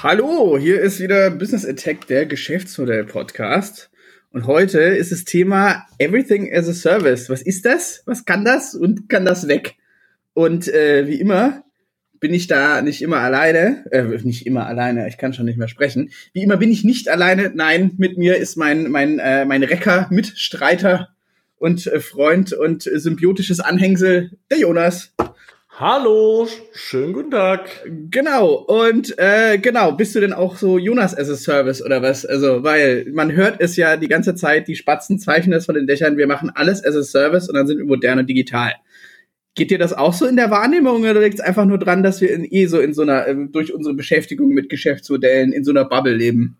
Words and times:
Hallo, 0.00 0.56
hier 0.56 0.80
ist 0.80 1.00
wieder 1.00 1.28
Business 1.28 1.66
Attack, 1.66 2.06
der 2.06 2.24
Geschäftsmodell-Podcast. 2.24 3.90
Und 4.30 4.46
heute 4.46 4.78
ist 4.78 5.10
das 5.10 5.24
Thema 5.24 5.86
Everything 5.98 6.54
as 6.54 6.68
a 6.68 6.72
Service. 6.72 7.28
Was 7.28 7.42
ist 7.42 7.64
das? 7.64 8.04
Was 8.06 8.24
kann 8.24 8.44
das? 8.44 8.76
Und 8.76 9.08
kann 9.08 9.24
das 9.24 9.48
weg? 9.48 9.74
Und 10.34 10.68
äh, 10.68 11.08
wie 11.08 11.18
immer 11.18 11.64
bin 12.20 12.32
ich 12.32 12.46
da 12.46 12.80
nicht 12.80 13.02
immer 13.02 13.18
alleine. 13.18 13.86
Äh, 13.90 14.04
nicht 14.22 14.46
immer 14.46 14.68
alleine, 14.68 15.08
ich 15.08 15.18
kann 15.18 15.32
schon 15.32 15.46
nicht 15.46 15.58
mehr 15.58 15.66
sprechen. 15.66 16.10
Wie 16.32 16.44
immer 16.44 16.58
bin 16.58 16.70
ich 16.70 16.84
nicht 16.84 17.08
alleine. 17.08 17.50
Nein, 17.52 17.90
mit 17.96 18.18
mir 18.18 18.36
ist 18.36 18.54
mein, 18.54 18.92
mein, 18.92 19.18
äh, 19.18 19.46
mein 19.46 19.64
Recker, 19.64 20.06
Mitstreiter 20.12 21.08
und 21.56 21.88
äh, 21.88 21.98
Freund 21.98 22.52
und 22.52 22.84
symbiotisches 22.84 23.58
Anhängsel, 23.58 24.30
der 24.48 24.60
Jonas. 24.60 25.12
Hallo, 25.80 26.48
schönen 26.72 27.12
guten 27.12 27.30
Tag. 27.30 27.70
Genau, 28.10 28.52
und 28.54 29.16
äh, 29.16 29.58
genau, 29.58 29.92
bist 29.92 30.12
du 30.12 30.18
denn 30.18 30.32
auch 30.32 30.56
so 30.56 30.76
Jonas 30.76 31.16
as 31.16 31.30
a 31.30 31.36
Service 31.36 31.80
oder 31.80 32.02
was? 32.02 32.26
Also, 32.26 32.64
weil 32.64 33.06
man 33.12 33.30
hört 33.30 33.60
es 33.60 33.76
ja 33.76 33.96
die 33.96 34.08
ganze 34.08 34.34
Zeit, 34.34 34.66
die 34.66 34.74
Spatzen 34.74 35.20
zeichnen 35.20 35.56
es 35.56 35.66
von 35.66 35.76
den 35.76 35.86
Dächern, 35.86 36.16
wir 36.16 36.26
machen 36.26 36.50
alles 36.52 36.84
as 36.84 36.96
a 36.96 37.04
Service 37.04 37.48
und 37.48 37.54
dann 37.54 37.68
sind 37.68 37.78
wir 37.78 37.84
modern 37.84 38.18
und 38.18 38.28
digital. 38.28 38.72
Geht 39.54 39.70
dir 39.70 39.78
das 39.78 39.92
auch 39.92 40.14
so 40.14 40.26
in 40.26 40.34
der 40.34 40.50
Wahrnehmung 40.50 41.02
oder 41.02 41.20
liegt 41.20 41.36
es 41.36 41.40
einfach 41.40 41.64
nur 41.64 41.78
dran, 41.78 42.02
dass 42.02 42.20
wir 42.20 42.32
in, 42.32 42.44
eh 42.44 42.66
so 42.66 42.80
in 42.80 42.92
so 42.92 43.02
einer, 43.02 43.28
äh, 43.28 43.36
durch 43.48 43.72
unsere 43.72 43.94
Beschäftigung 43.94 44.48
mit 44.48 44.70
Geschäftsmodellen 44.70 45.52
in 45.52 45.62
so 45.62 45.70
einer 45.70 45.84
Bubble 45.84 46.16
leben? 46.16 46.58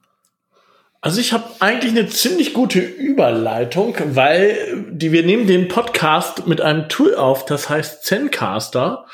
Also 1.00 1.20
ich 1.20 1.32
habe 1.32 1.44
eigentlich 1.60 1.92
eine 1.92 2.08
ziemlich 2.08 2.52
gute 2.54 2.80
Überleitung, 2.80 3.94
weil 4.14 4.84
die, 4.90 5.12
wir 5.12 5.24
nehmen 5.24 5.46
den 5.46 5.68
Podcast 5.68 6.48
mit 6.48 6.60
einem 6.60 6.88
Tool 6.88 7.14
auf, 7.14 7.44
das 7.44 7.68
heißt 7.68 8.04
Zencaster. 8.04 9.06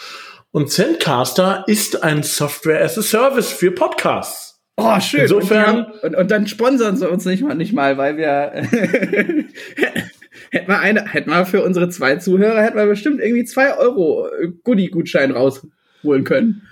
Und 0.50 0.70
Zencaster 0.70 1.64
ist 1.66 2.02
ein 2.02 2.22
Software 2.22 2.82
as 2.82 2.96
a 2.96 3.02
Service 3.02 3.52
für 3.52 3.70
Podcasts. 3.70 4.62
Oh, 4.76 4.98
schön. 4.98 5.22
Insofern. 5.22 5.84
Und, 5.84 6.02
und, 6.02 6.16
und 6.16 6.30
dann 6.30 6.46
sponsern 6.46 6.96
sie 6.96 7.08
uns 7.08 7.26
nicht 7.26 7.42
mal, 7.42 7.54
nicht 7.54 7.74
mal 7.74 7.98
weil 7.98 8.16
wir 8.16 8.52
hätten 10.50 10.68
wir 10.68 10.80
eine, 10.80 11.12
hätten 11.12 11.30
wir 11.30 11.44
für 11.44 11.62
unsere 11.62 11.90
zwei 11.90 12.16
Zuhörer, 12.16 12.62
hätten 12.62 12.78
wir 12.78 12.86
bestimmt 12.86 13.20
irgendwie 13.20 13.44
zwei 13.44 13.76
Euro 13.76 14.26
Goodie-Gutschein 14.62 15.32
rausholen 15.32 16.24
können. 16.24 16.62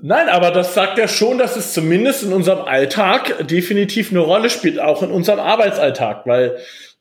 Nein, 0.00 0.28
aber 0.28 0.52
das 0.52 0.74
sagt 0.74 0.96
ja 0.98 1.08
schon, 1.08 1.38
dass 1.38 1.56
es 1.56 1.72
zumindest 1.72 2.22
in 2.22 2.32
unserem 2.32 2.64
Alltag 2.64 3.48
definitiv 3.48 4.10
eine 4.10 4.20
Rolle 4.20 4.48
spielt, 4.48 4.78
auch 4.78 5.02
in 5.02 5.10
unserem 5.10 5.40
Arbeitsalltag, 5.40 6.24
weil 6.24 6.56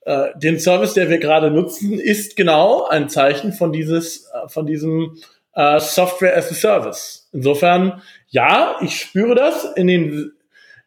äh, 0.05 0.29
den 0.35 0.59
Service, 0.59 0.95
der 0.95 1.09
wir 1.09 1.19
gerade 1.19 1.51
nutzen, 1.51 1.99
ist 1.99 2.35
genau 2.35 2.87
ein 2.87 3.07
Zeichen 3.07 3.53
von 3.53 3.71
dieses, 3.71 4.25
äh, 4.31 4.47
von 4.47 4.65
diesem 4.65 5.17
äh, 5.53 5.79
Software 5.79 6.35
as 6.35 6.49
a 6.51 6.55
Service. 6.55 7.29
Insofern, 7.33 8.01
ja, 8.29 8.77
ich 8.81 8.99
spüre 8.99 9.35
das 9.35 9.65
in 9.75 9.87
den 9.87 10.31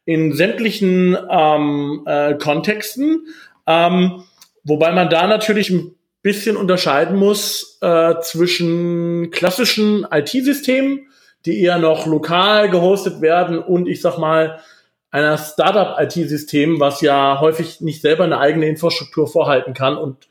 in 0.05 0.33
sämtlichen 0.33 1.16
ähm, 1.31 2.03
äh, 2.06 2.34
Kontexten, 2.34 3.28
ähm, 3.69 4.25
wobei 4.64 4.91
man 4.91 5.11
da 5.11 5.28
natürlich 5.28 5.70
ein 5.70 5.94
bisschen 6.22 6.56
unterscheiden 6.56 7.16
muss 7.16 7.78
äh, 7.83 8.14
zwischen 8.20 9.31
klassischen 9.31 10.06
IT-Systemen 10.11 11.09
die 11.47 11.63
eher 11.63 11.79
noch 11.79 12.07
lokal 12.07 12.71
gehostet 12.71 13.21
werden 13.21 13.59
und 13.59 13.89
ich 13.89 14.01
sag 14.01 14.19
mal 14.19 14.61
einer 15.11 15.39
Startup-IT-System, 15.39 16.79
was 16.79 17.01
ja 17.01 17.41
häufig 17.41 17.81
nicht 17.81 18.01
selber 18.01 18.25
eine 18.25 18.39
eigene 18.39 18.69
Infrastruktur 18.69 19.27
vorhalten 19.27 19.75
kann 19.75 19.97
und 19.97 20.29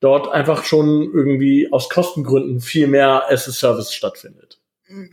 dort 0.00 0.32
einfach 0.32 0.64
schon 0.64 1.10
irgendwie 1.14 1.68
aus 1.70 1.88
Kostengründen 1.88 2.60
viel 2.60 2.86
mehr 2.86 3.24
as 3.30 3.48
a 3.48 3.52
Service 3.52 3.92
stattfindet. 3.92 4.58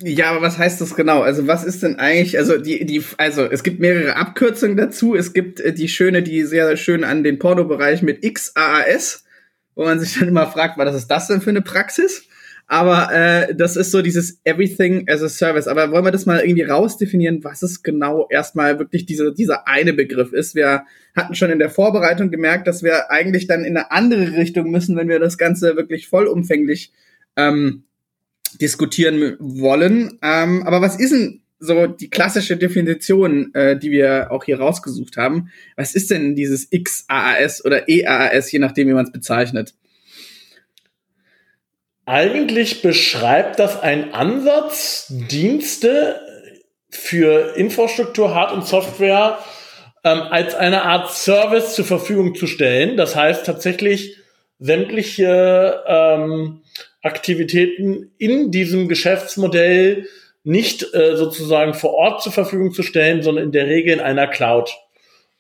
Ja, 0.02 0.32
aber 0.32 0.42
was 0.42 0.58
heißt 0.58 0.82
das 0.82 0.96
genau? 0.96 1.22
Also 1.22 1.48
was 1.48 1.64
ist 1.64 1.84
denn 1.84 2.00
eigentlich, 2.00 2.38
also 2.38 2.58
die, 2.58 2.86
die, 2.86 3.02
also 3.18 3.46
es 3.46 3.64
gibt 3.64 3.80
mehrere 3.80 4.16
Abkürzungen 4.18 4.76
dazu. 4.76 5.16
Es 5.16 5.32
gibt 5.32 5.62
äh, 5.62 5.74
die 5.74 5.88
schöne, 5.88 6.22
die 6.22 6.44
sehr 6.44 6.76
schön 6.76 7.06
an 7.06 7.24
den 7.24 7.40
Pornobereich 7.40 8.02
mit 8.02 8.22
XAAS, 8.22 9.24
wo 9.76 9.86
man 9.86 10.00
sich 10.00 10.20
dann 10.20 10.28
immer 10.28 10.48
fragt, 10.48 10.78
was 10.78 10.96
ist 10.96 11.08
das 11.08 11.28
denn 11.28 11.40
für 11.40 11.52
eine 11.52 11.62
Praxis? 11.62 12.28
Aber 12.72 13.12
äh, 13.12 13.56
das 13.56 13.76
ist 13.76 13.90
so 13.90 14.04
dieses 14.04 14.42
Everything 14.44 15.10
as 15.10 15.24
a 15.24 15.28
Service. 15.28 15.68
Aber 15.68 15.92
wollen 15.92 16.06
wir 16.06 16.12
das 16.12 16.28
mal 16.28 16.42
irgendwie 16.42 16.62
rausdefinieren, 16.62 17.44
was 17.44 17.64
es 17.64 17.82
genau 17.82 18.28
erstmal 18.30 18.78
wirklich 18.78 19.08
diese, 19.08 19.34
dieser 19.34 19.68
eine 19.68 19.92
Begriff 19.92 20.34
ist? 20.34 20.54
Wir 20.54 20.84
hatten 21.16 21.34
schon 21.34 21.50
in 21.50 21.58
der 21.58 21.72
Vorbereitung 21.72 22.30
gemerkt, 22.30 22.68
dass 22.68 22.84
wir 22.84 23.10
eigentlich 23.10 23.48
dann 23.48 23.66
in 23.66 23.76
eine 23.76 23.90
andere 23.90 24.38
Richtung 24.38 24.70
müssen, 24.70 24.96
wenn 24.96 25.10
wir 25.10 25.18
das 25.18 25.40
Ganze 25.40 25.76
wirklich 25.78 26.08
vollumfänglich 26.08 26.94
ähm, 27.36 27.86
diskutieren 28.62 29.36
wollen. 29.40 30.20
Ähm, 30.22 30.62
aber 30.62 30.80
was 30.80 31.00
ist 31.00 31.12
denn 31.12 31.42
so 31.58 31.88
die 31.88 32.12
klassische 32.12 32.56
Definition, 32.56 33.52
äh, 33.56 33.80
die 33.80 33.90
wir 33.90 34.32
auch 34.32 34.44
hier 34.44 34.60
rausgesucht 34.60 35.18
haben? 35.18 35.50
Was 35.76 35.96
ist 35.96 36.12
denn 36.12 36.36
dieses 36.36 36.70
XAAS 36.70 37.66
oder 37.66 37.90
EAAS, 37.90 38.52
je 38.52 38.60
nachdem, 38.60 38.90
wie 38.90 38.94
man 38.94 39.06
es 39.06 39.12
bezeichnet? 39.12 39.74
Eigentlich 42.10 42.82
beschreibt 42.82 43.60
das 43.60 43.84
einen 43.84 44.16
Ansatz, 44.16 45.06
Dienste 45.10 46.20
für 46.90 47.56
Infrastruktur, 47.56 48.34
Hard- 48.34 48.52
und 48.52 48.66
Software 48.66 49.38
ähm, 50.04 50.20
als 50.22 50.56
eine 50.56 50.86
Art 50.86 51.12
Service 51.12 51.76
zur 51.76 51.86
Verfügung 51.86 52.34
zu 52.34 52.48
stellen. 52.48 52.98
Das 52.98 53.16
heißt 53.16 53.46
tatsächlich 53.46 54.18
sämtliche 54.58 55.84
ähm, 55.86 56.64
Aktivitäten 57.04 58.12
in 58.18 58.50
diesem 58.50 58.88
Geschäftsmodell 58.88 60.08
nicht 60.44 60.92
äh, 60.96 61.16
sozusagen 61.16 61.76
vor 61.76 61.94
Ort 61.94 62.24
zur 62.24 62.32
Verfügung 62.32 62.74
zu 62.74 62.82
stellen, 62.82 63.22
sondern 63.22 63.44
in 63.44 63.52
der 63.52 63.68
Regel 63.68 63.94
in 63.94 64.00
einer 64.00 64.26
Cloud. 64.26 64.76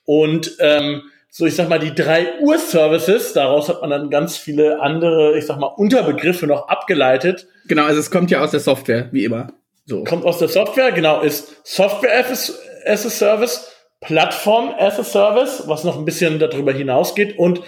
Und 0.05 0.55
ähm, 0.59 1.01
so, 1.31 1.45
ich 1.45 1.55
sag 1.55 1.69
mal, 1.69 1.79
die 1.79 1.93
drei 1.93 2.39
Ur-Services, 2.41 3.33
daraus 3.33 3.69
hat 3.69 3.81
man 3.81 3.91
dann 3.91 4.09
ganz 4.09 4.37
viele 4.37 4.81
andere, 4.81 5.37
ich 5.37 5.45
sag 5.45 5.59
mal, 5.59 5.67
Unterbegriffe 5.67 6.47
noch 6.47 6.67
abgeleitet. 6.67 7.47
Genau, 7.67 7.83
also 7.83 7.99
es 7.99 8.09
kommt 8.09 8.31
ja 8.31 8.41
aus 8.41 8.51
der 8.51 8.59
Software, 8.59 9.09
wie 9.11 9.25
immer. 9.25 9.53
So. 9.85 10.03
Kommt 10.03 10.25
aus 10.25 10.39
der 10.39 10.47
Software, 10.47 10.91
genau, 10.91 11.21
ist 11.21 11.55
Software 11.63 12.25
as 12.25 13.05
a 13.05 13.09
Service, 13.09 13.71
Plattform 14.01 14.73
as 14.77 14.99
a 14.99 15.03
Service, 15.03 15.63
was 15.67 15.83
noch 15.83 15.97
ein 15.97 16.05
bisschen 16.05 16.39
darüber 16.39 16.73
hinausgeht 16.73 17.37
und 17.37 17.61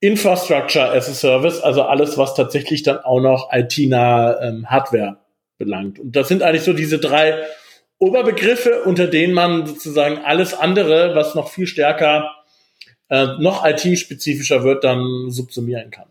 Infrastructure 0.00 0.90
as 0.92 1.08
a 1.08 1.12
Service, 1.12 1.60
also 1.60 1.82
alles, 1.82 2.18
was 2.18 2.34
tatsächlich 2.34 2.82
dann 2.82 2.98
auch 2.98 3.20
noch 3.20 3.52
IT-nahe 3.52 4.38
ähm, 4.42 4.66
Hardware 4.68 5.18
belangt. 5.58 5.98
Und 5.98 6.14
das 6.14 6.28
sind 6.28 6.42
eigentlich 6.42 6.64
so 6.64 6.72
diese 6.72 6.98
drei 6.98 7.42
Oberbegriffe, 7.98 8.82
unter 8.82 9.06
denen 9.06 9.32
man 9.32 9.66
sozusagen 9.66 10.18
alles 10.18 10.54
andere, 10.54 11.14
was 11.14 11.34
noch 11.34 11.48
viel 11.48 11.68
stärker 11.68 12.30
äh, 13.12 13.38
noch 13.38 13.66
IT-spezifischer 13.66 14.64
wird, 14.64 14.84
dann 14.84 15.28
subsumieren 15.28 15.90
kann. 15.90 16.06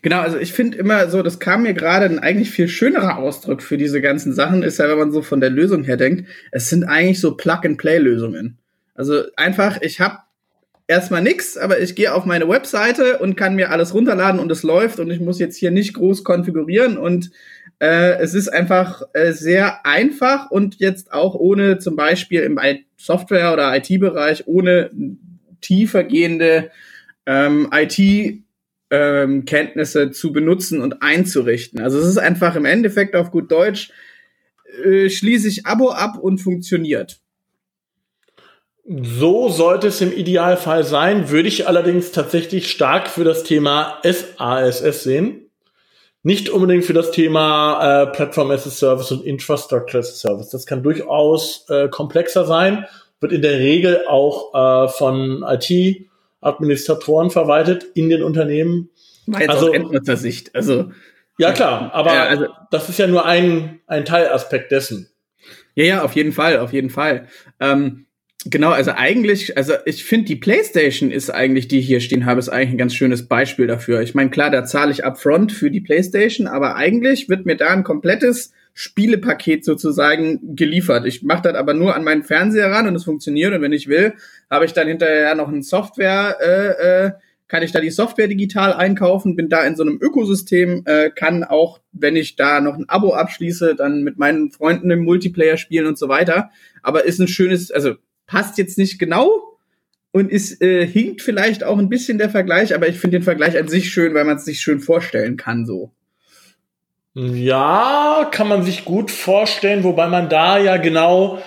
Genau, 0.00 0.20
also 0.20 0.38
ich 0.38 0.54
finde 0.54 0.78
immer 0.78 1.10
so, 1.10 1.22
das 1.22 1.38
kam 1.38 1.64
mir 1.64 1.74
gerade 1.74 2.06
ein 2.06 2.18
eigentlich 2.18 2.50
viel 2.50 2.66
schönerer 2.66 3.18
Ausdruck 3.18 3.62
für 3.62 3.76
diese 3.76 4.00
ganzen 4.00 4.32
Sachen, 4.32 4.62
ist 4.62 4.78
ja, 4.78 4.88
wenn 4.88 4.96
man 4.96 5.12
so 5.12 5.20
von 5.20 5.40
der 5.40 5.50
Lösung 5.50 5.84
her 5.84 5.98
denkt, 5.98 6.28
es 6.50 6.70
sind 6.70 6.84
eigentlich 6.84 7.20
so 7.20 7.36
Plug-and-Play-Lösungen. 7.36 8.56
Also 8.94 9.24
einfach, 9.36 9.82
ich 9.82 10.00
habe 10.00 10.20
erstmal 10.86 11.20
nix, 11.20 11.58
aber 11.58 11.78
ich 11.78 11.94
gehe 11.94 12.14
auf 12.14 12.24
meine 12.24 12.48
Webseite 12.48 13.18
und 13.18 13.36
kann 13.36 13.54
mir 13.54 13.70
alles 13.70 13.92
runterladen 13.92 14.40
und 14.40 14.50
es 14.50 14.62
läuft 14.62 14.98
und 14.98 15.10
ich 15.10 15.20
muss 15.20 15.38
jetzt 15.38 15.58
hier 15.58 15.70
nicht 15.70 15.92
groß 15.92 16.24
konfigurieren 16.24 16.96
und 16.96 17.32
äh, 17.80 18.16
es 18.18 18.32
ist 18.32 18.48
einfach 18.48 19.02
äh, 19.12 19.32
sehr 19.32 19.84
einfach 19.84 20.50
und 20.50 20.76
jetzt 20.76 21.12
auch 21.12 21.34
ohne 21.34 21.76
zum 21.76 21.96
Beispiel 21.96 22.40
im 22.40 22.58
Software- 22.96 23.52
oder 23.52 23.76
IT-Bereich 23.76 24.46
ohne 24.46 24.88
tiefergehende 25.66 26.70
ähm, 27.26 27.68
IT-Kenntnisse 27.72 30.02
ähm, 30.02 30.12
zu 30.12 30.32
benutzen 30.32 30.80
und 30.80 31.02
einzurichten. 31.02 31.80
Also 31.80 31.98
es 31.98 32.06
ist 32.06 32.18
einfach 32.18 32.54
im 32.56 32.64
Endeffekt 32.64 33.16
auf 33.16 33.32
gut 33.32 33.50
Deutsch, 33.50 33.90
äh, 34.84 35.10
schließe 35.10 35.48
ich 35.48 35.66
Abo 35.66 35.90
ab 35.90 36.18
und 36.18 36.38
funktioniert. 36.38 37.20
So 38.88 39.48
sollte 39.48 39.88
es 39.88 40.00
im 40.00 40.12
Idealfall 40.12 40.84
sein, 40.84 41.30
würde 41.30 41.48
ich 41.48 41.66
allerdings 41.66 42.12
tatsächlich 42.12 42.70
stark 42.70 43.08
für 43.08 43.24
das 43.24 43.42
Thema 43.42 43.98
SASS 44.04 45.02
sehen. 45.02 45.50
Nicht 46.22 46.50
unbedingt 46.50 46.84
für 46.84 46.92
das 46.92 47.10
Thema 47.10 48.04
äh, 48.04 48.06
Platform 48.12 48.52
as 48.52 48.64
a 48.66 48.70
Service 48.70 49.10
und 49.10 49.24
Infrastructure 49.24 49.98
as 49.98 50.10
a 50.10 50.14
Service. 50.14 50.50
Das 50.50 50.66
kann 50.66 50.84
durchaus 50.84 51.66
äh, 51.68 51.88
komplexer 51.88 52.44
sein 52.44 52.86
wird 53.20 53.32
in 53.32 53.42
der 53.42 53.58
Regel 53.58 54.06
auch 54.06 54.54
äh, 54.54 54.88
von 54.88 55.44
IT-Administratoren 55.46 57.30
verwaltet 57.30 57.84
in 57.94 58.08
den 58.08 58.22
Unternehmen. 58.22 58.90
War 59.26 59.48
also 59.48 59.72
Endnutzersicht. 59.72 60.54
Also 60.54 60.90
ja 61.38 61.52
klar, 61.52 61.90
aber 61.92 62.14
ja, 62.14 62.24
also, 62.24 62.46
das 62.70 62.88
ist 62.88 62.98
ja 62.98 63.06
nur 63.06 63.26
ein 63.26 63.80
ein 63.86 64.04
Teilaspekt 64.04 64.72
dessen. 64.72 65.10
Ja, 65.74 65.84
ja, 65.84 66.02
auf 66.02 66.16
jeden 66.16 66.32
Fall, 66.32 66.58
auf 66.58 66.72
jeden 66.72 66.88
Fall. 66.88 67.28
Ähm, 67.60 68.06
genau, 68.46 68.70
also 68.70 68.92
eigentlich, 68.92 69.56
also 69.56 69.74
ich 69.84 70.04
finde, 70.04 70.26
die 70.26 70.36
PlayStation 70.36 71.10
ist 71.10 71.28
eigentlich, 71.28 71.68
die 71.68 71.80
ich 71.80 71.86
hier 71.86 72.00
stehen 72.00 72.24
habe, 72.24 72.40
ist 72.40 72.48
eigentlich 72.48 72.70
ein 72.70 72.78
ganz 72.78 72.94
schönes 72.94 73.28
Beispiel 73.28 73.66
dafür. 73.66 74.00
Ich 74.00 74.14
meine, 74.14 74.30
klar, 74.30 74.50
da 74.50 74.64
zahle 74.64 74.90
ich 74.90 75.04
upfront 75.04 75.52
für 75.52 75.70
die 75.70 75.82
PlayStation, 75.82 76.46
aber 76.46 76.76
eigentlich 76.76 77.28
wird 77.28 77.44
mir 77.44 77.56
da 77.56 77.68
ein 77.68 77.84
komplettes 77.84 78.52
Spielepaket 78.78 79.64
sozusagen 79.64 80.54
geliefert. 80.54 81.06
Ich 81.06 81.22
mache 81.22 81.44
das 81.44 81.54
aber 81.54 81.72
nur 81.72 81.96
an 81.96 82.04
meinen 82.04 82.22
Fernseher 82.22 82.70
ran 82.70 82.86
und 82.86 82.94
es 82.94 83.04
funktioniert. 83.04 83.54
Und 83.54 83.62
wenn 83.62 83.72
ich 83.72 83.88
will, 83.88 84.12
habe 84.50 84.66
ich 84.66 84.74
dann 84.74 84.86
hinterher 84.86 85.34
noch 85.34 85.48
ein 85.48 85.62
Software, 85.62 86.36
äh, 86.42 87.06
äh, 87.06 87.12
kann 87.48 87.62
ich 87.62 87.72
da 87.72 87.80
die 87.80 87.88
Software 87.88 88.28
digital 88.28 88.74
einkaufen, 88.74 89.34
bin 89.34 89.48
da 89.48 89.64
in 89.64 89.76
so 89.76 89.82
einem 89.82 89.98
Ökosystem, 89.98 90.82
äh, 90.84 91.08
kann 91.08 91.42
auch, 91.42 91.80
wenn 91.92 92.16
ich 92.16 92.36
da 92.36 92.60
noch 92.60 92.74
ein 92.74 92.86
Abo 92.86 93.14
abschließe, 93.14 93.76
dann 93.76 94.02
mit 94.02 94.18
meinen 94.18 94.50
Freunden 94.50 94.90
im 94.90 95.04
Multiplayer 95.04 95.56
spielen 95.56 95.86
und 95.86 95.96
so 95.96 96.10
weiter. 96.10 96.50
Aber 96.82 97.06
ist 97.06 97.18
ein 97.18 97.28
schönes, 97.28 97.70
also 97.70 97.94
passt 98.26 98.58
jetzt 98.58 98.76
nicht 98.76 98.98
genau 98.98 99.58
und 100.12 100.30
ist 100.30 100.60
äh, 100.60 100.86
hinkt 100.86 101.22
vielleicht 101.22 101.64
auch 101.64 101.78
ein 101.78 101.88
bisschen 101.88 102.18
der 102.18 102.28
Vergleich, 102.28 102.74
aber 102.74 102.88
ich 102.88 102.98
finde 102.98 103.20
den 103.20 103.24
Vergleich 103.24 103.58
an 103.58 103.68
sich 103.68 103.88
schön, 103.88 104.12
weil 104.12 104.24
man 104.24 104.36
es 104.36 104.44
sich 104.44 104.60
schön 104.60 104.80
vorstellen 104.80 105.38
kann 105.38 105.64
so. 105.64 105.92
Ja, 107.18 108.28
kann 108.30 108.46
man 108.46 108.62
sich 108.62 108.84
gut 108.84 109.10
vorstellen, 109.10 109.84
wobei 109.84 110.06
man 110.06 110.28
da 110.28 110.58
ja 110.58 110.76
genau 110.76 111.38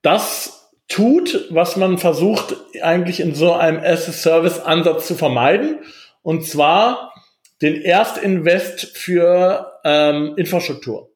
das 0.00 0.70
tut, 0.88 1.48
was 1.50 1.76
man 1.76 1.98
versucht 1.98 2.56
eigentlich 2.80 3.20
in 3.20 3.34
so 3.34 3.52
einem 3.52 3.78
As-a-Service-Ansatz 3.78 5.06
zu 5.06 5.14
vermeiden. 5.14 5.80
Und 6.22 6.46
zwar 6.46 7.12
den 7.60 7.82
Erstinvest 7.82 8.96
für 8.96 9.72
ähm, 9.84 10.32
Infrastruktur. 10.36 11.10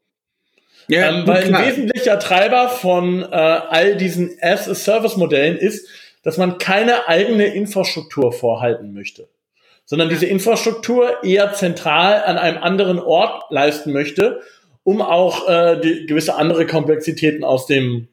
Ja, 0.88 1.08
ähm, 1.08 1.26
weil 1.26 1.54
ein 1.54 1.66
wesentlicher 1.66 2.19
Treiber 2.19 2.69
von 2.69 3.22
äh, 3.22 3.26
all 3.34 3.96
diesen 3.96 4.37
As-a-Service-Modellen 4.42 5.56
ist, 5.56 5.88
dass 6.22 6.37
man 6.37 6.58
keine 6.58 7.08
eigene 7.08 7.46
Infrastruktur 7.46 8.31
vorhalten 8.31 8.92
möchte 8.92 9.26
sondern 9.86 10.08
diese 10.08 10.26
Infrastruktur 10.26 11.24
eher 11.24 11.54
zentral 11.54 12.22
an 12.24 12.36
einem 12.36 12.62
anderen 12.62 12.98
Ort 12.98 13.44
leisten 13.50 13.92
möchte, 13.92 14.40
um 14.82 15.00
auch 15.00 15.48
äh, 15.48 15.80
die, 15.80 16.06
gewisse 16.06 16.34
andere 16.34 16.66
Komplexitäten 16.66 17.44
aus 17.44 17.66
dem 17.66 18.08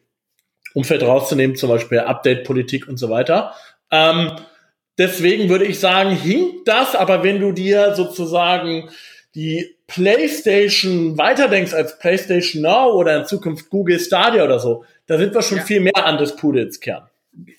Umfeld 0.74 1.04
rauszunehmen, 1.04 1.56
zum 1.56 1.70
Beispiel 1.70 2.00
Update-Politik 2.00 2.88
und 2.88 2.98
so 2.98 3.10
weiter. 3.10 3.54
Ähm, 3.92 4.32
deswegen 4.98 5.50
würde 5.50 5.66
ich 5.66 5.80
sagen, 5.80 6.12
hinkt 6.12 6.68
das, 6.68 6.96
aber 6.96 7.24
wenn 7.24 7.40
du 7.40 7.52
dir 7.52 7.94
sozusagen 7.96 8.90
die 9.36 9.76
PlayStation 9.88 11.18
weiterdenkst 11.18 11.74
als 11.74 11.98
PlayStation 12.00 12.62
Now 12.62 12.94
oder 12.94 13.18
in 13.18 13.26
Zukunft 13.26 13.70
Google 13.70 14.00
Stadia 14.00 14.44
oder 14.44 14.60
so, 14.60 14.86
da 15.08 15.18
sind 15.18 15.34
wir 15.34 15.42
schon 15.42 15.58
ja. 15.58 15.64
viel 15.64 15.80
mehr 15.80 16.06
an 16.06 16.18
des 16.18 16.36
Pudels 16.36 16.80
Kern. 16.80 17.10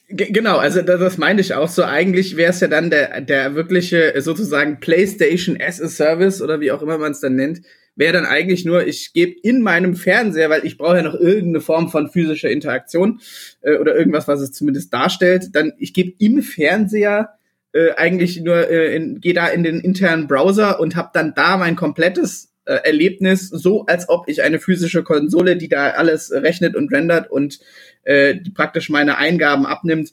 Genau, 0.08 0.58
also 0.58 0.82
das, 0.82 1.00
das 1.00 1.18
meine 1.18 1.40
ich 1.40 1.54
auch 1.54 1.68
so. 1.68 1.82
Eigentlich 1.84 2.36
wäre 2.36 2.50
es 2.50 2.60
ja 2.60 2.68
dann 2.68 2.90
der, 2.90 3.20
der 3.20 3.54
wirkliche 3.56 4.14
sozusagen 4.20 4.78
PlayStation 4.78 5.58
as 5.60 5.80
a 5.80 5.88
Service 5.88 6.40
oder 6.40 6.60
wie 6.60 6.70
auch 6.70 6.82
immer 6.82 6.98
man 6.98 7.12
es 7.12 7.20
dann 7.20 7.34
nennt, 7.34 7.62
wäre 7.96 8.12
dann 8.12 8.26
eigentlich 8.26 8.64
nur, 8.64 8.86
ich 8.86 9.12
gebe 9.12 9.34
in 9.42 9.62
meinem 9.62 9.96
Fernseher, 9.96 10.50
weil 10.50 10.64
ich 10.64 10.78
brauche 10.78 10.96
ja 10.96 11.02
noch 11.02 11.14
irgendeine 11.14 11.60
Form 11.60 11.90
von 11.90 12.08
physischer 12.08 12.50
Interaktion 12.50 13.20
äh, 13.62 13.76
oder 13.76 13.96
irgendwas, 13.96 14.28
was 14.28 14.40
es 14.40 14.52
zumindest 14.52 14.92
darstellt, 14.92 15.50
dann 15.52 15.72
ich 15.78 15.94
gebe 15.94 16.12
im 16.18 16.42
Fernseher 16.42 17.30
äh, 17.72 17.92
eigentlich 17.96 18.40
nur, 18.40 18.70
äh, 18.70 19.00
gehe 19.16 19.34
da 19.34 19.48
in 19.48 19.64
den 19.64 19.80
internen 19.80 20.28
Browser 20.28 20.80
und 20.80 20.96
habe 20.96 21.10
dann 21.12 21.34
da 21.34 21.56
mein 21.56 21.76
komplettes 21.76 22.53
äh, 22.66 22.74
Erlebnis, 22.84 23.48
so 23.48 23.86
als 23.86 24.08
ob 24.08 24.28
ich 24.28 24.42
eine 24.42 24.58
physische 24.58 25.02
Konsole, 25.02 25.56
die 25.56 25.68
da 25.68 25.90
alles 25.90 26.32
rechnet 26.32 26.76
und 26.76 26.92
rendert 26.92 27.30
und 27.30 27.60
äh, 28.04 28.36
die 28.36 28.50
praktisch 28.50 28.90
meine 28.90 29.18
Eingaben 29.18 29.66
abnimmt, 29.66 30.12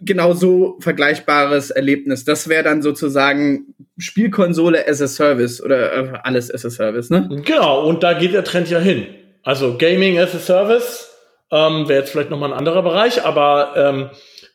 genau 0.00 0.32
so 0.32 0.78
vergleichbares 0.80 1.70
Erlebnis. 1.70 2.24
Das 2.24 2.48
wäre 2.48 2.62
dann 2.62 2.82
sozusagen 2.82 3.74
Spielkonsole 3.98 4.86
as 4.88 5.02
a 5.02 5.08
Service 5.08 5.62
oder 5.62 5.92
äh, 5.92 6.18
alles 6.22 6.52
as 6.52 6.64
a 6.64 6.70
Service, 6.70 7.10
ne? 7.10 7.28
Genau, 7.44 7.86
und 7.86 8.02
da 8.02 8.14
geht 8.14 8.32
der 8.32 8.44
Trend 8.44 8.70
ja 8.70 8.78
hin. 8.78 9.06
Also 9.42 9.76
Gaming 9.76 10.18
as 10.18 10.34
a 10.34 10.38
Service 10.38 11.10
ähm, 11.50 11.88
wäre 11.88 12.00
jetzt 12.00 12.10
vielleicht 12.10 12.30
nochmal 12.30 12.52
ein 12.52 12.58
anderer 12.58 12.82
Bereich, 12.82 13.24
aber 13.24 13.74
ähm, 13.76 14.10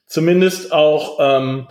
zumindest 0.07 0.71
auch 0.71 1.18
ähm, 1.19 1.68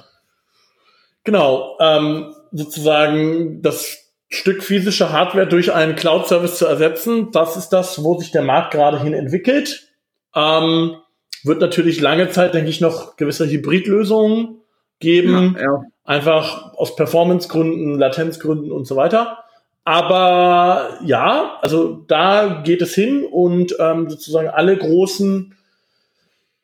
genau 1.24 1.76
ähm, 1.80 2.34
sozusagen 2.52 3.62
das 3.62 4.03
Stück 4.34 4.62
physische 4.62 5.12
Hardware 5.12 5.46
durch 5.46 5.72
einen 5.72 5.96
Cloud-Service 5.96 6.58
zu 6.58 6.66
ersetzen. 6.66 7.31
Das 7.32 7.56
ist 7.56 7.70
das, 7.70 8.02
wo 8.02 8.19
sich 8.19 8.31
der 8.31 8.42
Markt 8.42 8.72
gerade 8.72 9.00
hin 9.00 9.14
entwickelt. 9.14 9.88
Ähm, 10.34 10.96
wird 11.44 11.60
natürlich 11.60 12.00
lange 12.00 12.31
Zeit, 12.31 12.54
denke 12.54 12.70
ich, 12.70 12.81
noch 12.81 13.16
gewisse 13.16 13.46
Hybridlösungen 13.48 14.60
geben. 14.98 15.56
Ja, 15.56 15.62
ja. 15.62 15.82
Einfach 16.04 16.75
aus 16.75 16.96
Performancegründen, 16.96 17.98
Latenzgründen 17.98 18.72
und 18.72 18.86
so 18.86 18.96
weiter. 18.96 19.38
Aber 19.84 20.98
ja, 21.04 21.58
also 21.60 22.04
da 22.08 22.62
geht 22.64 22.82
es 22.82 22.94
hin 22.94 23.25
und 23.25 23.76
ähm, 23.78 24.08
sozusagen 24.08 24.48
alle 24.48 24.76
großen 24.76 25.54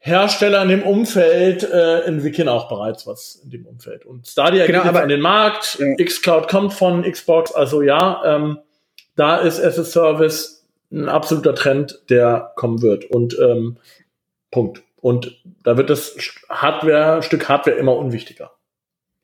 Hersteller 0.02 0.62
in 0.62 0.69
dem 0.70 0.82
Umfeld 0.82 1.62
äh, 1.62 2.00
entwickeln 2.00 2.49
auch 2.49 2.69
bereits 2.69 3.06
was 3.06 3.41
in 3.44 3.50
dem 3.50 3.67
Umfeld. 3.67 4.06
Und 4.06 4.26
Stadia 4.26 4.67
genau, 4.67 4.82
geht 4.82 4.93
jetzt 4.93 5.02
an 5.02 5.08
den 5.11 5.20
Markt, 5.20 5.79
ja. 5.79 6.05
xCloud 6.05 6.49
kommt 6.49 6.73
von 6.73 7.02
Xbox, 7.02 7.52
also 7.52 7.82
ja, 7.82 8.23
ähm, 8.25 8.58
da 9.14 9.37
ist 9.37 9.61
as 9.61 9.79
a 9.79 9.85
Service 9.85 10.67
ein 10.91 11.08
absoluter 11.08 11.55
Trend, 11.55 12.00
der 12.08 12.52
kommen 12.56 12.81
wird. 12.81 13.05
Und 13.05 13.38
ähm, 13.38 13.76
Punkt. 14.50 14.82
Und 15.00 15.43
da 15.62 15.76
wird 15.76 15.91
das 15.91 16.17
Hardware, 16.49 17.23
Stück 17.23 17.49
Hardware 17.49 17.76
immer 17.76 17.96
unwichtiger. 17.96 18.53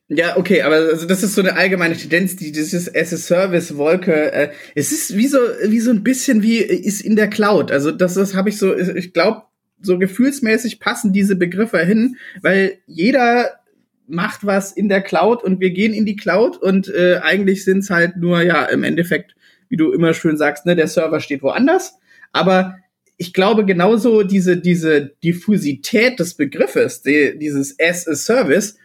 Ja, 0.09 0.37
okay, 0.37 0.61
aber 0.61 0.75
also 0.75 1.05
das 1.05 1.21
ist 1.21 1.35
so 1.35 1.41
eine 1.41 1.57
allgemeine 1.57 1.97
Tendenz, 1.97 2.37
die 2.37 2.51
dieses 2.51 2.93
as 2.95 3.11
a 3.11 3.17
Service 3.17 3.75
Wolke. 3.77 4.31
Äh, 4.31 4.51
es 4.73 4.91
ist 4.91 5.17
wie 5.17 5.27
so 5.27 5.39
wie 5.65 5.81
so 5.81 5.91
ein 5.91 6.03
bisschen 6.03 6.43
wie 6.43 6.59
ist 6.59 7.01
in 7.01 7.15
der 7.15 7.29
Cloud. 7.29 7.71
Also 7.71 7.91
das, 7.91 8.13
das 8.13 8.33
habe 8.33 8.49
ich 8.49 8.57
so. 8.57 8.73
Ich 8.75 9.11
glaube, 9.11 9.43
so 9.81 9.97
gefühlsmäßig 9.97 10.79
passen 10.79 11.13
diese 11.13 11.35
Begriffe 11.35 11.79
hin, 11.79 12.17
weil 12.41 12.79
jeder 12.85 13.59
macht 14.07 14.45
was 14.45 14.71
in 14.71 14.89
der 14.89 15.01
Cloud 15.01 15.43
und 15.43 15.59
wir 15.59 15.71
gehen 15.71 15.93
in 15.93 16.05
die 16.05 16.15
Cloud 16.15 16.57
und 16.57 16.87
äh, 16.87 17.19
eigentlich 17.21 17.63
sind 17.65 17.79
es 17.79 17.89
halt 17.89 18.17
nur, 18.17 18.41
ja, 18.41 18.65
im 18.65 18.83
Endeffekt, 18.83 19.35
wie 19.69 19.77
du 19.77 19.91
immer 19.91 20.13
schön 20.13 20.37
sagst, 20.37 20.65
ne, 20.65 20.75
der 20.75 20.87
Server 20.87 21.19
steht 21.19 21.43
woanders. 21.43 21.95
Aber 22.31 22.77
ich 23.17 23.33
glaube 23.33 23.65
genauso 23.65 24.23
diese, 24.23 24.57
diese 24.57 25.13
Diffusität 25.23 26.19
des 26.19 26.35
Begriffes, 26.35 27.01
die, 27.01 27.37
dieses 27.37 27.75
as 27.79 28.07
a 28.07 28.15
Service, 28.15 28.77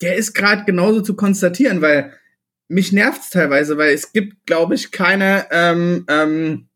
der 0.00 0.14
ist 0.14 0.34
gerade 0.34 0.64
genauso 0.64 1.00
zu 1.00 1.16
konstatieren, 1.16 1.82
weil 1.82 2.12
mich 2.68 2.92
nervt's 2.92 3.30
teilweise, 3.30 3.78
weil 3.78 3.94
es 3.94 4.12
gibt, 4.12 4.46
glaube 4.46 4.74
ich, 4.74 4.92
keine 4.92 5.46
ähm, 5.50 6.04
ähm, 6.08 6.67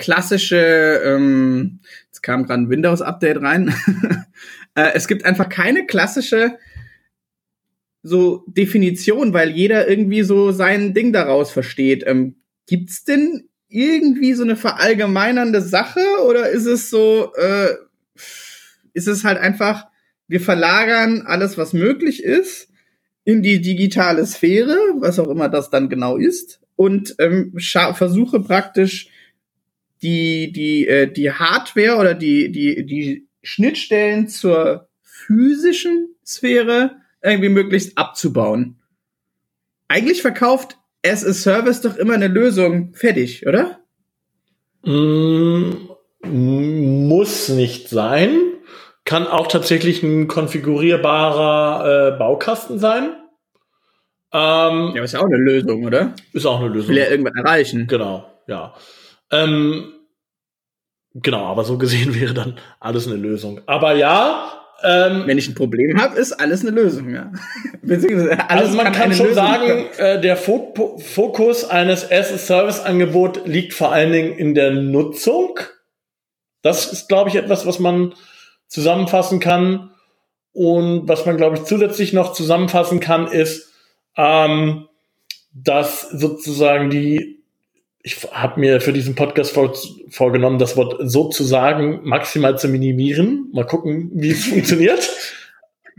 klassische, 0.00 1.00
ähm, 1.04 1.78
jetzt 2.06 2.22
kam 2.22 2.44
gerade 2.44 2.62
ein 2.62 2.70
Windows-Update 2.70 3.40
rein. 3.40 3.72
äh, 4.74 4.90
es 4.94 5.06
gibt 5.06 5.24
einfach 5.24 5.48
keine 5.48 5.86
klassische 5.86 6.58
so 8.02 8.44
Definition, 8.48 9.34
weil 9.34 9.50
jeder 9.50 9.86
irgendwie 9.86 10.22
so 10.22 10.52
sein 10.52 10.94
Ding 10.94 11.12
daraus 11.12 11.52
versteht. 11.52 12.02
Ähm, 12.06 12.36
gibt's 12.66 13.04
denn 13.04 13.48
irgendwie 13.68 14.32
so 14.32 14.42
eine 14.42 14.56
verallgemeinernde 14.56 15.60
Sache 15.60 16.00
oder 16.26 16.48
ist 16.48 16.66
es 16.66 16.88
so, 16.88 17.32
äh, 17.34 17.74
ist 18.94 19.06
es 19.06 19.22
halt 19.22 19.38
einfach, 19.38 19.86
wir 20.28 20.40
verlagern 20.40 21.22
alles, 21.26 21.58
was 21.58 21.74
möglich 21.74 22.24
ist, 22.24 22.68
in 23.24 23.42
die 23.42 23.60
digitale 23.60 24.24
Sphäre, 24.24 24.76
was 24.98 25.18
auch 25.18 25.28
immer 25.28 25.50
das 25.50 25.68
dann 25.68 25.90
genau 25.90 26.16
ist, 26.16 26.60
und 26.74 27.14
ähm, 27.18 27.52
versuche 27.58 28.40
praktisch 28.40 29.09
die, 30.02 30.52
die, 30.52 30.86
äh, 30.86 31.10
die 31.10 31.32
Hardware 31.32 31.96
oder 31.96 32.14
die, 32.14 32.50
die, 32.50 32.86
die 32.86 33.28
Schnittstellen 33.42 34.28
zur 34.28 34.88
physischen 35.02 36.14
Sphäre 36.24 36.96
irgendwie 37.22 37.48
möglichst 37.48 37.98
abzubauen. 37.98 38.76
Eigentlich 39.88 40.22
verkauft 40.22 40.78
as 41.04 41.24
a 41.24 41.32
Service 41.32 41.80
doch 41.80 41.96
immer 41.96 42.14
eine 42.14 42.28
Lösung 42.28 42.94
fertig, 42.94 43.46
oder? 43.46 43.80
Mm, 44.84 45.72
muss 46.22 47.48
nicht 47.48 47.88
sein. 47.88 48.38
Kann 49.04 49.26
auch 49.26 49.48
tatsächlich 49.48 50.02
ein 50.02 50.28
konfigurierbarer 50.28 52.14
äh, 52.14 52.18
Baukasten 52.18 52.78
sein. 52.78 53.16
Ähm, 54.32 54.92
ja, 54.94 55.02
ist 55.02 55.12
ja 55.12 55.20
auch 55.20 55.26
eine 55.26 55.38
Lösung, 55.38 55.84
oder? 55.84 56.14
Ist 56.32 56.46
auch 56.46 56.60
eine 56.60 56.68
Lösung. 56.68 56.90
Will 56.90 56.98
ja 56.98 57.10
irgendwann 57.10 57.36
erreichen. 57.36 57.86
Genau, 57.88 58.30
ja. 58.46 58.74
Ähm, 59.30 59.92
genau, 61.14 61.46
aber 61.46 61.64
so 61.64 61.78
gesehen 61.78 62.14
wäre 62.20 62.34
dann 62.34 62.58
alles 62.80 63.06
eine 63.06 63.16
Lösung. 63.16 63.60
Aber 63.66 63.94
ja, 63.94 64.60
ähm, 64.82 65.24
wenn 65.26 65.38
ich 65.38 65.48
ein 65.48 65.54
Problem 65.54 66.00
habe, 66.00 66.18
ist 66.18 66.32
alles 66.32 66.62
eine 66.62 66.70
Lösung. 66.70 67.10
Ja. 67.10 67.30
also 68.48 68.76
man 68.76 68.86
kann, 68.86 68.94
kann 68.94 69.12
schon 69.14 69.26
Lösung 69.26 69.34
sagen, 69.34 69.86
äh, 69.98 70.20
der 70.20 70.36
Fo 70.36 70.98
Fokus 70.98 71.64
eines 71.64 72.10
as-a-Service-Angebot 72.10 73.46
liegt 73.46 73.74
vor 73.74 73.92
allen 73.92 74.12
Dingen 74.12 74.32
in 74.32 74.54
der 74.54 74.70
Nutzung. 74.70 75.58
Das 76.62 76.92
ist, 76.92 77.08
glaube 77.08 77.28
ich, 77.30 77.36
etwas, 77.36 77.66
was 77.66 77.78
man 77.78 78.14
zusammenfassen 78.68 79.40
kann. 79.40 79.90
Und 80.52 81.08
was 81.08 81.26
man, 81.26 81.36
glaube 81.36 81.56
ich, 81.56 81.64
zusätzlich 81.64 82.12
noch 82.12 82.32
zusammenfassen 82.32 83.00
kann, 83.00 83.26
ist, 83.26 83.72
ähm, 84.16 84.88
dass 85.52 86.02
sozusagen 86.10 86.90
die 86.90 87.39
ich 88.02 88.26
habe 88.32 88.60
mir 88.60 88.80
für 88.80 88.92
diesen 88.92 89.14
Podcast 89.14 89.52
vor, 89.52 89.74
vorgenommen, 90.08 90.58
das 90.58 90.76
Wort 90.76 90.96
sozusagen 91.00 92.00
maximal 92.04 92.58
zu 92.58 92.68
minimieren. 92.68 93.50
Mal 93.52 93.66
gucken, 93.66 94.10
wie 94.14 94.30
es 94.30 94.44
funktioniert. 94.46 95.08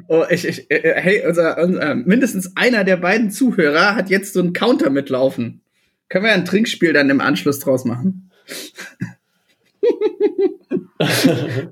Oh, 0.07 0.23
ich, 0.29 0.47
ich, 0.47 0.71
äh, 0.71 0.77
äh, 0.77 0.99
hey, 0.99 1.23
unser, 1.27 1.61
unser, 1.61 1.95
mindestens 1.95 2.53
einer 2.55 2.83
der 2.83 2.97
beiden 2.97 3.29
Zuhörer 3.29 3.95
hat 3.95 4.09
jetzt 4.09 4.33
so 4.33 4.39
einen 4.39 4.53
Counter 4.53 4.89
mitlaufen. 4.89 5.61
Können 6.09 6.25
wir 6.25 6.33
ein 6.33 6.45
Trinkspiel 6.45 6.93
dann 6.93 7.09
im 7.09 7.21
Anschluss 7.21 7.59
draus 7.59 7.85
machen? 7.85 8.31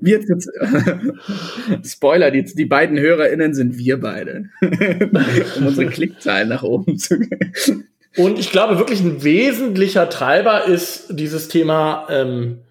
wir 0.00 0.20
jetzt, 0.20 0.48
Spoiler, 1.92 2.30
die, 2.30 2.44
die 2.44 2.66
beiden 2.66 2.98
HörerInnen 2.98 3.52
sind 3.52 3.78
wir 3.78 3.98
beide. 3.98 4.48
um 5.56 5.66
unsere 5.66 5.90
Klickzahlen 5.90 6.48
nach 6.48 6.62
oben 6.62 6.98
zu 6.98 7.18
gehen. 7.18 7.88
Und 8.16 8.38
ich 8.38 8.50
glaube, 8.50 8.78
wirklich 8.78 9.00
ein 9.00 9.22
wesentlicher 9.22 10.08
Treiber 10.10 10.64
ist 10.64 11.06
dieses 11.10 11.48
Thema 11.48 12.06
ähm, 12.10 12.64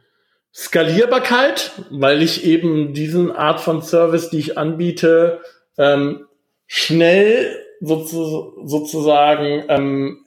Skalierbarkeit, 0.54 1.72
weil 1.90 2.22
ich 2.22 2.44
eben 2.44 2.94
diesen 2.94 3.32
Art 3.32 3.62
von 3.62 3.82
Service, 3.82 4.30
die 4.30 4.40
ich 4.40 4.58
anbiete, 4.58 5.42
ähm, 5.78 6.26
schnell 6.68 7.66
sozu 7.80 8.54
sozusagen 8.66 9.64
ähm, 9.70 10.26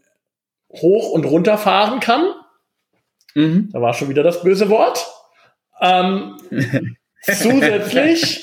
hoch 0.70 1.10
und 1.10 1.24
runter 1.24 1.58
fahren 1.58 2.00
kann. 2.00 2.32
Mhm. 3.34 3.68
Da 3.72 3.80
war 3.80 3.92
schon 3.92 4.08
wieder 4.08 4.22
das 4.22 4.42
böse 4.42 4.70
Wort. 4.70 5.06
Ähm, 5.80 6.38
zusätzlich 7.22 8.42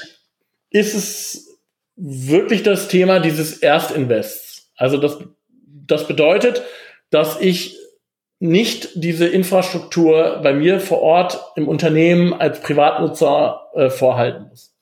ist 0.70 0.94
es 0.94 1.60
wirklich 1.96 2.62
das 2.62 2.88
Thema 2.88 3.20
dieses 3.20 3.58
Erstinvests. 3.58 4.72
Also 4.76 4.98
das 4.98 5.18
das 5.92 6.08
bedeutet, 6.08 6.64
dass 7.10 7.40
ich 7.40 7.78
nicht 8.40 8.90
diese 8.96 9.28
Infrastruktur 9.28 10.40
bei 10.42 10.54
mir 10.54 10.80
vor 10.80 11.02
Ort 11.02 11.40
im 11.56 11.68
Unternehmen 11.68 12.34
als 12.34 12.62
Privatnutzer 12.62 13.62
äh, 13.76 13.90
vorhalten 13.90 14.48
muss. 14.50 14.74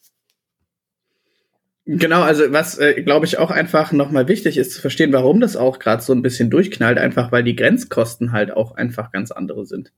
Genau, 1.90 2.22
also 2.22 2.52
was 2.52 2.78
äh, 2.78 3.02
glaube 3.02 3.26
ich 3.26 3.38
auch 3.38 3.50
einfach 3.50 3.94
nochmal 3.94 4.28
wichtig 4.28 4.58
ist 4.58 4.74
zu 4.74 4.82
verstehen, 4.82 5.14
warum 5.14 5.40
das 5.40 5.56
auch 5.56 5.80
gerade 5.80 6.04
so 6.04 6.14
ein 6.14 6.22
bisschen 6.22 6.50
durchknallt, 6.50 6.98
einfach 6.98 7.32
weil 7.32 7.44
die 7.44 7.56
Grenzkosten 7.56 8.34
halt 8.34 8.52
auch 8.52 8.76
einfach 8.76 9.12
ganz 9.12 9.32
andere 9.32 9.66
sind. 9.66 9.94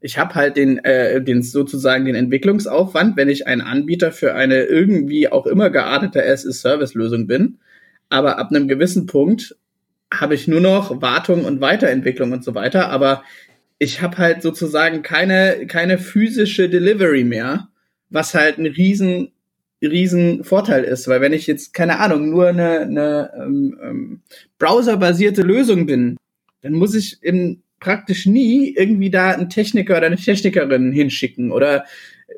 Ich 0.00 0.18
habe 0.18 0.34
halt 0.34 0.56
den, 0.56 0.78
äh, 0.84 1.22
den 1.22 1.42
sozusagen 1.42 2.04
den 2.04 2.16
Entwicklungsaufwand, 2.16 3.16
wenn 3.16 3.28
ich 3.28 3.46
ein 3.46 3.60
Anbieter 3.60 4.10
für 4.10 4.34
eine 4.34 4.64
irgendwie 4.64 5.28
auch 5.28 5.46
immer 5.46 5.70
geartete 5.70 6.24
SS-Service-Lösung 6.24 7.28
bin, 7.28 7.58
aber 8.08 8.38
ab 8.38 8.50
einem 8.50 8.66
gewissen 8.66 9.06
Punkt 9.06 9.56
habe 10.12 10.34
ich 10.34 10.48
nur 10.48 10.60
noch 10.60 11.02
Wartung 11.02 11.44
und 11.44 11.60
Weiterentwicklung 11.60 12.32
und 12.32 12.44
so 12.44 12.54
weiter, 12.54 12.88
aber 12.88 13.22
ich 13.78 14.02
habe 14.02 14.18
halt 14.18 14.42
sozusagen 14.42 15.02
keine, 15.02 15.66
keine 15.66 15.98
physische 15.98 16.68
Delivery 16.68 17.24
mehr, 17.24 17.68
was 18.10 18.34
halt 18.34 18.58
ein 18.58 18.66
riesen, 18.66 19.32
riesen 19.80 20.44
Vorteil 20.44 20.84
ist, 20.84 21.06
weil 21.08 21.20
wenn 21.20 21.32
ich 21.32 21.46
jetzt, 21.46 21.74
keine 21.74 22.00
Ahnung, 22.00 22.30
nur 22.30 22.48
eine, 22.48 22.80
eine 22.80 23.30
ähm, 23.36 23.78
ähm, 23.82 24.20
browserbasierte 24.58 25.42
Lösung 25.42 25.86
bin, 25.86 26.16
dann 26.62 26.72
muss 26.72 26.94
ich 26.94 27.22
in 27.22 27.62
praktisch 27.80 28.26
nie 28.26 28.74
irgendwie 28.76 29.10
da 29.10 29.30
einen 29.30 29.50
Techniker 29.50 29.96
oder 29.96 30.06
eine 30.06 30.16
Technikerin 30.16 30.90
hinschicken 30.90 31.52
oder 31.52 31.84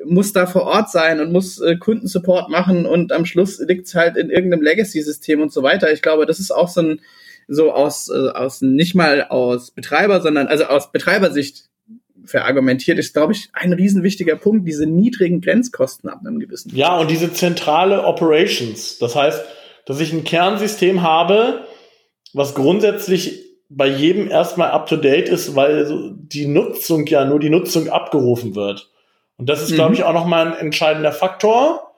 muss 0.05 0.33
da 0.33 0.45
vor 0.45 0.63
Ort 0.63 0.91
sein 0.91 1.19
und 1.19 1.31
muss 1.31 1.59
äh, 1.59 1.75
Kundensupport 1.77 2.49
machen 2.49 2.85
und 2.85 3.11
am 3.11 3.25
Schluss 3.25 3.59
liegt's 3.59 3.95
halt 3.95 4.17
in 4.17 4.29
irgendeinem 4.29 4.63
Legacy-System 4.63 5.41
und 5.41 5.51
so 5.51 5.63
weiter. 5.63 5.91
Ich 5.91 6.01
glaube, 6.01 6.25
das 6.25 6.39
ist 6.39 6.51
auch 6.51 6.69
so 6.69 6.81
ein, 6.81 7.01
so 7.47 7.71
aus, 7.71 8.09
äh, 8.09 8.29
aus 8.29 8.61
nicht 8.61 8.95
mal 8.95 9.25
aus 9.29 9.71
Betreiber, 9.71 10.21
sondern 10.21 10.47
also 10.47 10.65
aus 10.65 10.91
Betreibersicht 10.91 11.69
verargumentiert, 12.25 12.99
ist, 12.99 13.13
glaube 13.13 13.33
ich, 13.33 13.49
ein 13.53 13.73
riesen 13.73 14.03
wichtiger 14.03 14.35
Punkt, 14.35 14.67
diese 14.67 14.85
niedrigen 14.85 15.41
Grenzkosten 15.41 16.09
ab 16.09 16.19
einem 16.21 16.39
gewissen. 16.39 16.75
Ja, 16.75 16.97
und 16.97 17.09
diese 17.09 17.33
zentrale 17.33 18.05
Operations. 18.05 18.99
Das 18.99 19.15
heißt, 19.15 19.43
dass 19.85 19.99
ich 19.99 20.13
ein 20.13 20.23
Kernsystem 20.23 21.01
habe, 21.01 21.65
was 22.33 22.55
grundsätzlich 22.55 23.43
bei 23.69 23.87
jedem 23.87 24.29
erstmal 24.29 24.71
up 24.71 24.87
to 24.87 24.97
date 24.97 25.29
ist, 25.29 25.55
weil 25.55 26.13
die 26.13 26.45
Nutzung 26.45 27.05
ja 27.07 27.25
nur 27.25 27.39
die 27.39 27.49
Nutzung 27.49 27.89
abgerufen 27.89 28.55
wird. 28.55 28.89
Und 29.37 29.49
das 29.49 29.61
ist, 29.61 29.71
mhm. 29.71 29.75
glaube 29.75 29.93
ich, 29.95 30.03
auch 30.03 30.13
nochmal 30.13 30.47
ein 30.47 30.53
entscheidender 30.53 31.11
Faktor. 31.11 31.93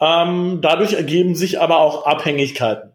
Ähm, 0.00 0.58
dadurch 0.60 0.92
ergeben 0.92 1.34
sich 1.34 1.60
aber 1.60 1.78
auch 1.78 2.06
Abhängigkeiten. 2.06 2.93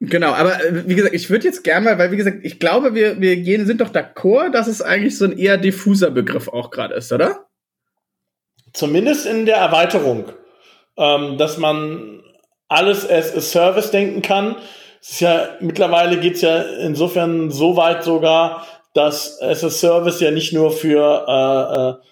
Genau, 0.00 0.32
aber 0.32 0.62
äh, 0.62 0.86
wie 0.86 0.94
gesagt, 0.94 1.14
ich 1.14 1.30
würde 1.30 1.46
jetzt 1.46 1.64
gerne 1.64 1.84
mal, 1.84 1.98
weil 1.98 2.12
wie 2.12 2.16
gesagt, 2.16 2.38
ich 2.42 2.58
glaube, 2.58 2.94
wir, 2.94 3.20
wir 3.20 3.36
gehen, 3.36 3.66
sind 3.66 3.80
doch 3.80 3.90
d'accord, 3.90 4.50
dass 4.50 4.66
es 4.66 4.82
eigentlich 4.82 5.16
so 5.16 5.24
ein 5.24 5.38
eher 5.38 5.56
diffuser 5.56 6.10
Begriff 6.10 6.48
auch 6.48 6.70
gerade 6.70 6.94
ist, 6.94 7.12
oder? 7.12 7.46
Zumindest 8.74 9.26
in 9.26 9.46
der 9.46 9.56
Erweiterung, 9.56 10.26
ähm, 10.98 11.38
dass 11.38 11.56
man 11.56 12.22
alles 12.68 13.08
as 13.08 13.34
a 13.34 13.40
Service 13.40 13.90
denken 13.90 14.20
kann. 14.20 14.56
Es 15.00 15.12
ist 15.12 15.20
ja 15.20 15.56
mittlerweile 15.60 16.18
geht's 16.18 16.42
ja 16.42 16.62
insofern 16.80 17.50
so 17.50 17.76
weit 17.76 18.02
sogar, 18.04 18.66
dass 18.92 19.40
as 19.40 19.64
a 19.64 19.70
Service 19.70 20.20
ja 20.20 20.30
nicht 20.30 20.52
nur 20.52 20.72
für 20.72 21.24
äh, 21.26 21.78
äh, 21.78 22.06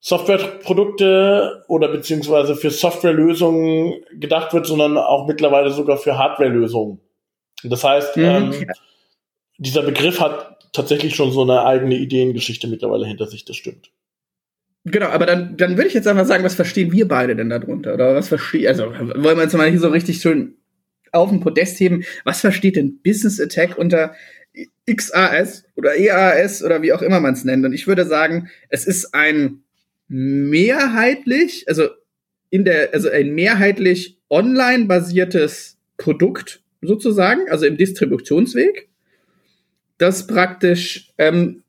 Softwareprodukte 0.00 1.64
oder 1.68 1.88
beziehungsweise 1.88 2.54
für 2.56 2.70
Softwarelösungen 2.70 4.04
gedacht 4.12 4.54
wird, 4.54 4.64
sondern 4.66 4.96
auch 4.96 5.26
mittlerweile 5.26 5.70
sogar 5.70 5.98
für 5.98 6.16
Hardwarelösungen. 6.16 7.00
Das 7.62 7.84
heißt, 7.84 8.16
mhm. 8.16 8.24
ähm, 8.24 8.66
dieser 9.58 9.82
Begriff 9.82 10.20
hat 10.20 10.72
tatsächlich 10.72 11.14
schon 11.14 11.32
so 11.32 11.42
eine 11.42 11.64
eigene 11.64 11.96
Ideengeschichte 11.96 12.68
mittlerweile 12.68 13.06
hinter 13.06 13.26
sich, 13.26 13.44
das 13.44 13.56
stimmt. 13.56 13.90
Genau, 14.84 15.06
aber 15.06 15.26
dann, 15.26 15.56
dann 15.56 15.76
würde 15.76 15.88
ich 15.88 15.94
jetzt 15.94 16.06
einfach 16.06 16.26
sagen, 16.26 16.44
was 16.44 16.54
verstehen 16.54 16.92
wir 16.92 17.08
beide 17.08 17.34
denn 17.34 17.50
darunter? 17.50 17.94
Oder 17.94 18.14
was 18.14 18.28
verstehen, 18.28 18.68
also 18.68 18.84
wollen 18.84 19.36
wir 19.36 19.42
jetzt 19.42 19.54
mal 19.54 19.68
hier 19.68 19.80
so 19.80 19.88
richtig 19.88 20.20
schön 20.20 20.54
auf 21.10 21.30
den 21.30 21.40
Podest 21.40 21.80
heben, 21.80 22.04
was 22.24 22.40
versteht 22.40 22.76
denn 22.76 23.00
Business 23.02 23.40
Attack 23.40 23.78
unter 23.78 24.14
XAS 24.88 25.64
oder 25.74 25.96
EAS 25.96 26.62
oder 26.62 26.82
wie 26.82 26.92
auch 26.92 27.02
immer 27.02 27.20
man 27.20 27.34
es 27.34 27.44
nennt? 27.44 27.64
Und 27.64 27.72
ich 27.72 27.86
würde 27.86 28.04
sagen, 28.04 28.48
es 28.68 28.86
ist 28.86 29.12
ein 29.12 29.64
mehrheitlich, 30.08 31.64
also 31.68 31.88
in 32.50 32.64
der, 32.64 32.94
also 32.94 33.08
ein 33.10 33.34
mehrheitlich 33.34 34.18
online 34.30 34.84
basiertes 34.84 35.78
Produkt, 35.96 36.62
sozusagen, 36.82 37.48
also 37.50 37.66
im 37.66 37.76
Distributionsweg, 37.76 38.88
das 39.98 40.26
praktisch 40.26 41.12
ähm, 41.18 41.62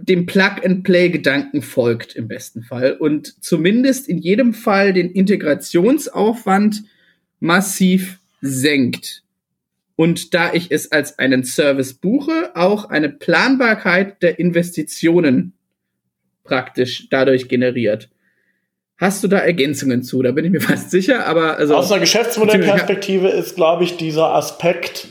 dem 0.00 0.26
Plug-and-Play-Gedanken 0.26 1.62
folgt 1.62 2.16
im 2.16 2.28
besten 2.28 2.62
Fall 2.62 2.92
und 2.92 3.42
zumindest 3.44 4.08
in 4.08 4.18
jedem 4.18 4.54
Fall 4.54 4.92
den 4.92 5.10
Integrationsaufwand 5.10 6.84
massiv 7.40 8.18
senkt. 8.40 9.22
Und 9.96 10.34
da 10.34 10.52
ich 10.52 10.70
es 10.70 10.92
als 10.92 11.18
einen 11.18 11.44
Service 11.44 11.94
buche, 11.94 12.52
auch 12.54 12.90
eine 12.90 13.08
Planbarkeit 13.08 14.22
der 14.22 14.38
Investitionen 14.38 15.54
praktisch 16.44 17.08
dadurch 17.10 17.48
generiert. 17.48 18.08
Hast 18.98 19.22
du 19.22 19.28
da 19.28 19.38
Ergänzungen 19.38 20.02
zu? 20.02 20.22
Da 20.22 20.32
bin 20.32 20.44
ich 20.44 20.50
mir 20.50 20.60
fast 20.62 20.90
sicher, 20.90 21.26
aber 21.26 21.56
also. 21.58 21.76
Aus 21.76 21.90
einer 21.90 22.00
Geschäftsmodellperspektive 22.00 23.28
ist, 23.28 23.56
glaube 23.56 23.84
ich, 23.84 23.96
dieser 23.96 24.34
Aspekt, 24.34 25.08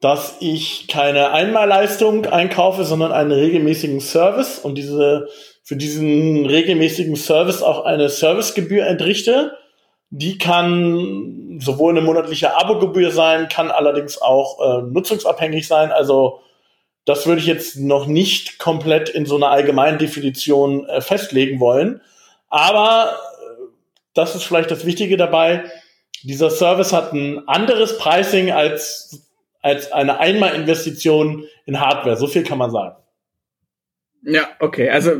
dass 0.00 0.36
ich 0.40 0.88
keine 0.88 1.30
Einmalleistung 1.30 2.26
einkaufe, 2.26 2.84
sondern 2.84 3.12
einen 3.12 3.32
regelmäßigen 3.32 4.00
Service 4.00 4.58
und 4.58 4.76
diese, 4.76 5.28
für 5.62 5.76
diesen 5.76 6.44
regelmäßigen 6.44 7.16
Service 7.16 7.62
auch 7.62 7.84
eine 7.84 8.08
Servicegebühr 8.08 8.86
entrichte. 8.86 9.52
Die 10.10 10.38
kann 10.38 11.58
sowohl 11.58 11.92
eine 11.92 12.02
monatliche 12.02 12.56
Abogebühr 12.56 13.10
sein, 13.10 13.48
kann 13.48 13.70
allerdings 13.70 14.20
auch 14.20 14.60
äh, 14.60 14.82
nutzungsabhängig 14.82 15.66
sein. 15.66 15.90
Also 15.90 16.40
das 17.04 17.26
würde 17.26 17.40
ich 17.40 17.46
jetzt 17.46 17.76
noch 17.78 18.06
nicht 18.06 18.58
komplett 18.58 19.08
in 19.08 19.26
so 19.26 19.36
einer 19.36 19.48
allgemeinen 19.48 19.98
Definition 19.98 20.86
äh, 20.86 21.00
festlegen 21.00 21.60
wollen. 21.60 22.00
Aber 22.54 23.10
äh, 23.10 23.62
das 24.14 24.36
ist 24.36 24.44
vielleicht 24.44 24.70
das 24.70 24.86
Wichtige 24.86 25.16
dabei. 25.16 25.64
Dieser 26.22 26.50
Service 26.50 26.92
hat 26.92 27.12
ein 27.12 27.48
anderes 27.48 27.98
Pricing 27.98 28.52
als, 28.52 29.28
als 29.60 29.90
eine 29.90 30.20
Einmalinvestition 30.20 31.48
in 31.66 31.80
Hardware. 31.80 32.16
So 32.16 32.28
viel 32.28 32.44
kann 32.44 32.58
man 32.58 32.70
sagen. 32.70 32.94
Ja, 34.26 34.48
okay. 34.58 34.88
Also 34.88 35.12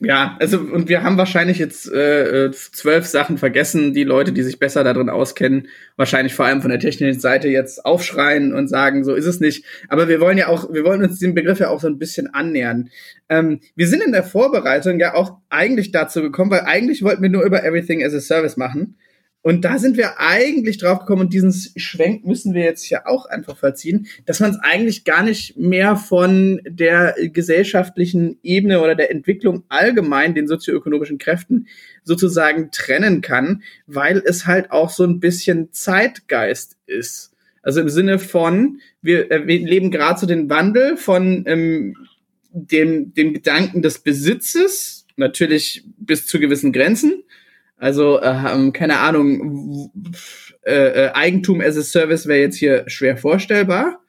ja, 0.00 0.36
also 0.40 0.58
und 0.58 0.88
wir 0.88 1.04
haben 1.04 1.16
wahrscheinlich 1.16 1.58
jetzt 1.58 1.92
äh, 1.92 2.46
äh, 2.46 2.50
zwölf 2.50 3.06
Sachen 3.06 3.38
vergessen, 3.38 3.94
die 3.94 4.02
Leute, 4.02 4.32
die 4.32 4.42
sich 4.42 4.58
besser 4.58 4.82
darin 4.82 5.08
auskennen, 5.08 5.68
wahrscheinlich 5.96 6.34
vor 6.34 6.46
allem 6.46 6.60
von 6.60 6.70
der 6.70 6.80
technischen 6.80 7.20
Seite 7.20 7.48
jetzt 7.48 7.86
aufschreien 7.86 8.52
und 8.52 8.66
sagen, 8.66 9.04
so 9.04 9.14
ist 9.14 9.26
es 9.26 9.38
nicht. 9.38 9.64
Aber 9.88 10.08
wir 10.08 10.20
wollen 10.20 10.38
ja 10.38 10.48
auch, 10.48 10.72
wir 10.72 10.84
wollen 10.84 11.04
uns 11.04 11.20
dem 11.20 11.34
Begriff 11.34 11.60
ja 11.60 11.68
auch 11.68 11.80
so 11.80 11.86
ein 11.86 11.98
bisschen 11.98 12.34
annähern. 12.34 12.90
Ähm, 13.28 13.60
wir 13.76 13.86
sind 13.86 14.02
in 14.02 14.10
der 14.10 14.24
Vorbereitung 14.24 14.98
ja 14.98 15.14
auch 15.14 15.38
eigentlich 15.50 15.92
dazu 15.92 16.20
gekommen, 16.20 16.50
weil 16.50 16.62
eigentlich 16.62 17.04
wollten 17.04 17.22
wir 17.22 17.30
nur 17.30 17.44
über 17.44 17.62
Everything 17.62 18.04
as 18.04 18.12
a 18.12 18.20
Service 18.20 18.56
machen. 18.56 18.96
Und 19.42 19.64
da 19.64 19.78
sind 19.78 19.96
wir 19.96 20.18
eigentlich 20.18 20.78
drauf 20.78 21.00
gekommen 21.00 21.22
und 21.22 21.32
diesen 21.32 21.54
Schwenk 21.76 22.26
müssen 22.26 22.54
wir 22.54 22.64
jetzt 22.64 22.82
hier 22.82 23.06
auch 23.06 23.26
einfach 23.26 23.56
verziehen, 23.56 24.08
dass 24.26 24.40
man 24.40 24.50
es 24.50 24.58
eigentlich 24.60 25.04
gar 25.04 25.22
nicht 25.22 25.56
mehr 25.56 25.96
von 25.96 26.60
der 26.68 27.14
gesellschaftlichen 27.32 28.38
Ebene 28.42 28.80
oder 28.80 28.96
der 28.96 29.12
Entwicklung 29.12 29.62
allgemein, 29.68 30.34
den 30.34 30.48
sozioökonomischen 30.48 31.18
Kräften 31.18 31.68
sozusagen 32.02 32.70
trennen 32.72 33.20
kann, 33.20 33.62
weil 33.86 34.22
es 34.24 34.46
halt 34.46 34.72
auch 34.72 34.90
so 34.90 35.04
ein 35.04 35.20
bisschen 35.20 35.72
Zeitgeist 35.72 36.76
ist. 36.86 37.32
Also 37.62 37.80
im 37.80 37.88
Sinne 37.88 38.18
von, 38.18 38.80
wir, 39.02 39.30
äh, 39.30 39.46
wir 39.46 39.60
leben 39.60 39.90
gerade 39.90 40.18
so 40.18 40.26
den 40.26 40.50
Wandel 40.50 40.96
von 40.96 41.44
ähm, 41.46 41.96
dem, 42.50 43.14
dem 43.14 43.34
Gedanken 43.34 43.82
des 43.82 44.00
Besitzes, 44.00 45.06
natürlich 45.16 45.84
bis 45.98 46.26
zu 46.26 46.40
gewissen 46.40 46.72
Grenzen, 46.72 47.22
also, 47.78 48.20
äh, 48.20 48.70
keine 48.72 48.98
Ahnung, 48.98 49.90
äh, 50.66 51.06
äh, 51.06 51.10
Eigentum 51.12 51.60
as 51.60 51.78
a 51.78 51.82
Service 51.82 52.26
wäre 52.26 52.40
jetzt 52.40 52.56
hier 52.56 52.84
schwer 52.88 53.16
vorstellbar. 53.16 54.00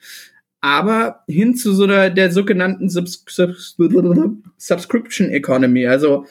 Aber 0.62 1.24
hin 1.28 1.56
zu 1.56 1.74
so 1.74 1.84
einer 1.84 2.10
der 2.10 2.32
sogenannten 2.32 2.90
Subs 2.90 3.24
Subs 3.30 3.78
Subscription 4.58 5.30
Economy, 5.30 5.88
also 5.88 6.26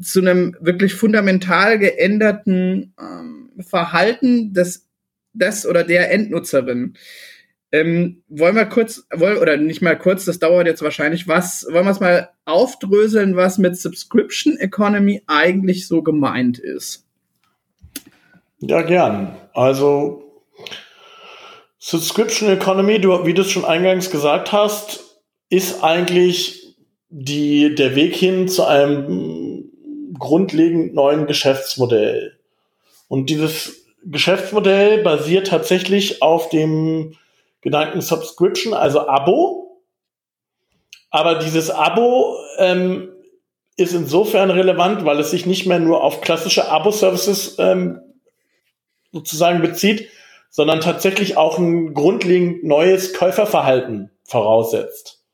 zu 0.00 0.20
einem 0.20 0.56
wirklich 0.60 0.94
fundamental 0.94 1.78
geänderten 1.78 2.94
ähm, 3.00 3.50
Verhalten 3.58 4.52
des, 4.52 4.86
des 5.32 5.66
oder 5.66 5.82
der 5.82 6.12
Endnutzerin. 6.12 6.94
Ähm, 7.76 8.22
wollen 8.28 8.56
wir 8.56 8.64
kurz, 8.64 9.06
oder 9.12 9.58
nicht 9.58 9.82
mal 9.82 9.98
kurz, 9.98 10.24
das 10.24 10.38
dauert 10.38 10.66
jetzt 10.66 10.82
wahrscheinlich, 10.82 11.28
was, 11.28 11.66
wollen 11.70 11.84
wir 11.84 11.90
es 11.90 12.00
mal 12.00 12.30
aufdröseln, 12.46 13.36
was 13.36 13.58
mit 13.58 13.76
Subscription 13.76 14.56
Economy 14.56 15.22
eigentlich 15.26 15.86
so 15.86 16.02
gemeint 16.02 16.58
ist? 16.58 17.04
Ja, 18.60 18.80
gern. 18.80 19.36
Also, 19.52 20.42
Subscription 21.78 22.48
Economy, 22.48 22.98
du, 22.98 23.26
wie 23.26 23.34
du 23.34 23.42
es 23.42 23.50
schon 23.50 23.66
eingangs 23.66 24.10
gesagt 24.10 24.52
hast, 24.52 25.20
ist 25.50 25.84
eigentlich 25.84 26.74
die, 27.10 27.74
der 27.74 27.94
Weg 27.94 28.16
hin 28.16 28.48
zu 28.48 28.64
einem 28.64 29.70
grundlegend 30.18 30.94
neuen 30.94 31.26
Geschäftsmodell. 31.26 32.38
Und 33.08 33.28
dieses 33.28 33.84
Geschäftsmodell 34.02 35.02
basiert 35.02 35.48
tatsächlich 35.48 36.22
auf 36.22 36.48
dem 36.48 37.16
Gedanken 37.66 38.00
Subscription, 38.00 38.74
also 38.74 39.08
Abo. 39.08 39.82
Aber 41.10 41.34
dieses 41.40 41.68
Abo 41.68 42.38
ähm, 42.58 43.08
ist 43.76 43.92
insofern 43.92 44.50
relevant, 44.50 45.04
weil 45.04 45.18
es 45.18 45.32
sich 45.32 45.46
nicht 45.46 45.66
mehr 45.66 45.80
nur 45.80 46.04
auf 46.04 46.20
klassische 46.20 46.68
Abo-Services 46.68 47.56
ähm, 47.58 48.00
sozusagen 49.10 49.62
bezieht, 49.62 50.08
sondern 50.48 50.80
tatsächlich 50.80 51.36
auch 51.36 51.58
ein 51.58 51.92
grundlegend 51.92 52.62
neues 52.62 53.14
Käuferverhalten 53.14 54.12
voraussetzt. 54.22 55.24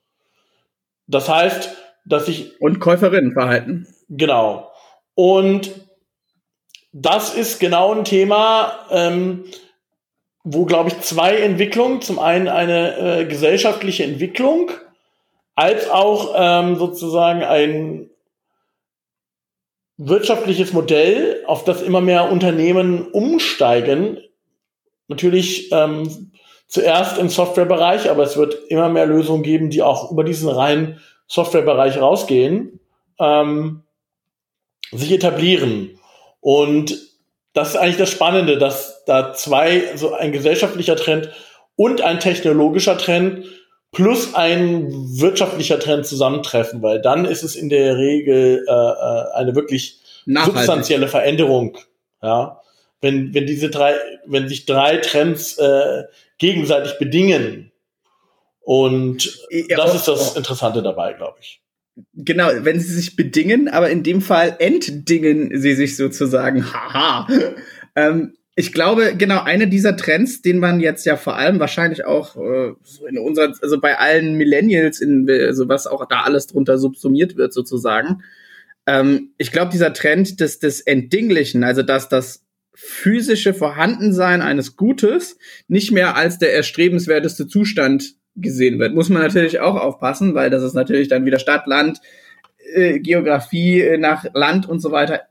Das 1.07 1.29
heißt, 1.29 1.77
dass 2.07 2.29
ich. 2.29 2.59
Und 2.63 2.81
Käuferinnenverhalten. 2.81 3.95
Genau. 4.09 4.73
Und 5.15 5.71
das 6.93 7.35
ist 7.35 7.61
genau 7.61 7.93
ein 7.93 8.05
Thema, 8.05 8.87
ähm, 8.91 9.45
wo, 10.45 10.65
glaube 10.65 10.91
ich, 10.91 11.01
zwei 11.01 11.37
Entwicklungen, 11.37 12.03
zum 12.03 12.19
einen 12.19 12.49
eine 12.49 12.97
äh, 13.21 13.25
gesellschaftliche 13.27 14.05
Entwicklung, 14.05 14.71
als 15.55 15.89
auch 15.89 16.35
ähm, 16.37 16.77
sozusagen 16.77 17.43
ein 17.45 18.11
wirtschaftliches 19.99 20.73
Modell, 20.73 21.45
auf 21.47 21.65
das 21.65 21.83
immer 21.83 22.01
mehr 22.01 22.33
Unternehmen 22.33 23.07
umsteigen. 23.09 24.19
Natürlich 25.07 25.71
ähm, 25.71 26.33
zuerst 26.67 27.19
im 27.19 27.29
Softwarebereich, 27.29 28.11
aber 28.11 28.25
es 28.25 28.37
wird 28.37 28.55
immer 28.69 28.89
mehr 28.89 29.07
Lösungen 29.07 29.43
geben, 29.43 29.71
die 29.71 29.83
auch 29.83 30.11
über 30.11 30.25
diesen 30.25 30.49
reinen 30.49 31.01
Softwarebereich 31.29 32.01
rausgehen, 32.01 32.81
ähm, 33.21 33.83
sich 34.91 35.13
etablieren. 35.13 35.99
Und 36.41 37.12
das 37.53 37.71
ist 37.71 37.77
eigentlich 37.77 37.99
das 37.99 38.11
Spannende, 38.11 38.59
dass 38.59 39.05
da 39.05 39.35
zwei, 39.35 39.97
so 39.97 40.15
ein 40.15 40.33
gesellschaftlicher 40.33 40.97
Trend 40.97 41.31
und 41.77 42.01
ein 42.01 42.21
technologischer 42.21 42.99
Trend 42.99 43.45
plus 43.93 44.35
ein 44.35 44.89
wirtschaftlicher 45.19 45.79
Trend 45.79 46.07
zusammentreffen, 46.07 46.83
weil 46.83 47.01
dann 47.01 47.25
ist 47.25 47.43
es 47.43 47.57
in 47.57 47.69
der 47.69 47.97
Regel 47.99 48.65
äh, 48.67 48.73
äh 48.73 49.33
eine 49.35 49.55
wirklich 49.55 50.01
Nachhaltig. 50.25 50.57
substanzielle 50.57 51.09
Veränderung. 51.09 51.77
Ja, 52.23 52.61
wenn 53.01 53.35
wenn 53.35 53.47
diese 53.47 53.69
drei, 53.69 53.95
wenn 54.25 54.49
sich 54.49 54.65
drei 54.65 54.97
Trends 54.99 55.59
äh, 55.59 56.05
gegenseitig 56.39 56.99
bedingen 56.99 57.73
und 58.61 59.39
ja, 59.51 59.77
das 59.77 59.95
ist 59.95 60.09
das 60.09 60.37
Interessante 60.37 60.83
dabei, 60.83 61.13
glaube 61.13 61.39
ich. 61.41 61.62
Genau, 62.15 62.49
wenn 62.61 62.81
sie 62.81 62.93
sich 62.93 63.17
bedingen, 63.17 63.69
aber 63.69 63.91
in 63.91 64.03
dem 64.03 64.21
Fall 64.21 64.57
entdingen 64.59 65.59
sie 65.61 65.75
sich 65.75 65.97
sozusagen. 65.97 66.65
Haha. 66.73 67.29
ähm, 67.97 68.35
ich 68.55 68.73
glaube, 68.73 69.15
genau, 69.17 69.43
eine 69.43 69.67
dieser 69.67 69.97
Trends, 69.97 70.43
den 70.43 70.59
man 70.59 70.81
jetzt 70.81 71.07
ja 71.07 71.17
vor 71.17 71.37
allem 71.37 71.59
wahrscheinlich 71.59 72.05
auch 72.05 72.37
äh, 72.37 72.75
so 72.83 73.07
in 73.07 73.19
unserer, 73.19 73.55
also 73.63 73.81
bei 73.81 73.99
allen 73.99 74.37
Millennials, 74.37 75.01
in 75.01 75.29
also 75.31 75.69
was 75.69 75.87
auch 75.87 76.07
da 76.07 76.23
alles 76.23 76.49
drunter 76.49 76.77
subsumiert 76.77 77.37
wird, 77.37 77.55
sozusagen. 77.55 78.23
Ähm, 78.87 79.31
ich 79.39 79.53
glaube, 79.53 79.71
dieser 79.71 79.95
Trend 79.95 80.41
des, 80.41 80.59
des 80.59 80.81
Entdinglichen, 80.83 81.65
also 81.65 81.83
dass 81.83 82.09
das 82.11 82.45
physische 82.75 83.55
Vorhandensein 83.55 84.43
eines 84.43 84.77
Gutes 84.77 85.39
nicht 85.69 85.91
mehr 85.93 86.17
als 86.17 86.39
der 86.39 86.55
erstrebenswerteste 86.55 87.47
Zustand 87.47 88.17
gesehen 88.37 88.79
wird. 88.79 88.95
Muss 88.95 89.09
man 89.09 89.23
natürlich 89.23 89.61
auch 89.61 89.77
aufpassen, 89.77 90.35
weil 90.35 90.51
das 90.51 90.63
ist 90.63 90.75
natürlich 90.75 91.09
dann 91.09 91.25
wieder 91.25 91.39
Stadt, 91.39 91.67
Land, 91.67 92.01
äh, 92.75 92.99
Geografie 93.01 93.81
äh, 93.81 93.99
nach 93.99 94.25
Land 94.35 94.69
und 94.69 94.81
so 94.81 94.91
weiter 94.91 95.23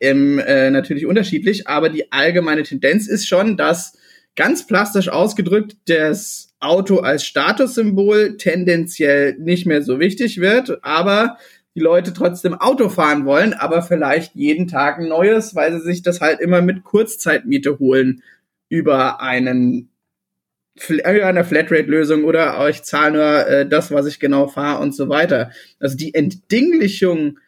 ähm, 0.00 0.38
äh, 0.38 0.70
natürlich 0.70 1.06
unterschiedlich. 1.06 1.68
Aber 1.68 1.88
die 1.88 2.12
allgemeine 2.12 2.62
Tendenz 2.62 3.08
ist 3.08 3.26
schon, 3.26 3.56
dass 3.56 3.96
ganz 4.36 4.66
plastisch 4.66 5.08
ausgedrückt 5.08 5.76
das 5.86 6.54
Auto 6.60 6.98
als 6.98 7.24
Statussymbol 7.24 8.36
tendenziell 8.36 9.36
nicht 9.38 9.66
mehr 9.66 9.82
so 9.82 9.98
wichtig 9.98 10.40
wird, 10.40 10.84
aber 10.84 11.38
die 11.74 11.80
Leute 11.80 12.12
trotzdem 12.12 12.54
Auto 12.54 12.88
fahren 12.88 13.24
wollen, 13.24 13.54
aber 13.54 13.82
vielleicht 13.82 14.34
jeden 14.34 14.68
Tag 14.68 14.98
ein 14.98 15.08
neues, 15.08 15.54
weil 15.54 15.72
sie 15.72 15.80
sich 15.80 16.02
das 16.02 16.20
halt 16.20 16.40
immer 16.40 16.60
mit 16.60 16.84
Kurzzeitmiete 16.84 17.78
holen 17.78 18.22
über 18.68 19.20
einen 19.20 19.91
einer 21.04 21.44
Flatrate-Lösung 21.44 22.24
oder 22.24 22.68
ich 22.68 22.82
zahle 22.82 23.12
nur 23.12 23.46
äh, 23.46 23.68
das, 23.68 23.90
was 23.90 24.06
ich 24.06 24.20
genau 24.20 24.48
fahre 24.48 24.80
und 24.80 24.94
so 24.94 25.08
weiter. 25.08 25.50
Also 25.78 25.96
die 25.96 26.14
Entdinglichung 26.14 27.38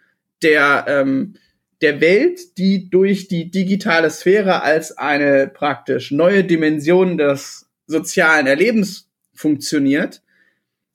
der, 0.43 0.85
ähm, 0.89 1.35
der 1.81 2.01
Welt, 2.01 2.59
die 2.59 2.91
durch 2.91 3.29
die 3.29 3.51
digitale 3.51 4.11
Sphäre 4.11 4.63
als 4.63 4.97
eine 4.97 5.49
praktisch 5.49 6.11
neue 6.11 6.45
Dimension 6.45 7.17
des 7.17 7.67
sozialen 7.87 8.47
Erlebens 8.47 9.09
funktioniert, 9.33 10.23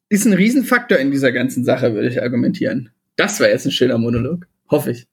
ist 0.10 0.26
ein 0.26 0.34
Riesenfaktor 0.34 0.98
in 0.98 1.12
dieser 1.12 1.32
ganzen 1.32 1.64
Sache, 1.64 1.94
würde 1.94 2.08
ich 2.08 2.22
argumentieren. 2.22 2.92
Das 3.16 3.40
war 3.40 3.50
jetzt 3.50 3.66
ein 3.66 3.72
schöner 3.72 3.98
Monolog. 3.98 4.48
Hoffe 4.70 4.92
ich. 4.92 5.08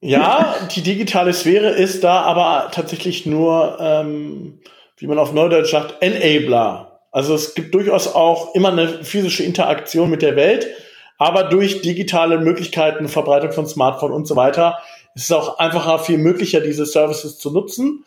ja, 0.00 0.56
die 0.74 0.82
digitale 0.82 1.32
Sphäre 1.32 1.70
ist 1.70 2.04
da 2.04 2.20
aber 2.20 2.70
tatsächlich 2.72 3.26
nur 3.26 3.78
ähm, 3.80 4.60
wie 4.98 5.06
man 5.06 5.18
auf 5.18 5.32
Neudeutsch 5.32 5.70
sagt, 5.70 6.02
Enabler. 6.02 7.00
Also 7.10 7.34
es 7.34 7.54
gibt 7.54 7.74
durchaus 7.74 8.14
auch 8.14 8.54
immer 8.54 8.70
eine 8.70 9.04
physische 9.04 9.42
Interaktion 9.42 10.10
mit 10.10 10.22
der 10.22 10.36
Welt, 10.36 10.68
aber 11.16 11.44
durch 11.44 11.80
digitale 11.80 12.38
Möglichkeiten, 12.38 13.08
Verbreitung 13.08 13.52
von 13.52 13.66
Smartphone 13.66 14.12
und 14.12 14.26
so 14.26 14.36
weiter, 14.36 14.78
ist 15.14 15.24
es 15.24 15.32
auch 15.32 15.58
einfacher, 15.58 15.98
viel 15.98 16.18
möglicher, 16.18 16.60
diese 16.60 16.86
Services 16.86 17.38
zu 17.38 17.50
nutzen. 17.50 18.04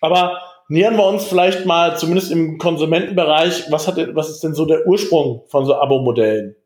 Aber 0.00 0.40
nähern 0.68 0.96
wir 0.96 1.06
uns 1.06 1.24
vielleicht 1.24 1.66
mal, 1.66 1.98
zumindest 1.98 2.30
im 2.30 2.58
Konsumentenbereich, 2.58 3.64
was, 3.70 3.86
hat, 3.86 3.96
was 4.14 4.30
ist 4.30 4.40
denn 4.40 4.54
so 4.54 4.64
der 4.64 4.86
Ursprung 4.86 5.42
von 5.48 5.66
so 5.66 5.74
Abo-Modellen? 5.74 6.56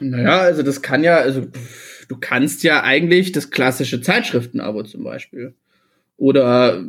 Naja, 0.00 0.38
also 0.38 0.62
das 0.62 0.82
kann 0.82 1.04
ja, 1.04 1.16
also 1.16 1.42
du 2.08 2.16
kannst 2.18 2.62
ja 2.62 2.82
eigentlich 2.82 3.32
das 3.32 3.50
klassische 3.50 4.00
Zeitschriften-Abo 4.00 4.82
zum 4.84 5.04
Beispiel. 5.04 5.54
Oder 6.16 6.84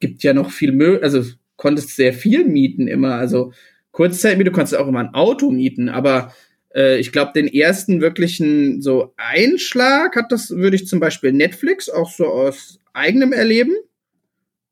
gibt 0.00 0.22
ja 0.22 0.34
noch 0.34 0.50
viel 0.50 0.72
Müll, 0.72 1.00
also 1.02 1.22
konntest 1.56 1.96
sehr 1.96 2.12
viel 2.12 2.44
mieten 2.44 2.88
immer. 2.88 3.14
Also 3.14 3.52
Kurzzeitmiete, 3.92 4.50
du 4.50 4.54
konntest 4.54 4.76
auch 4.76 4.88
immer 4.88 5.00
ein 5.00 5.14
Auto 5.14 5.50
mieten, 5.50 5.88
aber 5.88 6.34
äh, 6.74 6.98
ich 6.98 7.12
glaube, 7.12 7.32
den 7.34 7.48
ersten 7.48 8.00
wirklichen 8.00 8.82
so 8.82 9.14
Einschlag 9.16 10.16
hat 10.16 10.30
das, 10.30 10.50
würde 10.50 10.76
ich 10.76 10.86
zum 10.86 11.00
Beispiel 11.00 11.32
Netflix, 11.32 11.88
auch 11.88 12.10
so 12.10 12.26
aus 12.26 12.78
eigenem 12.92 13.32
Erleben, 13.32 13.74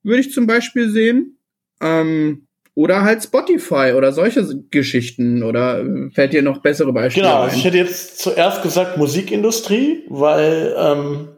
würde 0.03 0.21
ich 0.21 0.33
zum 0.33 0.47
Beispiel 0.47 0.91
sehen. 0.91 1.39
Ähm, 1.81 2.47
oder 2.77 3.03
halt 3.03 3.23
Spotify 3.23 3.93
oder 3.97 4.13
solche 4.13 4.45
Geschichten 4.71 5.43
oder 5.45 5.81
äh, 5.81 6.11
fällt 6.11 6.33
dir 6.33 6.43
noch 6.43 6.59
bessere 6.59 6.93
Beispiele 6.93 7.27
genau, 7.27 7.43
ein? 7.43 7.49
Genau, 7.49 7.59
ich 7.59 7.65
hätte 7.65 7.79
jetzt 7.79 8.19
zuerst 8.19 8.63
gesagt 8.63 8.97
Musikindustrie, 8.99 10.05
weil 10.09 10.75
ähm, 10.77 11.29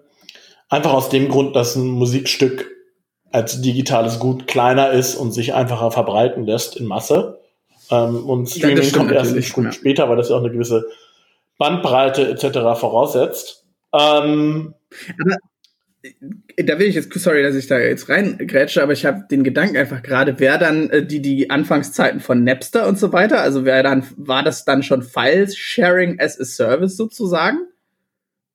Einfach 0.69 0.93
aus 0.93 1.09
dem 1.09 1.29
Grund, 1.29 1.55
dass 1.55 1.77
ein 1.77 1.87
Musikstück 1.87 2.71
als 3.31 3.61
digitales 3.61 4.19
Gut 4.19 4.47
kleiner 4.47 4.91
ist 4.91 5.15
und 5.15 5.33
sich 5.33 5.55
einfacher 5.55 5.91
verbreiten 5.91 6.45
lässt 6.45 6.77
in 6.77 6.87
Masse. 6.87 7.41
Ähm, 7.91 8.29
und 8.29 8.49
Streaming 8.49 8.83
ja, 8.83 8.97
kommt 8.97 9.13
erst 9.13 9.35
ja. 9.37 9.73
später, 9.73 10.09
weil 10.09 10.17
das 10.17 10.29
ja 10.29 10.37
auch 10.37 10.41
eine 10.41 10.51
gewisse 10.51 10.87
Bandbreite 11.59 12.29
etc. 12.29 12.79
voraussetzt. 12.79 13.65
Ähm, 13.93 14.75
aber 15.21 15.37
äh, 16.57 16.65
da 16.65 16.79
will 16.79 16.87
ich 16.87 16.95
jetzt, 16.95 17.13
sorry, 17.13 17.43
dass 17.43 17.55
ich 17.55 17.67
da 17.67 17.79
jetzt 17.79 18.09
reingrätsche, 18.09 18.83
aber 18.83 18.93
ich 18.93 19.05
habe 19.05 19.25
den 19.31 19.45
Gedanken 19.45 19.77
einfach 19.77 20.03
gerade, 20.03 20.39
wer 20.39 20.59
dann 20.59 20.91
äh, 20.91 21.05
die, 21.05 21.21
die 21.21 21.51
Anfangszeiten 21.51 22.21
von 22.21 22.45
Napster 22.45 22.87
und 22.87 22.99
so 22.99 23.13
weiter, 23.13 23.41
also 23.41 23.65
wer 23.65 23.83
dann, 23.83 24.05
war 24.17 24.43
das 24.43 24.65
dann 24.65 24.83
schon 24.83 25.03
File-Sharing 25.03 26.21
as 26.21 26.41
a 26.41 26.45
Service 26.45 26.97
sozusagen? 26.97 27.59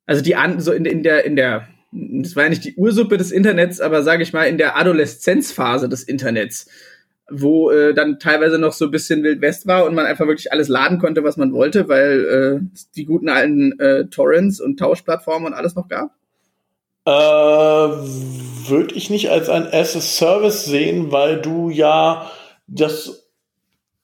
Also 0.06 0.21
die 0.21 0.36
an, 0.36 0.60
so 0.60 0.71
in, 0.71 0.86
in 0.86 1.04
der, 1.04 1.26
in 1.26 1.36
der, 1.36 1.67
das 1.91 2.36
war 2.36 2.43
ja 2.43 2.49
nicht 2.49 2.63
die 2.63 2.75
Ursuppe 2.75 3.17
des 3.17 3.32
Internets, 3.32 3.82
aber 3.82 4.04
sage 4.04 4.23
ich 4.23 4.34
mal, 4.34 4.45
in 4.45 4.58
der 4.58 4.77
Adoleszenzphase 4.77 5.89
des 5.89 6.04
Internets 6.04 6.67
wo 7.32 7.71
äh, 7.71 7.93
dann 7.93 8.19
teilweise 8.19 8.60
noch 8.60 8.73
so 8.73 8.86
ein 8.86 8.91
bisschen 8.91 9.23
Wild 9.23 9.41
West 9.41 9.65
war 9.65 9.86
und 9.86 9.95
man 9.95 10.06
einfach 10.06 10.27
wirklich 10.27 10.51
alles 10.51 10.67
laden 10.67 10.99
konnte, 10.99 11.23
was 11.23 11.38
man 11.38 11.54
wollte, 11.54 11.88
weil 11.88 12.25
äh, 12.25 12.80
die 12.95 13.06
guten 13.06 13.30
alten 13.30 13.80
äh, 13.80 14.06
Torrents 14.08 14.60
und 14.60 14.77
Tauschplattformen 14.77 15.47
und 15.47 15.54
alles 15.54 15.75
noch 15.75 15.88
gab? 15.88 16.12
Äh, 17.06 17.12
Würde 17.12 18.93
ich 18.93 19.10
nicht 19.10 19.32
als 19.32 19.49
ein 19.49 19.67
as-a-Service 19.71 20.65
sehen, 20.65 21.12
weil 21.12 21.41
du 21.41 21.69
ja 21.69 22.30
das 22.67 23.30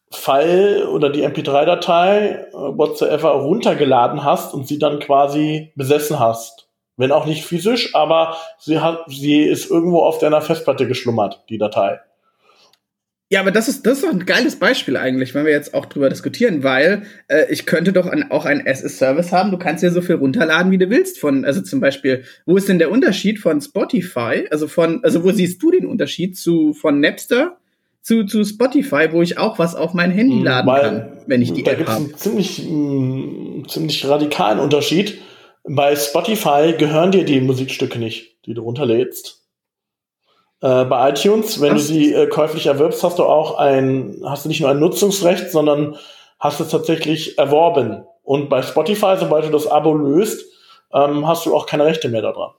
File 0.10 0.88
oder 0.88 1.10
die 1.10 1.28
MP3-Datei, 1.28 2.30
äh, 2.30 2.54
whatsoever, 2.54 3.32
runtergeladen 3.32 4.24
hast 4.24 4.54
und 4.54 4.68
sie 4.68 4.80
dann 4.80 5.00
quasi 5.00 5.74
besessen 5.76 6.20
hast. 6.20 6.67
Wenn 6.98 7.12
auch 7.12 7.26
nicht 7.28 7.46
physisch, 7.46 7.94
aber 7.96 8.38
sie 8.58 8.80
hat, 8.80 9.04
sie 9.08 9.44
ist 9.44 9.70
irgendwo 9.70 10.02
auf 10.02 10.18
deiner 10.18 10.42
Festplatte 10.42 10.88
geschlummert, 10.88 11.44
die 11.48 11.60
Datei. 11.60 12.00
Ja, 13.30 13.42
aber 13.42 13.52
das 13.52 13.68
ist, 13.68 13.86
das 13.86 13.98
ist 13.98 14.06
doch 14.06 14.12
ein 14.12 14.26
geiles 14.26 14.58
Beispiel 14.58 14.96
eigentlich, 14.96 15.36
wenn 15.36 15.46
wir 15.46 15.52
jetzt 15.52 15.74
auch 15.74 15.86
drüber 15.86 16.10
diskutieren, 16.10 16.64
weil 16.64 17.04
äh, 17.28 17.52
ich 17.52 17.66
könnte 17.66 17.92
doch 17.92 18.08
an, 18.08 18.32
auch 18.32 18.46
ein 18.46 18.66
SS-Service 18.66 19.34
haben. 19.34 19.52
Du 19.52 19.58
kannst 19.58 19.84
ja 19.84 19.90
so 19.90 20.02
viel 20.02 20.16
runterladen, 20.16 20.72
wie 20.72 20.78
du 20.78 20.90
willst. 20.90 21.20
Von, 21.20 21.44
also 21.44 21.62
zum 21.62 21.82
Beispiel, 21.82 22.24
wo 22.46 22.56
ist 22.56 22.70
denn 22.70 22.80
der 22.80 22.90
Unterschied 22.90 23.40
von 23.40 23.60
Spotify? 23.60 24.48
Also 24.50 24.70
von, 24.70 25.04
also 25.04 25.26
wo 25.26 25.32
siehst 25.32 25.62
du 25.62 25.72
den 25.72 25.86
Unterschied 25.86 26.38
zu 26.38 26.74
von 26.74 27.02
Napster 27.02 27.58
zu, 28.02 28.24
zu 28.24 28.46
Spotify, 28.46 29.10
wo 29.12 29.22
ich 29.22 29.38
auch 29.38 29.60
was 29.60 29.76
auf 29.76 29.94
mein 29.94 30.12
Handy 30.12 30.38
hm, 30.38 30.46
laden 30.46 30.68
weil, 30.68 30.82
kann, 30.82 31.12
wenn 31.28 31.42
ich 31.42 31.52
die 31.52 31.64
da 31.64 31.72
App 31.72 31.86
habe? 31.86 31.90
Da 31.90 31.98
gibt 32.00 32.16
es 32.16 32.28
einen 32.28 32.46
ziemlich, 32.46 32.70
mh, 32.70 33.68
ziemlich 33.68 34.08
radikalen 34.08 34.60
Unterschied. 34.60 35.18
Bei 35.70 35.96
Spotify 35.96 36.74
gehören 36.78 37.12
dir 37.12 37.26
die 37.26 37.42
Musikstücke 37.42 38.00
nicht, 38.00 38.38
die 38.46 38.54
du 38.54 38.62
runterlädst. 38.62 39.46
Äh, 40.62 40.86
bei 40.86 41.10
iTunes, 41.10 41.60
wenn 41.60 41.74
Ach. 41.74 41.76
du 41.76 41.82
sie 41.82 42.14
äh, 42.14 42.28
käuflich 42.28 42.68
erwirbst, 42.68 43.04
hast 43.04 43.20
du 43.20 43.24
auch 43.24 43.58
ein, 43.58 44.22
hast 44.24 44.46
du 44.46 44.50
nicht 44.50 44.62
nur 44.62 44.70
ein 44.70 44.80
Nutzungsrecht, 44.80 45.52
sondern 45.52 45.98
hast 46.40 46.60
es 46.60 46.70
tatsächlich 46.70 47.38
erworben. 47.38 48.06
Und 48.24 48.50
bei 48.50 48.62
Spotify, 48.62 49.16
sobald 49.20 49.46
du 49.46 49.50
das 49.50 49.68
Abo 49.68 49.94
löst, 49.94 50.46
ähm, 50.94 51.28
hast 51.28 51.46
du 51.46 51.56
auch 51.56 51.66
keine 51.66 51.86
Rechte 51.86 52.10
mehr 52.10 52.22
daran. 52.22 52.52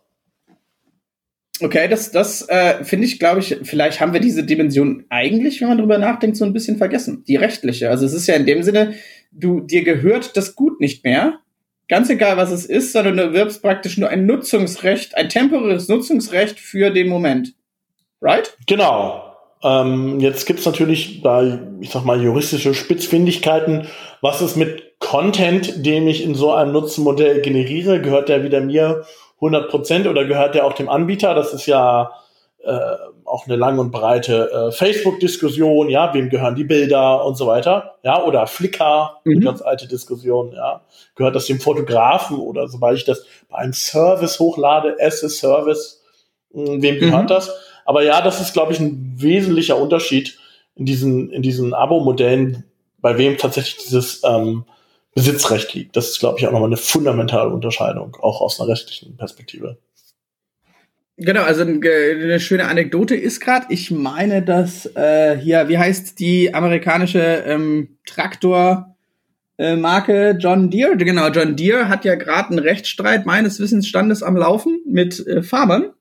Okay, 1.61 1.89
das, 1.89 2.13
das 2.13 2.49
äh, 2.49 2.85
finde 2.85 3.07
ich, 3.07 3.19
glaube 3.19 3.41
ich, 3.41 3.59
vielleicht 3.63 4.01
haben 4.01 4.13
wir 4.13 4.21
diese 4.21 4.45
Dimension 4.45 5.07
eigentlich, 5.09 5.61
wenn 5.61 5.69
man 5.69 5.79
drüber 5.79 5.99
nachdenkt, 5.99 6.37
so 6.37 6.45
ein 6.45 6.53
bisschen 6.53 6.77
vergessen. 6.77 7.25
Die 7.27 7.37
rechtliche. 7.37 7.91
Also 7.91 8.07
es 8.07 8.13
ist 8.13 8.29
ja 8.29 8.35
in 8.35 8.47
dem 8.47 8.63
Sinne, 8.63 8.95
du, 9.33 9.61
dir 9.61 9.83
gehört 9.83 10.37
das 10.37 10.55
Gut 10.55 10.79
nicht 10.81 11.05
mehr. 11.05 11.41
Ganz 11.89 12.11
egal, 12.11 12.37
was 12.37 12.51
es 12.51 12.67
ist, 12.67 12.93
sondern 12.93 13.17
du 13.17 13.33
wirbst 13.33 13.63
praktisch 13.63 13.97
nur 13.97 14.11
ein 14.11 14.27
Nutzungsrecht, 14.27 15.17
ein 15.17 15.29
temporäres 15.29 15.89
Nutzungsrecht 15.89 16.61
für 16.61 16.91
den 16.91 17.09
Moment 17.09 17.55
right? 18.21 18.57
Genau. 18.67 19.25
Ähm, 19.63 20.21
jetzt 20.21 20.47
gibt's 20.47 20.67
natürlich 20.67 21.23
da, 21.23 21.61
ich 21.81 21.91
sag 21.91 22.05
mal, 22.05 22.23
juristische 22.23 22.75
Spitzfindigkeiten. 22.75 23.89
Was 24.21 24.41
ist 24.41 24.57
mit 24.57 24.99
Content, 25.01 25.85
den 25.85 26.07
ich 26.07 26.23
in 26.23 26.35
so 26.35 26.53
einem 26.53 26.73
Nutzenmodell 26.73 27.41
generiere? 27.41 28.01
Gehört 28.01 28.29
der 28.29 28.45
wieder 28.45 28.61
mir 28.61 29.05
100% 29.41 30.09
oder 30.09 30.25
gehört 30.25 30.55
der 30.55 30.65
auch 30.65 30.73
dem 30.73 30.89
Anbieter? 30.89 31.35
Das 31.35 31.53
ist 31.53 31.67
ja 31.67 32.13
äh, 32.69 32.97
auch 33.25 33.47
eine 33.47 33.57
lang 33.57 33.79
und 33.79 33.91
breite 33.91 34.51
äh, 34.51 34.73
Facebook-Diskussion, 34.73 35.89
ja, 35.89 36.13
wem 36.13 36.29
gehören 36.29 36.55
die 36.55 36.65
Bilder 36.65 37.25
und 37.25 37.37
so 37.37 37.47
weiter, 37.47 37.97
ja, 38.03 38.23
oder 38.23 38.47
Flickr, 38.47 39.21
mhm. 39.25 39.33
eine 39.33 39.45
ganz 39.45 39.63
alte 39.63 39.89
Diskussion, 39.89 40.53
ja, 40.53 40.83
gehört 41.15 41.35
das 41.35 41.47
dem 41.47 41.61
Fotografen 41.61 42.39
oder 42.39 42.69
sobald 42.69 42.99
ich 42.99 43.05
das 43.05 43.25
bei 43.49 43.59
einem 43.59 43.73
Service 43.73 44.39
hochlade, 44.39 44.97
as 45.01 45.25
a 45.25 45.29
Service, 45.29 46.03
hm, 46.53 46.83
wem 46.83 46.99
gehört 46.99 47.25
mhm. 47.25 47.29
das? 47.29 47.53
Aber 47.85 48.03
ja, 48.03 48.21
das 48.21 48.41
ist, 48.41 48.53
glaube 48.53 48.73
ich, 48.73 48.81
ein 48.81 49.15
wesentlicher 49.17 49.79
Unterschied 49.79 50.39
in 50.75 50.85
diesen, 50.85 51.31
in 51.31 51.41
diesen 51.41 51.73
Abo-Modellen, 51.73 52.65
bei 52.99 53.17
wem 53.17 53.39
tatsächlich 53.39 53.85
dieses 53.85 54.23
ähm, 54.25 54.65
Besitzrecht 55.15 55.73
liegt. 55.75 55.97
Das 55.97 56.11
ist, 56.11 56.19
glaube 56.19 56.39
ich, 56.39 56.47
auch 56.47 56.53
nochmal 56.53 56.69
eine 56.69 56.77
fundamentale 56.77 57.51
Unterscheidung, 57.51 58.17
auch 58.21 58.41
aus 58.43 58.61
einer 58.61 58.69
rechtlichen 58.69 59.17
Perspektive. 59.17 59.79
Genau, 61.21 61.43
also 61.43 61.63
eine 61.63 62.41
schöne 62.41 62.67
Anekdote 62.67 63.17
ist 63.17 63.41
gerade, 63.41 63.67
ich 63.71 63.91
meine, 63.91 64.43
dass 64.43 64.87
äh, 64.95 65.37
hier, 65.37 65.69
wie 65.69 65.79
heißt 65.79 66.19
die 66.21 66.55
amerikanische 66.55 67.43
ähm, 67.45 67.99
Traktor 68.07 68.97
äh, 69.59 69.75
Marke 69.75 70.37
John 70.39 70.71
Deere? 70.71 70.97
Genau, 70.97 71.29
John 71.29 71.57
Deere 71.57 71.89
hat 71.89 72.05
ja 72.05 72.15
gerade 72.15 72.51
einen 72.51 72.61
Rechtsstreit 72.61 73.27
meines 73.27 73.59
Wissensstandes 73.59 74.23
am 74.23 74.37
Laufen 74.37 74.81
mit 74.87 75.27
äh, 75.27 75.43
Farmern 75.43 75.93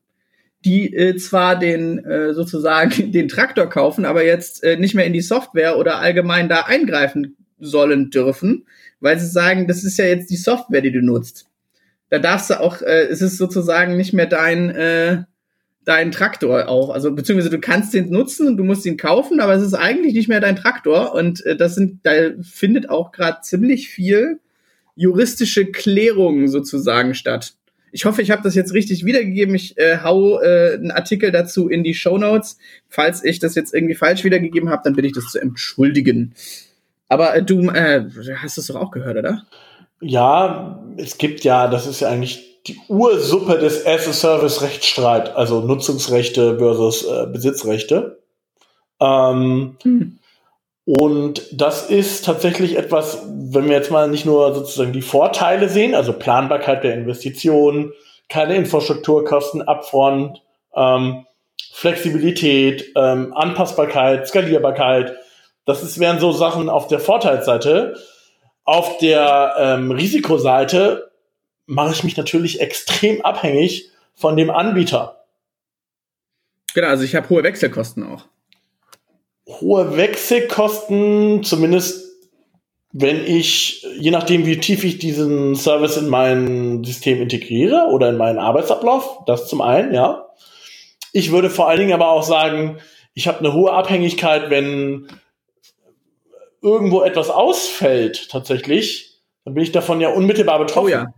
die 0.65 0.93
äh, 0.93 1.15
zwar 1.15 1.57
den 1.57 2.03
äh, 2.05 2.33
sozusagen 2.33 3.11
den 3.11 3.27
Traktor 3.27 3.69
kaufen, 3.69 4.05
aber 4.05 4.25
jetzt 4.25 4.63
äh, 4.63 4.77
nicht 4.77 4.95
mehr 4.95 5.05
in 5.05 5.13
die 5.13 5.21
Software 5.21 5.77
oder 5.77 5.99
allgemein 5.99 6.49
da 6.49 6.61
eingreifen 6.61 7.37
sollen 7.59 8.09
dürfen, 8.09 8.65
weil 8.99 9.19
sie 9.19 9.27
sagen, 9.27 9.67
das 9.67 9.83
ist 9.83 9.97
ja 9.97 10.05
jetzt 10.05 10.29
die 10.29 10.37
Software, 10.37 10.81
die 10.81 10.91
du 10.91 11.01
nutzt. 11.01 11.47
Da 12.09 12.19
darfst 12.19 12.49
du 12.49 12.59
auch, 12.59 12.81
äh, 12.81 13.07
es 13.07 13.21
ist 13.21 13.37
sozusagen 13.37 13.97
nicht 13.97 14.13
mehr 14.13 14.27
dein 14.27 14.69
äh, 14.69 15.23
dein 15.87 16.11
Traktor 16.11 16.67
auch, 16.67 16.89
also 16.89 17.13
beziehungsweise 17.15 17.49
du 17.49 17.61
kannst 17.61 17.93
den 17.93 18.09
nutzen 18.09 18.45
und 18.45 18.57
du 18.57 18.65
musst 18.65 18.85
ihn 18.85 18.97
kaufen, 18.97 19.39
aber 19.39 19.53
es 19.53 19.63
ist 19.63 19.73
eigentlich 19.73 20.13
nicht 20.13 20.27
mehr 20.27 20.41
dein 20.41 20.57
Traktor 20.57 21.15
und 21.15 21.45
äh, 21.45 21.55
das 21.55 21.75
sind, 21.75 22.01
da 22.03 22.11
findet 22.41 22.89
auch 22.89 23.13
gerade 23.13 23.39
ziemlich 23.41 23.87
viel 23.87 24.41
juristische 24.97 25.65
Klärung 25.67 26.49
sozusagen 26.49 27.13
statt. 27.15 27.53
Ich 27.93 28.03
hoffe, 28.03 28.21
ich 28.21 28.31
habe 28.31 28.43
das 28.43 28.53
jetzt 28.53 28.73
richtig 28.73 29.05
wiedergegeben. 29.05 29.55
Ich 29.55 29.77
äh, 29.77 29.99
hau 30.03 30.41
äh, 30.41 30.73
einen 30.73 30.91
Artikel 30.91 31.31
dazu 31.31 31.69
in 31.69 31.85
die 31.85 31.93
Show 31.93 32.17
Notes. 32.17 32.57
Falls 32.89 33.23
ich 33.23 33.39
das 33.39 33.55
jetzt 33.55 33.73
irgendwie 33.73 33.95
falsch 33.95 34.25
wiedergegeben 34.25 34.69
habe, 34.69 34.81
dann 34.83 34.93
bitte 34.93 35.07
ich 35.07 35.13
das 35.13 35.31
zu 35.31 35.39
entschuldigen. 35.39 36.33
Aber 37.07 37.33
äh, 37.33 37.43
du 37.43 37.69
äh, 37.69 38.03
hast 38.35 38.57
es 38.57 38.67
doch 38.67 38.75
auch 38.75 38.91
gehört, 38.91 39.17
oder? 39.17 39.47
Ja, 40.01 40.79
es 40.97 41.17
gibt 41.17 41.43
ja, 41.43 41.67
das 41.67 41.87
ist 41.87 41.99
ja 41.99 42.09
eigentlich 42.09 42.61
die 42.67 42.79
Ursuppe 42.89 43.57
des 43.57 43.85
As-a-Service-Rechtsstreit, 43.85 45.35
also 45.35 45.61
Nutzungsrechte 45.61 46.57
versus 46.57 47.05
äh, 47.05 47.27
Besitzrechte. 47.27 48.19
Ähm, 48.99 49.77
hm. 49.83 50.19
Und 50.85 51.47
das 51.51 51.89
ist 51.89 52.23
tatsächlich 52.23 52.77
etwas, 52.77 53.21
wenn 53.27 53.65
wir 53.65 53.75
jetzt 53.75 53.91
mal 53.91 54.07
nicht 54.07 54.25
nur 54.25 54.53
sozusagen 54.55 54.93
die 54.93 55.01
Vorteile 55.01 55.67
sehen, 55.67 55.93
also 55.93 56.13
Planbarkeit 56.13 56.83
der 56.83 56.93
Investitionen, 56.93 57.91
keine 58.29 58.55
Infrastrukturkosten 58.55 59.61
upfront, 59.61 60.41
ähm, 60.73 61.25
Flexibilität, 61.73 62.85
ähm, 62.95 63.33
Anpassbarkeit, 63.35 64.27
Skalierbarkeit. 64.27 65.15
Das 65.65 65.83
ist, 65.83 65.99
wären 65.99 66.19
so 66.19 66.31
Sachen 66.31 66.69
auf 66.69 66.87
der 66.87 66.99
Vorteilsseite. 66.99 67.95
Auf 68.67 68.99
der 68.99 69.55
ähm, 69.57 69.89
Risikoseite 69.89 71.11
mache 71.65 71.93
ich 71.93 72.03
mich 72.03 72.15
natürlich 72.15 72.61
extrem 72.61 73.23
abhängig 73.23 73.89
von 74.13 74.37
dem 74.37 74.51
Anbieter. 74.51 75.25
Genau, 76.75 76.89
also 76.89 77.03
ich 77.03 77.15
habe 77.15 77.27
hohe 77.29 77.41
Wechselkosten 77.41 78.03
auch 78.03 78.25
hohe 79.47 79.97
Wechselkosten, 79.97 81.43
zumindest 81.43 82.05
wenn 82.91 83.25
ich, 83.25 83.85
je 83.99 84.11
nachdem, 84.11 84.45
wie 84.45 84.57
tief 84.57 84.83
ich 84.83 84.97
diesen 84.97 85.55
Service 85.55 85.97
in 85.97 86.09
mein 86.09 86.83
System 86.83 87.21
integriere 87.21 87.87
oder 87.91 88.09
in 88.09 88.17
meinen 88.17 88.39
Arbeitsablauf, 88.39 89.19
das 89.25 89.47
zum 89.47 89.61
einen, 89.61 89.93
ja. 89.93 90.25
Ich 91.13 91.31
würde 91.31 91.49
vor 91.49 91.69
allen 91.69 91.79
Dingen 91.79 91.93
aber 91.93 92.09
auch 92.09 92.23
sagen, 92.23 92.77
ich 93.13 93.27
habe 93.27 93.39
eine 93.39 93.53
hohe 93.53 93.71
Abhängigkeit, 93.71 94.49
wenn 94.49 95.07
irgendwo 96.67 97.03
etwas 97.03 97.29
ausfällt 97.29 98.29
tatsächlich, 98.29 99.21
dann 99.45 99.53
bin 99.53 99.63
ich 99.63 99.71
davon 99.71 100.01
ja 100.01 100.09
unmittelbar 100.09 100.59
betroffen. 100.59 100.87
Oh 100.87 100.89
ja. 100.89 101.13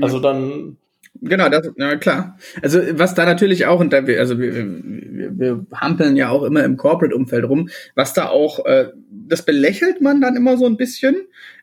Also 0.00 0.20
dann 0.20 0.76
Genau, 1.20 1.48
das, 1.48 1.68
ja 1.76 1.96
klar. 1.96 2.38
Also 2.62 2.80
was 2.92 3.14
da 3.14 3.24
natürlich 3.24 3.66
auch, 3.66 3.80
und 3.80 3.92
da 3.92 4.06
wir, 4.06 4.20
also 4.20 4.38
wir, 4.38 4.54
wir, 4.54 5.38
wir 5.38 5.66
hampeln 5.74 6.16
ja 6.16 6.28
auch 6.28 6.44
immer 6.44 6.64
im 6.64 6.76
Corporate-Umfeld 6.76 7.48
rum, 7.48 7.70
was 7.94 8.12
da 8.14 8.28
auch, 8.28 8.64
äh, 8.66 8.92
das 9.10 9.44
belächelt 9.44 10.00
man 10.00 10.20
dann 10.20 10.36
immer 10.36 10.56
so 10.56 10.66
ein 10.66 10.76
bisschen, 10.76 11.16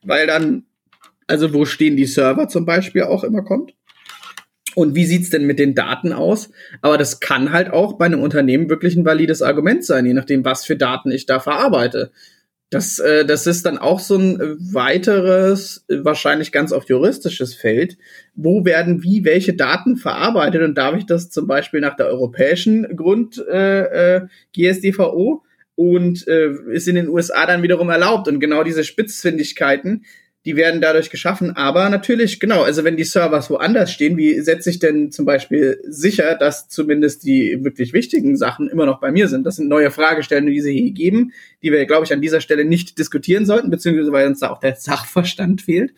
weil 0.03 0.27
dann, 0.27 0.65
also 1.27 1.53
wo 1.53 1.65
stehen 1.65 1.95
die 1.95 2.05
Server 2.05 2.47
zum 2.49 2.65
Beispiel 2.65 3.03
auch 3.03 3.23
immer 3.23 3.43
kommt. 3.43 3.73
Und 4.75 4.93
wie 4.93 5.05
sieht's 5.05 5.29
denn 5.29 5.45
mit 5.45 5.57
den 5.57 5.73
Daten 5.73 6.11
aus? 6.11 6.51
Aber 6.81 6.97
das 6.97 7.21
kann 7.21 7.53
halt 7.53 7.71
auch 7.71 7.93
bei 7.93 8.05
einem 8.05 8.21
Unternehmen 8.21 8.69
wirklich 8.69 8.97
ein 8.97 9.05
valides 9.05 9.41
Argument 9.41 9.85
sein, 9.85 10.05
je 10.05 10.13
nachdem, 10.13 10.43
was 10.43 10.65
für 10.65 10.75
Daten 10.75 11.11
ich 11.11 11.25
da 11.25 11.39
verarbeite. 11.39 12.11
Das, 12.71 12.99
äh, 12.99 13.25
das 13.25 13.45
ist 13.47 13.65
dann 13.65 13.77
auch 13.77 13.99
so 13.99 14.17
ein 14.17 14.39
weiteres, 14.73 15.85
wahrscheinlich 15.87 16.51
ganz 16.51 16.71
oft 16.71 16.89
juristisches 16.89 17.53
Feld. 17.53 17.97
Wo 18.33 18.65
werden 18.65 19.03
wie 19.03 19.23
welche 19.23 19.53
Daten 19.53 19.97
verarbeitet 19.97 20.63
und 20.63 20.75
darf 20.75 20.95
ich 20.95 21.05
das 21.05 21.29
zum 21.29 21.47
Beispiel 21.47 21.79
nach 21.79 21.95
der 21.95 22.07
europäischen 22.07 22.95
Grund 22.95 23.37
äh, 23.47 24.17
äh, 24.17 24.27
GSDVO 24.53 25.43
und 25.75 26.27
äh, 26.27 26.51
ist 26.71 26.87
in 26.87 26.95
den 26.95 27.09
USA 27.09 27.45
dann 27.45 27.61
wiederum 27.61 27.89
erlaubt. 27.89 28.27
Und 28.27 28.39
genau 28.39 28.63
diese 28.63 28.83
Spitzfindigkeiten, 28.83 30.05
die 30.45 30.55
werden 30.55 30.79
dadurch 30.79 31.09
geschaffen. 31.09 31.55
Aber 31.55 31.89
natürlich, 31.89 32.39
genau, 32.39 32.61
also 32.61 32.83
wenn 32.83 32.97
die 32.97 33.03
Servers 33.03 33.49
woanders 33.49 33.91
stehen, 33.91 34.15
wie 34.15 34.39
setze 34.41 34.69
ich 34.69 34.79
denn 34.79 35.11
zum 35.11 35.25
Beispiel 35.25 35.81
sicher, 35.87 36.35
dass 36.35 36.69
zumindest 36.69 37.23
die 37.25 37.63
wirklich 37.63 37.93
wichtigen 37.93 38.37
Sachen 38.37 38.69
immer 38.69 38.85
noch 38.85 38.99
bei 38.99 39.11
mir 39.11 39.27
sind? 39.27 39.45
Das 39.45 39.55
sind 39.55 39.67
neue 39.67 39.89
Fragestellungen, 39.89 40.53
die 40.53 40.61
sie 40.61 40.73
hier 40.73 40.91
geben, 40.91 41.31
die 41.63 41.71
wir, 41.71 41.85
glaube 41.85 42.05
ich, 42.05 42.13
an 42.13 42.21
dieser 42.21 42.41
Stelle 42.41 42.63
nicht 42.63 42.99
diskutieren 42.99 43.45
sollten, 43.45 43.71
beziehungsweise 43.71 44.11
weil 44.11 44.27
uns 44.27 44.39
da 44.39 44.51
auch 44.51 44.59
der 44.59 44.75
Sachverstand 44.75 45.63
fehlt. 45.63 45.93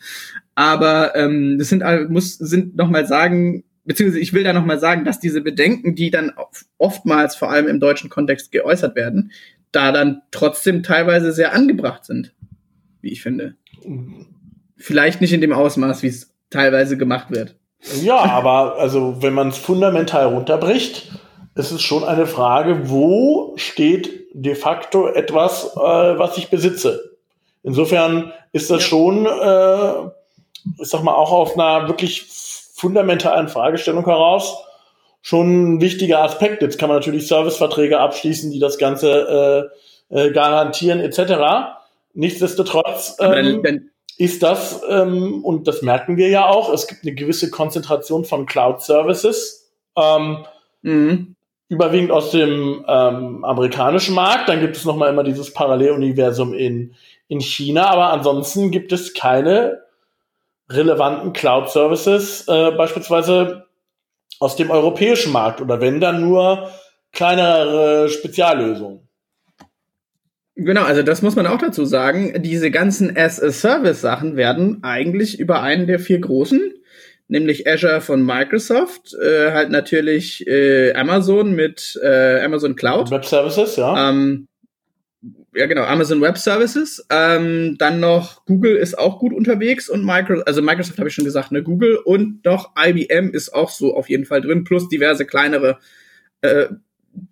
Aber 0.54 1.14
ähm, 1.14 1.58
das 1.58 1.68
sind, 1.68 1.84
muss, 2.08 2.38
sind 2.38 2.74
nochmal 2.74 3.06
sagen, 3.06 3.64
beziehungsweise 3.84 4.20
ich 4.20 4.32
will 4.32 4.44
da 4.44 4.54
nochmal 4.54 4.80
sagen, 4.80 5.04
dass 5.04 5.20
diese 5.20 5.42
Bedenken, 5.42 5.94
die 5.94 6.10
dann 6.10 6.32
oftmals 6.78 7.36
vor 7.36 7.50
allem 7.50 7.68
im 7.68 7.80
deutschen 7.80 8.08
Kontext 8.08 8.50
geäußert 8.50 8.96
werden, 8.96 9.30
da 9.72 9.92
dann 9.92 10.22
trotzdem 10.30 10.82
teilweise 10.82 11.32
sehr 11.32 11.52
angebracht 11.52 12.06
sind, 12.06 12.34
wie 13.02 13.10
ich 13.10 13.22
finde. 13.22 13.56
Vielleicht 14.78 15.20
nicht 15.20 15.32
in 15.32 15.40
dem 15.40 15.52
Ausmaß, 15.52 16.02
wie 16.02 16.08
es 16.08 16.34
teilweise 16.50 16.96
gemacht 16.96 17.30
wird. 17.30 17.56
Ja, 18.00 18.16
aber 18.16 18.76
also 18.78 19.22
wenn 19.22 19.34
man 19.34 19.48
es 19.48 19.58
fundamental 19.58 20.26
runterbricht, 20.26 21.10
ist 21.54 21.70
es 21.70 21.82
schon 21.82 22.04
eine 22.04 22.26
Frage, 22.26 22.88
wo 22.88 23.54
steht 23.56 24.26
de 24.32 24.54
facto 24.54 25.08
etwas, 25.08 25.72
äh, 25.76 25.78
was 25.78 26.38
ich 26.38 26.48
besitze. 26.48 27.16
Insofern 27.62 28.32
ist 28.52 28.70
das 28.70 28.82
ja. 28.82 28.88
schon, 28.88 29.26
äh, 29.26 30.10
ich 30.80 30.88
sag 30.88 31.02
mal, 31.02 31.14
auch 31.14 31.32
auf 31.32 31.58
einer 31.58 31.88
wirklich 31.88 32.26
fundamentalen 32.74 33.48
Fragestellung 33.48 34.04
heraus 34.04 34.64
schon 35.20 35.74
ein 35.74 35.80
wichtiger 35.80 36.22
Aspekt. 36.22 36.62
Jetzt 36.62 36.78
kann 36.78 36.88
man 36.88 36.98
natürlich 36.98 37.26
Serviceverträge 37.26 37.98
abschließen, 37.98 38.50
die 38.50 38.60
das 38.60 38.78
Ganze 38.78 39.70
äh, 40.10 40.28
äh, 40.28 40.32
garantieren 40.32 41.00
etc. 41.00 41.74
Nichtsdestotrotz 42.14 43.16
ähm, 43.20 43.62
dann, 43.62 43.90
ist 44.18 44.42
das, 44.42 44.82
ähm, 44.88 45.44
und 45.44 45.68
das 45.68 45.82
merken 45.82 46.16
wir 46.16 46.28
ja 46.28 46.46
auch, 46.48 46.72
es 46.72 46.88
gibt 46.88 47.02
eine 47.04 47.14
gewisse 47.14 47.50
Konzentration 47.50 48.24
von 48.24 48.46
Cloud-Services, 48.46 49.70
ähm, 49.96 50.44
mhm. 50.82 51.36
überwiegend 51.68 52.10
aus 52.10 52.32
dem 52.32 52.84
ähm, 52.88 53.44
amerikanischen 53.44 54.16
Markt. 54.16 54.48
Dann 54.48 54.60
gibt 54.60 54.76
es 54.76 54.84
nochmal 54.84 55.10
immer 55.10 55.22
dieses 55.22 55.54
Paralleluniversum 55.54 56.52
in, 56.52 56.94
in 57.28 57.40
China, 57.40 57.86
aber 57.86 58.12
ansonsten 58.12 58.72
gibt 58.72 58.92
es 58.92 59.14
keine 59.14 59.82
relevanten 60.68 61.32
Cloud-Services, 61.32 62.48
äh, 62.48 62.72
beispielsweise 62.72 63.66
aus 64.40 64.56
dem 64.56 64.70
europäischen 64.70 65.32
Markt 65.32 65.60
oder 65.60 65.80
wenn 65.80 66.00
dann 66.00 66.20
nur 66.20 66.70
kleinere 67.12 68.08
Speziallösungen. 68.08 69.07
Genau, 70.60 70.82
also 70.82 71.04
das 71.04 71.22
muss 71.22 71.36
man 71.36 71.46
auch 71.46 71.58
dazu 71.58 71.84
sagen. 71.84 72.42
Diese 72.42 72.72
ganzen 72.72 73.16
as-a-Service-Sachen 73.16 74.36
werden 74.36 74.82
eigentlich 74.82 75.38
über 75.38 75.62
einen 75.62 75.86
der 75.86 76.00
vier 76.00 76.18
großen, 76.18 76.72
nämlich 77.28 77.68
Azure 77.68 78.00
von 78.00 78.26
Microsoft, 78.26 79.14
äh, 79.14 79.52
halt 79.52 79.70
natürlich 79.70 80.44
äh, 80.48 80.94
Amazon 80.94 81.54
mit 81.54 81.96
äh, 82.02 82.40
Amazon 82.40 82.74
Cloud. 82.74 83.08
Web 83.12 83.24
Services, 83.24 83.76
ja. 83.76 84.10
Ähm, 84.10 84.48
ja, 85.54 85.66
genau, 85.66 85.84
Amazon 85.84 86.20
Web 86.20 86.36
Services. 86.36 87.06
Ähm, 87.08 87.76
dann 87.78 88.00
noch 88.00 88.44
Google 88.44 88.74
ist 88.74 88.98
auch 88.98 89.20
gut 89.20 89.32
unterwegs 89.32 89.88
und 89.88 90.04
Microsoft, 90.04 90.48
also 90.48 90.60
Microsoft 90.60 90.98
habe 90.98 91.08
ich 91.08 91.14
schon 91.14 91.24
gesagt, 91.24 91.52
ne, 91.52 91.62
Google 91.62 92.00
und 92.04 92.44
noch 92.44 92.72
IBM 92.76 93.30
ist 93.30 93.54
auch 93.54 93.70
so 93.70 93.94
auf 93.94 94.08
jeden 94.08 94.24
Fall 94.24 94.40
drin, 94.40 94.64
plus 94.64 94.88
diverse 94.88 95.24
kleinere 95.24 95.78
äh, 96.40 96.66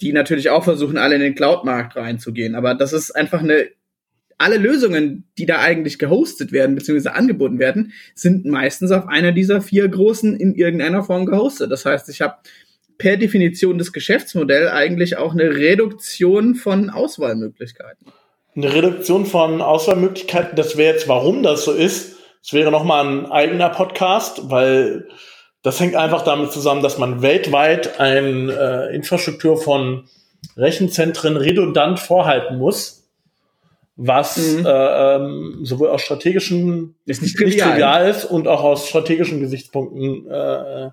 die 0.00 0.12
natürlich 0.12 0.50
auch 0.50 0.64
versuchen, 0.64 0.98
alle 0.98 1.14
in 1.16 1.20
den 1.20 1.34
Cloud-Markt 1.34 1.96
reinzugehen. 1.96 2.54
Aber 2.54 2.74
das 2.74 2.92
ist 2.92 3.10
einfach 3.12 3.40
eine, 3.40 3.68
alle 4.38 4.58
Lösungen, 4.58 5.24
die 5.38 5.46
da 5.46 5.60
eigentlich 5.60 5.98
gehostet 5.98 6.52
werden, 6.52 6.74
beziehungsweise 6.74 7.14
angeboten 7.14 7.58
werden, 7.58 7.92
sind 8.14 8.44
meistens 8.44 8.90
auf 8.90 9.08
einer 9.08 9.32
dieser 9.32 9.60
vier 9.60 9.88
großen 9.88 10.36
in 10.36 10.54
irgendeiner 10.54 11.02
Form 11.02 11.26
gehostet. 11.26 11.70
Das 11.70 11.86
heißt, 11.86 12.08
ich 12.08 12.20
habe 12.20 12.36
per 12.98 13.16
Definition 13.16 13.78
das 13.78 13.92
Geschäftsmodell 13.92 14.68
eigentlich 14.68 15.16
auch 15.16 15.32
eine 15.32 15.56
Reduktion 15.56 16.54
von 16.54 16.90
Auswahlmöglichkeiten. 16.90 18.06
Eine 18.54 18.72
Reduktion 18.72 19.26
von 19.26 19.60
Auswahlmöglichkeiten, 19.60 20.56
das 20.56 20.76
wäre 20.76 20.94
jetzt, 20.94 21.08
warum 21.08 21.42
das 21.42 21.64
so 21.64 21.72
ist. 21.72 22.16
Es 22.42 22.52
wäre 22.52 22.70
nochmal 22.70 23.06
ein 23.06 23.26
eigener 23.26 23.68
Podcast, 23.68 24.50
weil 24.50 25.08
das 25.66 25.80
hängt 25.80 25.96
einfach 25.96 26.22
damit 26.22 26.52
zusammen, 26.52 26.80
dass 26.80 26.96
man 26.96 27.22
weltweit 27.22 27.98
eine 27.98 28.52
äh, 28.52 28.94
Infrastruktur 28.94 29.60
von 29.60 30.04
Rechenzentren 30.56 31.36
redundant 31.36 31.98
vorhalten 31.98 32.56
muss, 32.56 33.08
was 33.96 34.36
mhm. 34.36 34.64
äh, 34.64 35.16
ähm, 35.16 35.58
sowohl 35.64 35.88
aus 35.88 36.02
strategischen 36.02 36.94
ist 37.04 37.20
nicht, 37.20 37.36
trivial. 37.36 37.50
nicht, 37.50 37.64
trivial. 37.64 38.08
ist 38.08 38.24
und 38.26 38.46
auch 38.46 38.62
aus 38.62 38.88
strategischen 38.88 39.40
Gesichtspunkten 39.40 40.30
äh, 40.30 40.90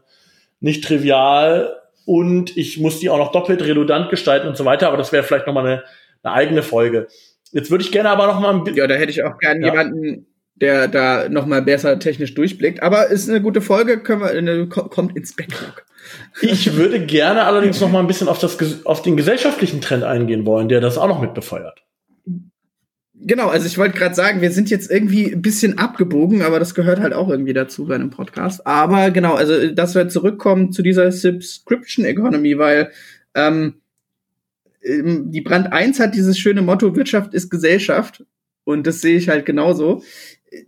nicht 0.59 0.83
trivial. 0.83 1.75
Und 2.07 2.57
ich 2.57 2.79
muss 2.79 2.99
die 2.99 3.11
auch 3.11 3.19
noch 3.19 3.31
doppelt 3.31 3.61
redundant 3.61 4.09
gestalten 4.09 4.47
und 4.47 4.57
so 4.57 4.65
weiter. 4.65 4.87
Aber 4.87 4.97
das 4.97 5.11
wäre 5.11 5.21
vielleicht 5.21 5.45
noch 5.45 5.53
mal 5.53 5.67
eine, 5.67 5.83
eine 6.23 6.33
eigene 6.33 6.63
Folge. 6.63 7.05
Jetzt 7.51 7.69
würde 7.69 7.83
ich 7.83 7.91
gerne 7.91 8.09
aber 8.09 8.25
noch 8.25 8.39
mal 8.39 8.49
ein 8.49 8.63
bisschen. 8.63 8.79
Ja, 8.79 8.87
da 8.87 8.95
hätte 8.95 9.11
ich 9.11 9.21
auch 9.21 9.37
gerne 9.37 9.67
ja. 9.67 9.67
jemanden 9.67 10.25
der 10.55 10.87
da 10.87 11.29
noch 11.29 11.45
mal 11.45 11.61
besser 11.61 11.99
technisch 11.99 12.33
durchblickt. 12.33 12.83
Aber 12.83 13.07
ist 13.07 13.29
eine 13.29 13.41
gute 13.41 13.61
Folge, 13.61 13.99
können 13.99 14.21
wir, 14.21 14.69
kommt 14.69 15.15
ins 15.17 15.35
Backlog. 15.35 15.85
Ich 16.41 16.75
würde 16.75 17.05
gerne 17.05 17.43
allerdings 17.43 17.79
noch 17.79 17.91
mal 17.91 17.99
ein 17.99 18.07
bisschen 18.07 18.27
auf, 18.27 18.39
das, 18.39 18.85
auf 18.85 19.01
den 19.01 19.17
gesellschaftlichen 19.17 19.81
Trend 19.81 20.03
eingehen 20.03 20.45
wollen, 20.45 20.69
der 20.69 20.81
das 20.81 20.97
auch 20.97 21.07
noch 21.07 21.21
mit 21.21 21.33
befeuert. 21.33 21.83
Genau, 23.25 23.47
also 23.47 23.65
ich 23.67 23.77
wollte 23.77 23.97
gerade 23.97 24.15
sagen, 24.15 24.41
wir 24.41 24.51
sind 24.51 24.69
jetzt 24.69 24.91
irgendwie 24.91 25.31
ein 25.31 25.41
bisschen 25.41 25.77
abgebogen, 25.77 26.41
aber 26.41 26.59
das 26.59 26.75
gehört 26.75 26.99
halt 26.99 27.13
auch 27.13 27.29
irgendwie 27.29 27.53
dazu 27.53 27.85
bei 27.85 27.95
einem 27.95 28.09
Podcast. 28.09 28.67
Aber 28.67 29.11
genau, 29.11 29.35
also 29.35 29.71
dass 29.71 29.95
wir 29.95 30.09
zurückkommen 30.09 30.73
zu 30.73 30.81
dieser 30.81 31.09
Subscription 31.11 32.03
Economy, 32.03 32.57
weil 32.57 32.91
ähm, 33.33 33.75
die 34.85 35.41
Brand 35.41 35.71
1 35.71 36.01
hat 36.01 36.15
dieses 36.15 36.37
schöne 36.37 36.61
Motto, 36.61 36.97
Wirtschaft 36.97 37.33
ist 37.33 37.49
Gesellschaft. 37.49 38.25
Und 38.65 38.87
das 38.87 38.99
sehe 38.99 39.17
ich 39.17 39.29
halt 39.29 39.45
genauso 39.45 40.03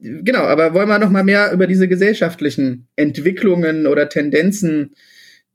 genau, 0.02 0.42
aber 0.42 0.74
wollen 0.74 0.90
wir 0.90 1.00
noch 1.00 1.10
mal 1.10 1.24
mehr 1.24 1.52
über 1.52 1.68
diese 1.68 1.88
gesellschaftlichen 1.88 2.88
Entwicklungen 2.96 3.88
oder 3.88 4.10
Tendenzen, 4.10 4.96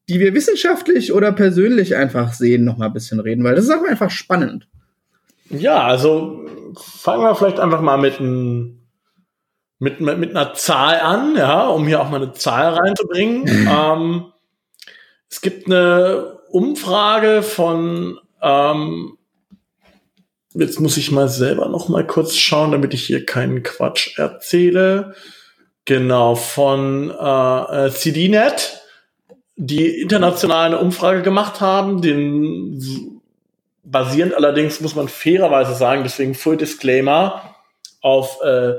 die 0.09 0.21
wir 0.21 0.35
wissenschaftlich 0.35 1.13
oder 1.13 1.33
persönlich 1.33 1.97
einfach 1.97 2.33
sehen, 2.33 2.65
noch 2.65 2.77
mal 2.77 2.87
ein 2.87 2.93
bisschen 2.93 3.21
reden, 3.21 3.45
weil 3.45 3.55
das 3.55 3.65
ist 3.65 3.71
auch 3.71 3.85
einfach 3.85 4.11
spannend. 4.11 4.69
Ja, 5.51 5.83
also 5.83 6.47
fangen 6.77 7.23
wir 7.23 7.35
vielleicht 7.35 7.61
einfach 7.61 7.81
mal 7.81 7.97
mit, 7.97 8.21
ein, 8.21 8.87
mit, 9.79 10.01
mit, 10.01 10.19
mit 10.19 10.31
einer 10.31 10.55
Zahl 10.55 11.01
an, 11.01 11.37
ja, 11.37 11.67
um 11.69 11.87
hier 11.87 12.01
auch 12.01 12.11
mal 12.11 12.23
eine 12.23 12.33
Zahl 12.33 12.75
reinzubringen. 12.75 13.47
ähm, 13.71 14.27
es 15.29 15.41
gibt 15.41 15.67
eine 15.67 16.39
Umfrage 16.49 17.43
von 17.43 18.19
ähm, 18.43 19.17
Jetzt 20.55 20.81
muss 20.81 20.97
ich 20.97 21.13
mal 21.13 21.29
selber 21.29 21.69
noch 21.69 21.89
mal 21.89 22.07
kurz 22.07 22.35
schauen, 22.37 22.73
damit 22.73 22.93
ich 22.93 23.07
hier 23.07 23.25
keinen 23.25 23.63
Quatsch 23.63 24.19
erzähle. 24.19 25.15
Genau, 25.85 26.35
von 26.35 27.11
äh, 27.11 27.87
äh 27.87 27.91
CDNet, 27.91 28.81
die 29.57 30.01
international 30.01 30.67
eine 30.67 30.79
Umfrage 30.79 31.23
gemacht 31.23 31.61
haben, 31.61 32.03
den 32.03 33.21
basierend 33.85 34.35
allerdings, 34.35 34.81
muss 34.81 34.95
man 34.95 35.09
fairerweise 35.09 35.75
sagen, 35.75 36.03
deswegen 36.03 36.35
Full 36.35 36.57
Disclaimer, 36.57 37.55
auf 38.03 38.41
äh, 38.43 38.75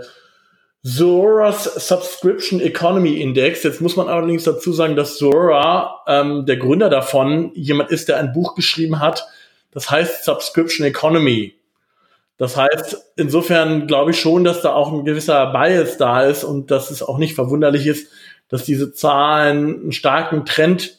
Zora's 0.84 1.64
Subscription 1.88 2.60
Economy 2.60 3.22
Index. 3.22 3.64
Jetzt 3.64 3.82
muss 3.82 3.96
man 3.96 4.10
allerdings 4.10 4.44
dazu 4.44 4.74
sagen, 4.74 4.96
dass 4.96 5.18
Zora, 5.18 6.02
ähm, 6.08 6.46
der 6.46 6.58
Gründer 6.58 6.90
davon, 6.90 7.52
jemand 7.54 7.92
ist, 7.92 8.10
der 8.10 8.18
ein 8.18 8.34
Buch 8.34 8.56
geschrieben 8.56 9.00
hat, 9.00 9.28
das 9.72 9.90
heißt 9.90 10.26
Subscription 10.26 10.86
Economy. 10.86 11.56
Das 12.42 12.58
heißt, 12.58 13.14
insofern 13.18 13.86
glaube 13.86 14.10
ich 14.10 14.20
schon, 14.20 14.44
dass 14.44 14.64
da 14.64 14.74
auch 14.74 14.92
ein 14.92 15.06
gewisser 15.06 15.54
Bias 15.54 15.98
da 15.98 16.24
ist 16.24 16.44
und 16.44 16.72
dass 16.72 16.90
es 16.90 17.04
auch 17.04 17.20
nicht 17.20 17.36
verwunderlich 17.36 17.86
ist, 17.86 18.12
dass 18.50 18.64
diese 18.64 18.94
Zahlen 18.94 19.82
einen 19.82 19.92
starken 19.92 20.44
Trend 20.44 20.98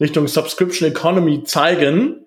Richtung 0.00 0.26
Subscription 0.26 0.88
Economy 0.88 1.44
zeigen. 1.44 2.26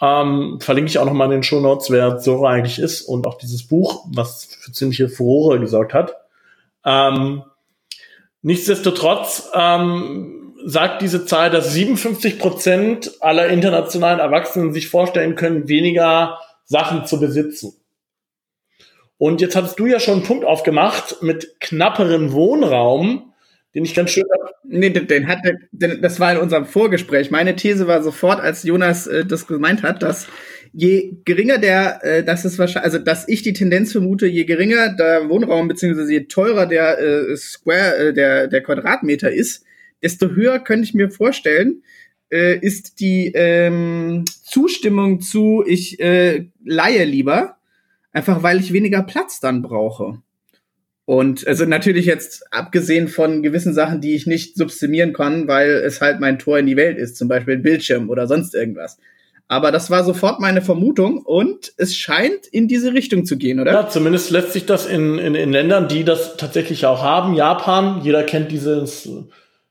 Ähm, 0.00 0.58
verlinke 0.62 0.88
ich 0.88 0.98
auch 0.98 1.04
noch 1.04 1.12
mal 1.12 1.26
in 1.26 1.32
den 1.32 1.42
Show 1.42 1.60
Notes, 1.60 1.90
wer 1.90 2.16
Zora 2.16 2.48
eigentlich 2.48 2.78
ist 2.78 3.02
und 3.02 3.26
auch 3.26 3.36
dieses 3.36 3.68
Buch, 3.68 4.06
was 4.10 4.46
für 4.46 4.72
ziemliche 4.72 5.10
Furore 5.10 5.60
gesorgt 5.60 5.92
hat. 5.92 6.14
Ähm, 6.82 7.42
nichtsdestotrotz 8.40 9.50
ähm, 9.52 10.54
sagt 10.64 11.02
diese 11.02 11.26
Zahl, 11.26 11.50
dass 11.50 11.74
57 11.74 12.38
Prozent 12.38 13.12
aller 13.20 13.48
internationalen 13.48 14.18
Erwachsenen 14.18 14.72
sich 14.72 14.88
vorstellen 14.88 15.34
können, 15.34 15.68
weniger 15.68 16.38
Sachen 16.70 17.04
zu 17.04 17.18
besitzen. 17.18 17.72
Und 19.18 19.40
jetzt 19.40 19.56
hast 19.56 19.78
du 19.78 19.86
ja 19.86 20.00
schon 20.00 20.14
einen 20.14 20.22
Punkt 20.22 20.44
aufgemacht 20.44 21.20
mit 21.20 21.60
knapperen 21.60 22.32
Wohnraum, 22.32 23.34
den 23.74 23.84
ich 23.84 23.94
ganz 23.94 24.12
schön. 24.12 24.24
Nee, 24.62 24.90
den, 24.90 25.08
den 25.08 25.26
hat, 25.26 25.40
den, 25.72 26.00
das 26.00 26.20
war 26.20 26.32
in 26.32 26.38
unserem 26.38 26.64
Vorgespräch. 26.64 27.30
Meine 27.32 27.56
These 27.56 27.88
war 27.88 28.02
sofort, 28.02 28.40
als 28.40 28.62
Jonas 28.62 29.08
äh, 29.08 29.26
das 29.26 29.48
gemeint 29.48 29.82
hat, 29.82 30.02
dass 30.02 30.28
je 30.72 31.16
geringer 31.24 31.58
der, 31.58 32.04
äh, 32.04 32.24
das 32.24 32.44
ist 32.44 32.58
wahrscheinlich, 32.58 32.84
also 32.84 32.98
dass 32.98 33.28
ich 33.28 33.42
die 33.42 33.52
Tendenz 33.52 33.90
vermute, 33.90 34.26
je 34.26 34.44
geringer 34.44 34.94
der 34.94 35.28
Wohnraum 35.28 35.66
beziehungsweise 35.66 36.12
je 36.12 36.24
teurer 36.26 36.66
der 36.66 37.00
äh, 37.00 37.36
Square, 37.36 37.96
äh, 37.96 38.12
der 38.14 38.46
der 38.46 38.62
Quadratmeter 38.62 39.32
ist, 39.32 39.64
desto 40.02 40.30
höher 40.30 40.60
könnte 40.60 40.84
ich 40.84 40.94
mir 40.94 41.10
vorstellen, 41.10 41.82
äh, 42.30 42.58
ist 42.58 43.00
die 43.00 43.32
ähm, 43.34 44.24
Zustimmung 44.42 45.20
zu 45.20 45.64
ich 45.66 46.00
äh, 46.00 46.46
leihe 46.64 47.04
lieber 47.04 47.56
Einfach 48.12 48.42
weil 48.42 48.60
ich 48.60 48.72
weniger 48.72 49.02
Platz 49.02 49.40
dann 49.40 49.62
brauche. 49.62 50.18
Und 51.04 51.46
also 51.46 51.64
natürlich 51.64 52.06
jetzt 52.06 52.44
abgesehen 52.52 53.08
von 53.08 53.42
gewissen 53.42 53.74
Sachen, 53.74 54.00
die 54.00 54.14
ich 54.14 54.26
nicht 54.26 54.56
subsumieren 54.56 55.12
kann, 55.12 55.48
weil 55.48 55.70
es 55.70 56.00
halt 56.00 56.20
mein 56.20 56.38
Tor 56.38 56.58
in 56.58 56.66
die 56.66 56.76
Welt 56.76 56.98
ist, 56.98 57.16
zum 57.16 57.28
Beispiel 57.28 57.54
ein 57.54 57.62
Bildschirm 57.62 58.10
oder 58.10 58.26
sonst 58.26 58.54
irgendwas. 58.54 58.98
Aber 59.48 59.72
das 59.72 59.90
war 59.90 60.04
sofort 60.04 60.38
meine 60.38 60.62
Vermutung 60.62 61.18
und 61.18 61.72
es 61.76 61.96
scheint 61.96 62.46
in 62.52 62.68
diese 62.68 62.94
Richtung 62.94 63.24
zu 63.24 63.36
gehen, 63.36 63.58
oder? 63.58 63.72
Ja, 63.72 63.88
zumindest 63.88 64.30
lässt 64.30 64.52
sich 64.52 64.66
das 64.66 64.86
in, 64.86 65.18
in, 65.18 65.34
in 65.34 65.50
Ländern, 65.50 65.88
die 65.88 66.04
das 66.04 66.36
tatsächlich 66.36 66.86
auch 66.86 67.02
haben. 67.02 67.34
Japan, 67.34 68.00
jeder 68.04 68.22
kennt 68.22 68.52
dieses 68.52 69.08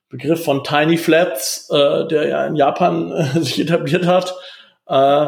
Begriff 0.10 0.44
von 0.44 0.64
Tiny 0.64 0.98
Flats, 0.98 1.70
äh, 1.70 2.08
der 2.08 2.28
ja 2.28 2.46
in 2.48 2.56
Japan 2.56 3.12
äh, 3.12 3.40
sich 3.42 3.60
etabliert 3.60 4.06
hat. 4.06 4.36
Äh, 4.88 5.28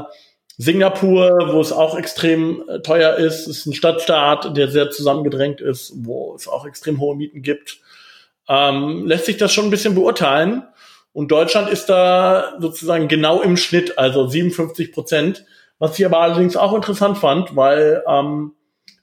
Singapur, 0.57 1.53
wo 1.53 1.61
es 1.61 1.71
auch 1.71 1.97
extrem 1.97 2.63
äh, 2.67 2.79
teuer 2.81 3.15
ist, 3.15 3.47
ist 3.47 3.65
ein 3.65 3.73
Stadtstaat, 3.73 4.55
der 4.57 4.69
sehr 4.69 4.89
zusammengedrängt 4.89 5.61
ist, 5.61 5.93
wo 5.95 6.35
es 6.35 6.47
auch 6.47 6.65
extrem 6.65 6.99
hohe 6.99 7.15
Mieten 7.15 7.41
gibt. 7.41 7.79
Ähm, 8.47 9.05
lässt 9.07 9.25
sich 9.25 9.37
das 9.37 9.53
schon 9.53 9.65
ein 9.65 9.71
bisschen 9.71 9.95
beurteilen. 9.95 10.63
Und 11.13 11.31
Deutschland 11.31 11.69
ist 11.69 11.87
da 11.87 12.57
sozusagen 12.59 13.07
genau 13.07 13.41
im 13.41 13.57
Schnitt, 13.57 13.97
also 13.97 14.27
57 14.27 14.91
Prozent. 14.91 15.45
Was 15.77 15.97
ich 15.97 16.05
aber 16.05 16.19
allerdings 16.19 16.55
auch 16.55 16.73
interessant 16.73 17.17
fand, 17.17 17.55
weil 17.55 18.03
ähm, 18.07 18.53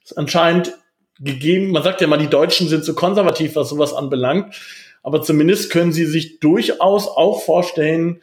es 0.03 0.13
anscheinend 0.13 0.73
gegeben, 1.19 1.71
man 1.71 1.83
sagt 1.83 2.01
ja 2.01 2.07
mal, 2.07 2.17
die 2.17 2.27
Deutschen 2.27 2.67
sind 2.67 2.85
so 2.85 2.93
konservativ, 2.93 3.55
was 3.55 3.69
sowas 3.69 3.93
anbelangt, 3.93 4.55
aber 5.03 5.21
zumindest 5.21 5.71
können 5.71 5.91
sie 5.91 6.05
sich 6.05 6.39
durchaus 6.39 7.07
auch 7.07 7.41
vorstellen, 7.41 8.21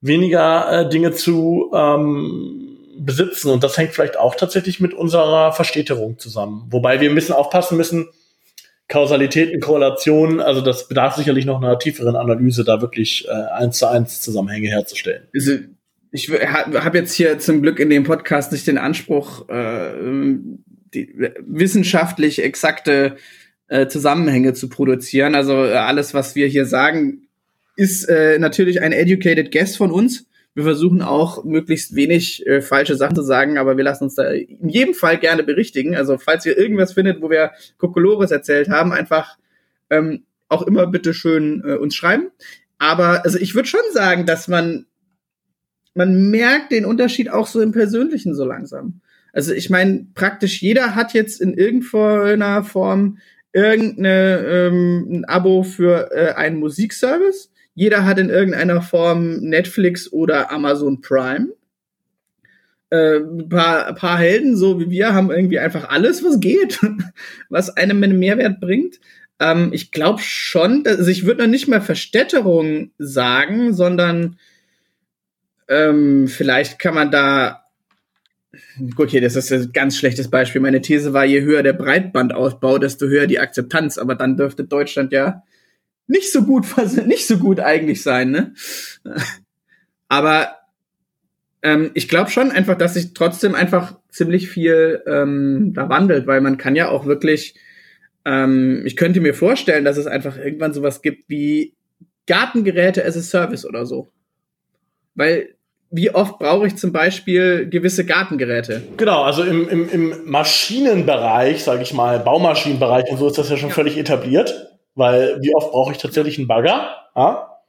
weniger 0.00 0.70
äh, 0.70 0.88
Dinge 0.88 1.12
zu 1.12 1.70
ähm, 1.74 2.78
besitzen. 2.98 3.50
Und 3.50 3.64
das 3.64 3.76
hängt 3.76 3.92
vielleicht 3.92 4.18
auch 4.18 4.34
tatsächlich 4.34 4.80
mit 4.80 4.94
unserer 4.94 5.52
Verstädterung 5.52 6.18
zusammen. 6.18 6.66
Wobei 6.70 7.00
wir 7.00 7.10
ein 7.10 7.14
bisschen 7.14 7.34
aufpassen 7.34 7.76
müssen, 7.76 8.08
Kausalitäten, 8.88 9.60
Korrelationen, 9.60 10.40
also 10.40 10.60
das 10.60 10.86
bedarf 10.86 11.16
sicherlich 11.16 11.44
noch 11.44 11.60
einer 11.60 11.78
tieferen 11.78 12.14
Analyse, 12.14 12.62
da 12.62 12.80
wirklich 12.80 13.26
äh, 13.26 13.30
eins 13.30 13.78
zu 13.78 13.88
eins 13.88 14.20
Zusammenhänge 14.20 14.68
herzustellen. 14.68 15.24
Also 15.34 15.52
ich 16.12 16.30
habe 16.30 16.98
jetzt 16.98 17.12
hier 17.12 17.38
zum 17.40 17.62
Glück 17.62 17.80
in 17.80 17.90
dem 17.90 18.04
Podcast 18.04 18.52
nicht 18.52 18.66
den 18.66 18.78
Anspruch, 18.78 19.48
äh, 19.48 19.92
die 20.94 21.12
wissenschaftlich 21.40 22.42
exakte 22.42 23.16
äh, 23.68 23.88
Zusammenhänge 23.88 24.52
zu 24.52 24.68
produzieren. 24.68 25.34
Also 25.34 25.52
äh, 25.64 25.72
alles, 25.72 26.14
was 26.14 26.34
wir 26.34 26.46
hier 26.46 26.66
sagen, 26.66 27.28
ist 27.76 28.04
äh, 28.08 28.38
natürlich 28.38 28.80
ein 28.80 28.92
educated 28.92 29.52
guess 29.52 29.76
von 29.76 29.90
uns. 29.90 30.26
Wir 30.54 30.64
versuchen 30.64 31.02
auch 31.02 31.44
möglichst 31.44 31.94
wenig 31.94 32.46
äh, 32.46 32.62
falsche 32.62 32.96
Sachen 32.96 33.14
zu 33.14 33.22
sagen, 33.22 33.58
aber 33.58 33.76
wir 33.76 33.84
lassen 33.84 34.04
uns 34.04 34.14
da 34.14 34.30
in 34.30 34.68
jedem 34.68 34.94
Fall 34.94 35.18
gerne 35.18 35.42
berichtigen. 35.42 35.94
Also 35.94 36.16
falls 36.16 36.46
ihr 36.46 36.56
irgendwas 36.56 36.94
findet, 36.94 37.20
wo 37.20 37.28
wir 37.28 37.52
Kokolores 37.76 38.30
erzählt 38.30 38.70
haben, 38.70 38.92
einfach 38.92 39.36
ähm, 39.90 40.24
auch 40.48 40.62
immer 40.62 40.86
bitte 40.86 41.12
schön 41.12 41.62
äh, 41.66 41.74
uns 41.74 41.94
schreiben. 41.94 42.30
Aber 42.78 43.24
also 43.24 43.38
ich 43.38 43.54
würde 43.54 43.68
schon 43.68 43.80
sagen, 43.92 44.24
dass 44.24 44.48
man 44.48 44.86
man 45.96 46.30
merkt 46.30 46.72
den 46.72 46.84
Unterschied 46.84 47.30
auch 47.30 47.46
so 47.46 47.60
im 47.60 47.72
Persönlichen 47.72 48.34
so 48.34 48.44
langsam. 48.44 49.00
Also 49.32 49.52
ich 49.52 49.70
meine, 49.70 50.06
praktisch 50.14 50.62
jeder 50.62 50.94
hat 50.94 51.14
jetzt 51.14 51.40
in 51.40 51.54
irgendeiner 51.54 52.64
Form 52.64 53.18
irgendeine 53.56 54.44
ähm, 54.46 55.24
Abo 55.26 55.62
für 55.62 56.10
äh, 56.12 56.34
einen 56.34 56.58
Musikservice 56.58 57.50
jeder 57.76 58.06
hat 58.06 58.18
in 58.18 58.30
irgendeiner 58.30 58.80
Form 58.80 59.36
Netflix 59.36 60.10
oder 60.10 60.50
Amazon 60.50 61.02
Prime. 61.02 61.48
Äh, 62.88 63.18
ein 63.18 63.50
paar, 63.50 63.88
ein 63.88 63.94
paar 63.94 64.18
Helden, 64.18 64.56
so 64.56 64.80
wie 64.80 64.90
wir, 64.90 65.12
haben 65.12 65.30
irgendwie 65.30 65.58
einfach 65.58 65.90
alles, 65.90 66.24
was 66.24 66.40
geht, 66.40 66.80
was 67.50 67.76
einem 67.76 68.02
einen 68.02 68.18
Mehrwert 68.18 68.60
bringt. 68.60 68.98
Ähm, 69.38 69.74
ich 69.74 69.92
glaube 69.92 70.22
schon, 70.22 70.84
dass, 70.84 70.96
also 70.96 71.10
ich 71.10 71.26
würde 71.26 71.42
noch 71.42 71.50
nicht 71.50 71.68
mal 71.68 71.82
Verstädterung 71.82 72.92
sagen, 72.96 73.74
sondern 73.74 74.38
ähm, 75.68 76.28
vielleicht 76.28 76.78
kann 76.78 76.94
man 76.94 77.10
da 77.10 77.65
Gut, 78.94 79.10
hier, 79.10 79.20
das 79.20 79.36
ist 79.36 79.52
ein 79.52 79.72
ganz 79.72 79.96
schlechtes 79.96 80.28
Beispiel. 80.28 80.60
Meine 80.60 80.80
These 80.80 81.12
war, 81.12 81.24
je 81.24 81.42
höher 81.42 81.62
der 81.62 81.72
Breitbandausbau, 81.72 82.78
desto 82.78 83.06
höher 83.06 83.26
die 83.26 83.38
Akzeptanz. 83.38 83.98
Aber 83.98 84.14
dann 84.14 84.36
dürfte 84.36 84.64
Deutschland 84.64 85.12
ja 85.12 85.42
nicht 86.06 86.32
so 86.32 86.42
gut, 86.42 86.66
nicht 87.06 87.26
so 87.26 87.38
gut 87.38 87.60
eigentlich 87.60 88.02
sein, 88.02 88.30
ne? 88.30 88.54
Aber 90.08 90.56
ähm, 91.62 91.90
ich 91.94 92.08
glaube 92.08 92.30
schon 92.30 92.50
einfach, 92.52 92.76
dass 92.76 92.94
sich 92.94 93.12
trotzdem 93.12 93.54
einfach 93.54 93.98
ziemlich 94.08 94.48
viel 94.48 95.02
ähm, 95.06 95.72
da 95.74 95.88
wandelt, 95.88 96.26
weil 96.26 96.40
man 96.40 96.58
kann 96.58 96.76
ja 96.76 96.88
auch 96.88 97.06
wirklich, 97.06 97.56
ähm, 98.24 98.82
ich 98.84 98.96
könnte 98.96 99.20
mir 99.20 99.34
vorstellen, 99.34 99.84
dass 99.84 99.96
es 99.96 100.06
einfach 100.06 100.38
irgendwann 100.38 100.72
sowas 100.72 101.02
gibt 101.02 101.28
wie 101.28 101.74
Gartengeräte 102.26 103.04
as 103.04 103.16
a 103.16 103.20
Service 103.20 103.66
oder 103.66 103.84
so. 103.84 104.12
Weil 105.14 105.55
wie 105.90 106.14
oft 106.14 106.38
brauche 106.38 106.66
ich 106.66 106.76
zum 106.76 106.92
Beispiel 106.92 107.68
gewisse 107.68 108.04
Gartengeräte? 108.04 108.82
Genau, 108.96 109.22
also 109.22 109.42
im, 109.42 109.68
im, 109.68 109.88
im 109.88 110.30
Maschinenbereich, 110.30 111.62
sage 111.62 111.82
ich 111.82 111.94
mal, 111.94 112.18
Baumaschinenbereich 112.18 113.10
und 113.10 113.18
so 113.18 113.28
ist 113.28 113.38
das 113.38 113.50
ja 113.50 113.56
schon 113.56 113.70
ja. 113.70 113.74
völlig 113.74 113.96
etabliert 113.96 114.66
weil 114.96 115.40
wie 115.40 115.54
oft 115.54 115.70
brauche 115.70 115.92
ich 115.92 115.98
tatsächlich 115.98 116.38
einen 116.38 116.48
Bagger? 116.48 116.96
Ja? 117.14 117.60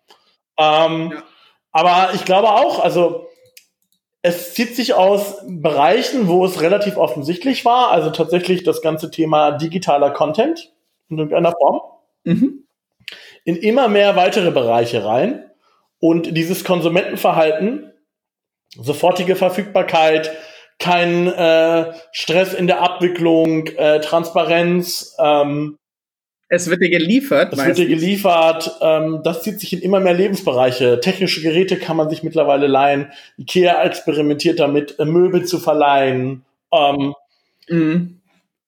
Ähm, 0.57 1.11
ja. 1.11 1.23
Aber 1.71 2.15
ich 2.15 2.25
glaube 2.25 2.49
auch, 2.49 2.83
also 2.83 3.27
es 4.23 4.55
zieht 4.55 4.75
sich 4.75 4.95
aus 4.95 5.35
Bereichen, 5.45 6.27
wo 6.27 6.43
es 6.43 6.61
relativ 6.61 6.97
offensichtlich 6.97 7.63
war, 7.65 7.91
also 7.91 8.09
tatsächlich 8.09 8.63
das 8.63 8.81
ganze 8.81 9.11
Thema 9.11 9.51
digitaler 9.51 10.09
Content 10.09 10.73
in 11.09 11.19
irgendeiner 11.19 11.51
Form, 11.51 11.81
mhm. 12.23 12.63
in 13.43 13.57
immer 13.57 13.87
mehr 13.89 14.15
weitere 14.15 14.51
Bereiche 14.51 15.05
rein. 15.05 15.43
Und 15.99 16.35
dieses 16.35 16.63
Konsumentenverhalten, 16.63 17.91
sofortige 18.81 19.35
Verfügbarkeit, 19.35 20.31
kein 20.79 21.27
äh, 21.27 21.93
Stress 22.11 22.53
in 22.53 22.67
der 22.67 22.81
Abwicklung, 22.81 23.67
äh, 23.67 23.99
Transparenz, 23.99 25.15
ähm, 25.19 25.77
es 26.49 26.69
wird 26.69 26.81
dir 26.81 26.89
geliefert. 26.89 27.51
Es 27.51 27.65
wird 27.65 27.77
dir 27.77 27.87
geliefert. 27.87 28.77
Ähm, 28.81 29.21
das 29.23 29.43
zieht 29.43 29.59
sich 29.59 29.73
in 29.73 29.81
immer 29.81 29.99
mehr 29.99 30.13
Lebensbereiche. 30.13 30.99
Technische 31.01 31.41
Geräte 31.41 31.77
kann 31.77 31.97
man 31.97 32.09
sich 32.09 32.23
mittlerweile 32.23 32.67
leihen. 32.67 33.11
Ikea 33.37 33.83
experimentiert 33.83 34.59
damit, 34.59 34.97
äh, 34.97 35.05
Möbel 35.05 35.43
zu 35.45 35.59
verleihen. 35.59 36.45
Ähm, 36.71 37.15
mhm. 37.67 38.21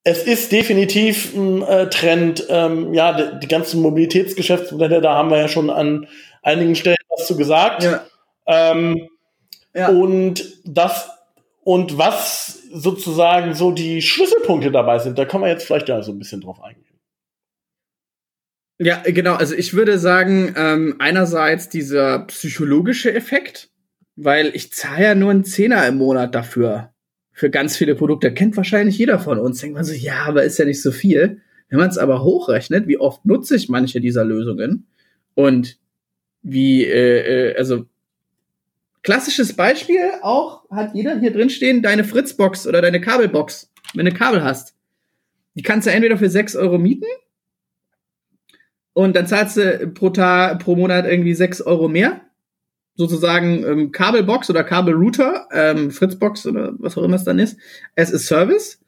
Es 0.04 0.24
ist 0.24 0.52
definitiv 0.52 1.34
ein 1.34 1.62
äh, 1.62 1.88
Trend. 1.88 2.44
Ähm, 2.50 2.92
ja, 2.92 3.12
die, 3.12 3.40
die, 3.40 3.48
ganzen 3.48 3.80
Mobilitätsgeschäftsmodelle, 3.80 5.00
da 5.00 5.14
haben 5.14 5.30
wir 5.30 5.38
ja 5.38 5.48
schon 5.48 5.70
an 5.70 6.06
einigen 6.42 6.74
Stellen 6.74 6.96
was 7.08 7.26
zu 7.26 7.36
gesagt. 7.36 7.84
Ja. 7.84 8.04
Ähm, 8.46 9.08
ja. 9.74 9.88
Und 9.88 10.60
das 10.64 11.10
und 11.62 11.98
was 11.98 12.62
sozusagen 12.72 13.54
so 13.54 13.70
die 13.70 14.02
Schlüsselpunkte 14.02 14.70
dabei 14.70 14.98
sind, 14.98 15.18
da 15.18 15.24
kann 15.24 15.40
man 15.40 15.50
jetzt 15.50 15.66
vielleicht 15.66 15.88
ja 15.88 16.02
so 16.02 16.12
ein 16.12 16.18
bisschen 16.18 16.40
drauf 16.40 16.62
eingehen. 16.62 16.86
Ja, 18.78 19.02
genau. 19.04 19.34
Also 19.34 19.54
ich 19.54 19.74
würde 19.74 19.98
sagen, 19.98 20.54
ähm, 20.56 20.96
einerseits 20.98 21.68
dieser 21.68 22.20
psychologische 22.20 23.12
Effekt, 23.12 23.68
weil 24.16 24.50
ich 24.54 24.72
zahle 24.72 25.04
ja 25.04 25.14
nur 25.14 25.30
einen 25.30 25.44
Zehner 25.44 25.86
im 25.86 25.98
Monat 25.98 26.34
dafür. 26.34 26.94
Für 27.30 27.50
ganz 27.50 27.76
viele 27.76 27.94
Produkte. 27.94 28.32
Kennt 28.32 28.56
wahrscheinlich 28.56 28.96
jeder 28.96 29.18
von 29.18 29.38
uns. 29.38 29.60
Denkt 29.60 29.76
man 29.76 29.84
so, 29.84 29.92
ja, 29.92 30.24
aber 30.24 30.44
ist 30.44 30.58
ja 30.58 30.64
nicht 30.64 30.82
so 30.82 30.92
viel. 30.92 31.42
Wenn 31.68 31.78
man 31.78 31.90
es 31.90 31.98
aber 31.98 32.22
hochrechnet, 32.22 32.88
wie 32.88 32.98
oft 32.98 33.24
nutze 33.24 33.54
ich 33.54 33.68
manche 33.68 34.00
dieser 34.00 34.24
Lösungen 34.24 34.86
und 35.34 35.78
wie, 36.42 36.84
äh, 36.84 37.50
äh, 37.50 37.56
also 37.56 37.86
klassisches 39.02 39.54
Beispiel 39.54 40.10
auch, 40.22 40.68
hat 40.70 40.94
jeder 40.94 41.18
hier 41.18 41.32
drin 41.32 41.50
stehen, 41.50 41.82
deine 41.82 42.04
Fritzbox 42.04 42.66
oder 42.66 42.82
deine 42.82 43.00
Kabelbox, 43.00 43.70
wenn 43.94 44.06
du 44.06 44.12
Kabel 44.12 44.42
hast. 44.42 44.74
Die 45.54 45.62
kannst 45.62 45.86
du 45.86 45.92
entweder 45.92 46.18
für 46.18 46.30
sechs 46.30 46.54
Euro 46.54 46.78
mieten 46.78 47.06
und 48.92 49.16
dann 49.16 49.26
zahlst 49.26 49.56
du 49.56 49.88
pro, 49.94 50.10
Tag, 50.10 50.60
pro 50.60 50.76
Monat 50.76 51.06
irgendwie 51.06 51.34
sechs 51.34 51.60
Euro 51.60 51.88
mehr. 51.88 52.20
Sozusagen 52.96 53.64
ähm, 53.64 53.92
Kabelbox 53.92 54.50
oder 54.50 54.62
Kabelrouter, 54.62 55.48
ähm, 55.52 55.90
Fritzbox 55.90 56.46
oder 56.46 56.74
was 56.78 56.98
auch 56.98 57.02
immer 57.02 57.16
es 57.16 57.24
dann 57.24 57.38
ist, 57.38 57.58
as 57.96 58.12
a 58.12 58.18
Service. 58.18 58.79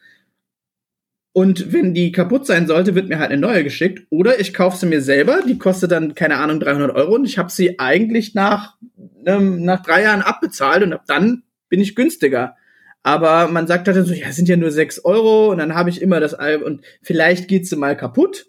Und 1.35 1.73
wenn 1.73 1.95
die 1.95 2.13
kaputt 2.13 2.47
sein 2.47 2.67
sollte, 2.67 2.95
wird 2.95 3.09
mir 3.09 3.19
halt 3.19 3.31
eine 3.31 3.41
neue 3.41 3.65
geschickt. 3.65 4.07
Oder 4.11 4.39
ich 4.39 4.53
kaufe 4.53 4.77
sie 4.77 4.87
mir 4.87 5.01
selber. 5.01 5.41
Die 5.47 5.59
kostet 5.59 5.91
dann, 5.91 6.15
keine 6.15 6.37
Ahnung, 6.37 6.61
300 6.61 6.95
Euro. 6.95 7.15
Und 7.15 7.25
ich 7.25 7.39
habe 7.39 7.51
sie 7.51 7.79
eigentlich 7.79 8.35
nach, 8.35 8.77
ähm, 9.25 9.65
nach 9.65 9.83
drei 9.83 10.03
Jahren 10.03 10.21
abbezahlt. 10.21 10.83
Und 10.83 10.93
ab 10.93 11.05
dann 11.07 11.43
bin 11.71 11.81
ich 11.81 11.95
günstiger. 11.95 12.57
Aber 13.03 13.49
man 13.49 13.67
sagt 13.67 13.87
halt 13.87 13.97
dann 13.97 14.05
so, 14.05 14.13
ja, 14.13 14.31
sind 14.31 14.49
ja 14.49 14.57
nur 14.57 14.71
sechs 14.71 15.03
Euro. 15.05 15.51
Und 15.51 15.59
dann 15.59 15.75
habe 15.75 15.89
ich 15.89 16.03
immer 16.03 16.21
das 16.21 16.35
Album. 16.35 16.67
Und 16.67 16.85
vielleicht 17.01 17.49
geht 17.49 17.67
sie 17.67 17.77
mal 17.77 17.97
kaputt. 17.97 18.47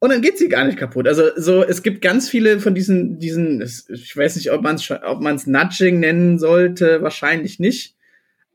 Und 0.00 0.10
dann 0.10 0.22
geht 0.22 0.38
sie 0.38 0.48
gar 0.48 0.64
nicht 0.64 0.78
kaputt. 0.78 1.06
Also 1.06 1.30
so, 1.36 1.62
es 1.62 1.82
gibt 1.82 2.02
ganz 2.02 2.28
viele 2.28 2.58
von 2.58 2.74
diesen, 2.74 3.20
diesen, 3.20 3.62
ich 3.62 4.16
weiß 4.16 4.36
nicht, 4.36 4.50
ob 4.50 4.62
man 4.62 4.74
es 4.74 4.90
ob 4.90 5.20
man's 5.20 5.46
Nudging 5.46 6.00
nennen 6.00 6.38
sollte, 6.40 7.02
wahrscheinlich 7.02 7.60
nicht. 7.60 7.96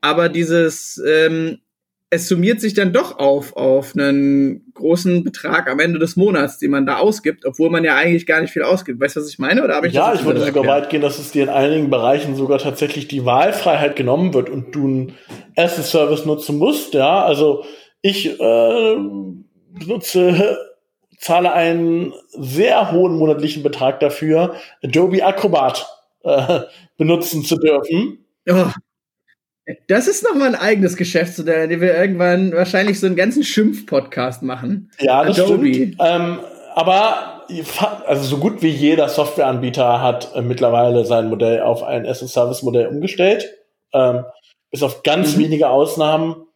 Aber 0.02 0.28
dieses, 0.28 1.02
ähm, 1.04 1.58
es 2.12 2.28
summiert 2.28 2.60
sich 2.60 2.74
dann 2.74 2.92
doch 2.92 3.18
auf 3.18 3.56
auf 3.56 3.94
einen 3.96 4.70
großen 4.74 5.24
Betrag 5.24 5.70
am 5.70 5.80
Ende 5.80 5.98
des 5.98 6.14
Monats, 6.14 6.58
den 6.58 6.70
man 6.70 6.84
da 6.84 6.98
ausgibt, 6.98 7.46
obwohl 7.46 7.70
man 7.70 7.84
ja 7.84 7.96
eigentlich 7.96 8.26
gar 8.26 8.42
nicht 8.42 8.52
viel 8.52 8.64
ausgibt. 8.64 9.00
Weißt 9.00 9.16
du, 9.16 9.20
was 9.20 9.30
ich 9.30 9.38
meine? 9.38 9.64
Oder 9.64 9.76
habe 9.76 9.86
ich 9.86 9.94
ja, 9.94 10.12
ich 10.12 10.22
würde 10.22 10.44
sogar 10.44 10.66
weit 10.66 10.90
gehen, 10.90 11.00
dass 11.00 11.18
es 11.18 11.30
dir 11.32 11.44
in 11.44 11.48
einigen 11.48 11.88
Bereichen 11.88 12.36
sogar 12.36 12.58
tatsächlich 12.58 13.08
die 13.08 13.24
Wahlfreiheit 13.24 13.96
genommen 13.96 14.34
wird 14.34 14.50
und 14.50 14.74
du 14.74 14.86
ein 14.86 15.14
Asset 15.56 15.86
Service 15.86 16.26
nutzen 16.26 16.58
musst. 16.58 16.92
Ja, 16.92 17.24
also 17.24 17.64
ich 18.02 18.38
äh, 18.38 18.96
nutze 19.86 20.58
zahle 21.16 21.54
einen 21.54 22.12
sehr 22.28 22.92
hohen 22.92 23.16
monatlichen 23.16 23.62
Betrag 23.62 24.00
dafür, 24.00 24.56
Adobe 24.84 25.24
Acrobat 25.24 25.86
äh, 26.24 26.60
benutzen 26.98 27.42
zu 27.42 27.56
dürfen. 27.56 28.26
Oh. 28.50 28.66
Das 29.86 30.08
ist 30.08 30.24
noch 30.24 30.34
mal 30.34 30.48
ein 30.48 30.54
eigenes 30.54 30.96
Geschäftsmodell, 30.96 31.64
in 31.64 31.70
dem 31.70 31.80
wir 31.80 31.94
irgendwann 31.96 32.52
wahrscheinlich 32.52 32.98
so 32.98 33.06
einen 33.06 33.16
ganzen 33.16 33.44
Schimpf-Podcast 33.44 34.42
machen. 34.42 34.90
Ja, 34.98 35.24
das 35.24 35.38
Adobe. 35.38 35.72
stimmt. 35.72 35.96
Ähm, 36.00 36.40
aber 36.74 37.42
also 38.06 38.22
so 38.24 38.38
gut 38.38 38.62
wie 38.62 38.68
jeder 38.68 39.08
Softwareanbieter 39.08 40.00
hat 40.00 40.34
äh, 40.34 40.42
mittlerweile 40.42 41.04
sein 41.04 41.28
Modell 41.28 41.60
auf 41.60 41.82
ein 41.82 42.06
as-a-Service-Modell 42.06 42.86
umgestellt. 42.88 43.48
Ähm, 43.92 44.24
bis 44.70 44.82
auf 44.82 45.02
ganz 45.02 45.36
mhm. 45.36 45.42
wenige 45.42 45.68
Ausnahmen 45.68 46.46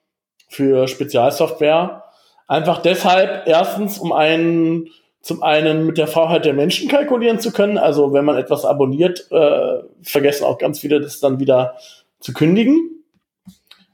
für 0.48 0.88
Spezialsoftware. 0.88 2.02
Einfach 2.48 2.80
deshalb, 2.80 3.46
erstens, 3.46 3.98
um 3.98 4.12
einen, 4.12 4.88
zum 5.20 5.42
einen 5.42 5.86
mit 5.86 5.98
der 5.98 6.06
Faulheit 6.06 6.44
der 6.44 6.54
Menschen 6.54 6.88
kalkulieren 6.88 7.40
zu 7.40 7.52
können. 7.52 7.78
Also 7.78 8.12
wenn 8.12 8.24
man 8.24 8.36
etwas 8.36 8.64
abonniert, 8.64 9.26
äh, 9.30 9.80
vergessen 10.02 10.44
auch 10.44 10.58
ganz 10.58 10.78
viele, 10.80 11.00
das 11.00 11.20
dann 11.20 11.40
wieder 11.40 11.76
zu 12.20 12.32
kündigen. 12.32 12.95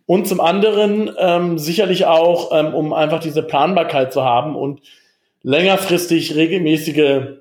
Und 0.07 0.27
zum 0.27 0.41
anderen 0.41 1.11
ähm, 1.19 1.59
sicherlich 1.59 2.07
auch, 2.07 2.51
ähm, 2.53 2.75
um 2.75 2.93
einfach 2.93 3.21
diese 3.21 3.43
Planbarkeit 3.43 4.13
zu 4.13 4.25
haben 4.25 4.57
und 4.57 4.81
längerfristig 5.43 6.35
regelmäßige 6.35 7.39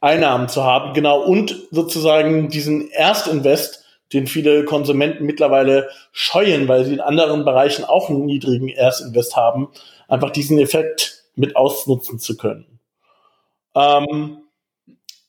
Einnahmen 0.00 0.48
zu 0.48 0.64
haben, 0.64 0.94
genau, 0.94 1.20
und 1.22 1.56
sozusagen 1.70 2.48
diesen 2.48 2.90
Erstinvest, 2.90 3.84
den 4.12 4.26
viele 4.26 4.64
Konsumenten 4.64 5.24
mittlerweile 5.24 5.88
scheuen, 6.12 6.68
weil 6.68 6.84
sie 6.84 6.94
in 6.94 7.00
anderen 7.00 7.44
Bereichen 7.44 7.84
auch 7.84 8.08
einen 8.08 8.24
niedrigen 8.24 8.68
Erstinvest 8.68 9.36
haben, 9.36 9.68
einfach 10.08 10.30
diesen 10.30 10.58
Effekt 10.58 11.24
mit 11.36 11.54
ausnutzen 11.54 12.18
zu 12.18 12.36
können. 12.36 12.80
Ähm, 13.74 14.38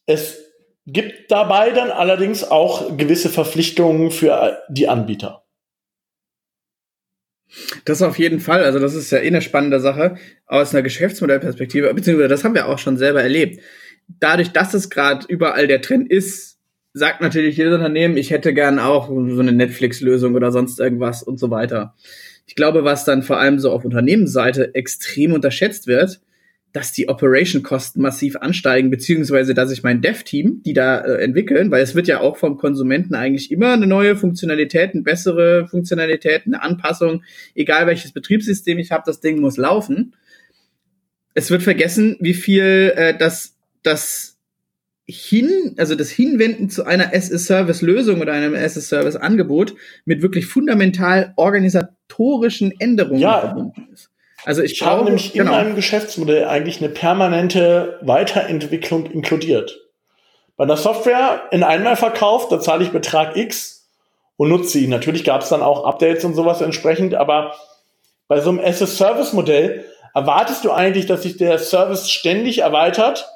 es 0.05 0.39
gibt 0.87 1.31
dabei 1.31 1.71
dann 1.71 1.91
allerdings 1.91 2.49
auch 2.49 2.97
gewisse 2.97 3.29
Verpflichtungen 3.29 4.09
für 4.11 4.63
die 4.69 4.89
Anbieter. 4.89 5.40
Das 7.85 8.01
auf 8.01 8.17
jeden 8.17 8.39
Fall. 8.39 8.63
Also 8.63 8.79
das 8.79 8.95
ist 8.95 9.11
ja 9.11 9.19
eh 9.19 9.27
eine 9.27 9.41
spannende 9.41 9.79
Sache 9.79 10.15
aus 10.45 10.73
einer 10.73 10.83
Geschäftsmodellperspektive, 10.83 11.93
beziehungsweise 11.93 12.29
das 12.29 12.43
haben 12.43 12.55
wir 12.55 12.67
auch 12.67 12.79
schon 12.79 12.97
selber 12.97 13.21
erlebt. 13.21 13.61
Dadurch, 14.19 14.51
dass 14.51 14.73
es 14.73 14.89
gerade 14.89 15.25
überall 15.27 15.67
der 15.67 15.81
Trend 15.81 16.09
ist, 16.09 16.57
sagt 16.93 17.21
natürlich 17.21 17.57
jedes 17.57 17.73
Unternehmen, 17.73 18.17
ich 18.17 18.31
hätte 18.31 18.53
gern 18.53 18.79
auch 18.79 19.07
so 19.07 19.39
eine 19.39 19.53
Netflix-Lösung 19.53 20.35
oder 20.35 20.51
sonst 20.51 20.79
irgendwas 20.79 21.23
und 21.23 21.39
so 21.39 21.49
weiter. 21.49 21.95
Ich 22.47 22.55
glaube, 22.55 22.83
was 22.83 23.05
dann 23.05 23.23
vor 23.23 23.39
allem 23.39 23.59
so 23.59 23.71
auf 23.71 23.85
Unternehmensseite 23.85 24.75
extrem 24.75 25.33
unterschätzt 25.33 25.87
wird, 25.87 26.19
dass 26.73 26.91
die 26.91 27.09
Operation-Kosten 27.09 28.01
massiv 28.01 28.37
ansteigen, 28.37 28.89
beziehungsweise 28.89 29.53
dass 29.53 29.71
ich 29.71 29.83
mein 29.83 30.01
Dev-Team, 30.01 30.61
die 30.63 30.73
da 30.73 30.99
äh, 30.99 31.23
entwickeln, 31.23 31.71
weil 31.71 31.83
es 31.83 31.95
wird 31.95 32.07
ja 32.07 32.21
auch 32.21 32.37
vom 32.37 32.57
Konsumenten 32.57 33.15
eigentlich 33.15 33.51
immer 33.51 33.73
eine 33.73 33.87
neue 33.87 34.15
Funktionalität, 34.15 34.93
eine 34.93 35.03
bessere 35.03 35.67
Funktionalität, 35.67 36.43
eine 36.45 36.61
Anpassung, 36.61 37.23
egal 37.55 37.87
welches 37.87 38.13
Betriebssystem 38.13 38.79
ich 38.79 38.91
habe, 38.91 39.03
das 39.05 39.19
Ding 39.19 39.39
muss 39.39 39.57
laufen. 39.57 40.15
Es 41.33 41.49
wird 41.51 41.63
vergessen, 41.63 42.17
wie 42.19 42.33
viel 42.33 42.93
äh, 42.95 43.17
das, 43.17 43.57
das 43.83 44.37
hin, 45.07 45.75
also 45.77 45.95
das 45.95 46.09
Hinwenden 46.09 46.69
zu 46.69 46.85
einer 46.85 47.13
as-a-Service-Lösung 47.13 48.21
oder 48.21 48.33
einem 48.33 48.55
as-a-Service-Angebot 48.55 49.75
mit 50.05 50.21
wirklich 50.21 50.45
fundamental 50.45 51.33
organisatorischen 51.35 52.71
Änderungen 52.79 53.21
ja. 53.21 53.41
verbunden 53.41 53.87
ist. 53.93 54.10
Also 54.45 54.61
ich, 54.61 54.73
ich 54.73 54.81
habe 54.83 55.03
nämlich 55.03 55.33
genau. 55.33 55.51
in 55.51 55.57
meinem 55.57 55.75
Geschäftsmodell 55.75 56.45
eigentlich 56.45 56.79
eine 56.79 56.89
permanente 56.89 57.99
Weiterentwicklung 58.01 59.05
inkludiert. 59.05 59.79
Bei 60.57 60.65
der 60.65 60.77
Software 60.77 61.43
in 61.51 61.63
einmal 61.63 61.95
verkauft, 61.95 62.51
da 62.51 62.59
zahle 62.59 62.83
ich 62.83 62.91
Betrag 62.91 63.35
X 63.35 63.87
und 64.37 64.49
nutze 64.49 64.79
ihn. 64.79 64.89
Natürlich 64.89 65.23
gab 65.23 65.41
es 65.41 65.49
dann 65.49 65.61
auch 65.61 65.85
Updates 65.85 66.25
und 66.25 66.35
sowas 66.35 66.61
entsprechend, 66.61 67.15
aber 67.15 67.53
bei 68.27 68.39
so 68.39 68.49
einem 68.49 68.59
as-a-Service-Modell 68.59 69.85
erwartest 70.13 70.65
du 70.65 70.71
eigentlich, 70.71 71.05
dass 71.05 71.23
sich 71.23 71.37
der 71.37 71.57
Service 71.59 72.09
ständig 72.09 72.59
erweitert 72.59 73.27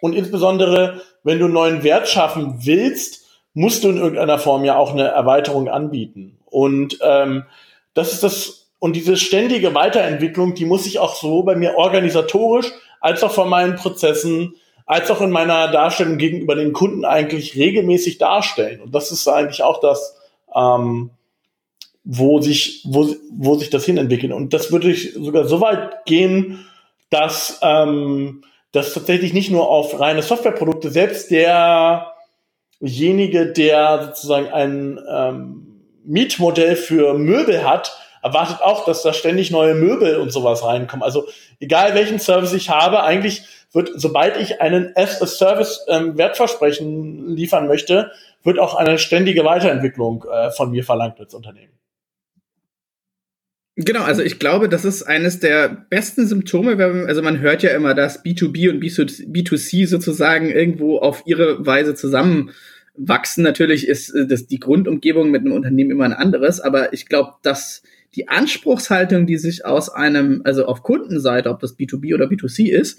und 0.00 0.14
insbesondere, 0.14 1.00
wenn 1.22 1.38
du 1.38 1.46
einen 1.46 1.54
neuen 1.54 1.82
Wert 1.82 2.08
schaffen 2.08 2.60
willst, 2.60 3.26
musst 3.54 3.84
du 3.84 3.88
in 3.88 3.96
irgendeiner 3.96 4.38
Form 4.38 4.64
ja 4.64 4.76
auch 4.76 4.92
eine 4.92 5.08
Erweiterung 5.08 5.68
anbieten. 5.68 6.38
Und 6.44 6.98
ähm, 7.02 7.44
das 7.94 8.12
ist 8.12 8.22
das, 8.22 8.65
und 8.78 8.94
diese 8.94 9.16
ständige 9.16 9.74
Weiterentwicklung, 9.74 10.54
die 10.54 10.64
muss 10.64 10.86
ich 10.86 10.98
auch 10.98 11.14
so 11.14 11.42
bei 11.42 11.56
mir 11.56 11.76
organisatorisch, 11.76 12.70
als 13.00 13.22
auch 13.22 13.32
von 13.32 13.48
meinen 13.48 13.76
Prozessen, 13.76 14.56
als 14.84 15.10
auch 15.10 15.20
in 15.20 15.30
meiner 15.30 15.68
Darstellung 15.68 16.18
gegenüber 16.18 16.54
den 16.54 16.72
Kunden 16.72 17.04
eigentlich 17.04 17.56
regelmäßig 17.56 18.18
darstellen. 18.18 18.80
Und 18.80 18.94
das 18.94 19.10
ist 19.10 19.26
eigentlich 19.28 19.62
auch 19.62 19.80
das, 19.80 20.16
ähm, 20.54 21.10
wo 22.04 22.40
sich, 22.40 22.82
wo, 22.84 23.08
wo 23.32 23.56
sich 23.56 23.70
das 23.70 23.84
hinentwickelt. 23.84 24.32
Und 24.32 24.54
das 24.54 24.70
würde 24.70 24.90
ich 24.90 25.14
sogar 25.14 25.46
so 25.46 25.60
weit 25.60 26.04
gehen, 26.04 26.66
dass 27.10 27.58
ähm, 27.62 28.42
dass 28.76 28.92
tatsächlich 28.92 29.32
nicht 29.32 29.50
nur 29.50 29.70
auf 29.70 29.98
reine 29.98 30.20
Softwareprodukte, 30.20 30.90
selbst 30.90 31.30
derjenige, 31.30 32.10
der 33.46 34.02
sozusagen 34.04 34.48
ein 34.48 35.00
ähm, 35.10 35.80
Mietmodell 36.04 36.76
für 36.76 37.14
Möbel 37.14 37.66
hat, 37.66 37.96
erwartet 38.22 38.62
auch, 38.62 38.84
dass 38.84 39.02
da 39.02 39.12
ständig 39.12 39.50
neue 39.50 39.74
Möbel 39.74 40.16
und 40.16 40.32
sowas 40.32 40.64
reinkommen. 40.64 41.02
Also 41.02 41.26
egal 41.60 41.94
welchen 41.94 42.18
Service 42.18 42.52
ich 42.52 42.70
habe, 42.70 43.02
eigentlich 43.02 43.42
wird, 43.72 43.90
sobald 43.94 44.36
ich 44.38 44.60
einen 44.60 44.92
as-a-Service 44.94 45.86
ähm, 45.88 46.16
Wertversprechen 46.16 47.36
liefern 47.36 47.66
möchte, 47.68 48.10
wird 48.42 48.58
auch 48.58 48.74
eine 48.74 48.98
ständige 48.98 49.44
Weiterentwicklung 49.44 50.24
äh, 50.30 50.50
von 50.50 50.70
mir 50.70 50.84
verlangt 50.84 51.18
als 51.20 51.34
Unternehmen. 51.34 51.76
Genau, 53.78 54.02
also 54.04 54.22
ich 54.22 54.38
glaube, 54.38 54.70
das 54.70 54.86
ist 54.86 55.02
eines 55.02 55.38
der 55.38 55.68
besten 55.68 56.26
Symptome, 56.26 56.78
wenn, 56.78 57.06
also 57.06 57.20
man 57.20 57.40
hört 57.40 57.62
ja 57.62 57.70
immer, 57.70 57.92
dass 57.92 58.24
B2B 58.24 58.70
und 58.70 58.82
B2C 58.82 59.86
sozusagen 59.86 60.48
irgendwo 60.48 60.98
auf 60.98 61.24
ihre 61.26 61.66
Weise 61.66 61.94
zusammenwachsen. 61.94 63.44
Natürlich 63.44 63.86
ist 63.86 64.14
äh, 64.14 64.26
das 64.26 64.46
die 64.46 64.60
Grundumgebung 64.60 65.30
mit 65.30 65.42
einem 65.42 65.52
Unternehmen 65.52 65.90
immer 65.90 66.06
ein 66.06 66.14
anderes, 66.14 66.58
aber 66.60 66.94
ich 66.94 67.06
glaube, 67.06 67.34
dass 67.42 67.82
die 68.16 68.28
Anspruchshaltung, 68.28 69.26
die 69.26 69.36
sich 69.36 69.64
aus 69.64 69.90
einem, 69.90 70.40
also 70.44 70.64
auf 70.66 70.82
Kundenseite, 70.82 71.50
ob 71.50 71.60
das 71.60 71.78
B2B 71.78 72.14
oder 72.14 72.26
B2C 72.26 72.70
ist, 72.70 72.98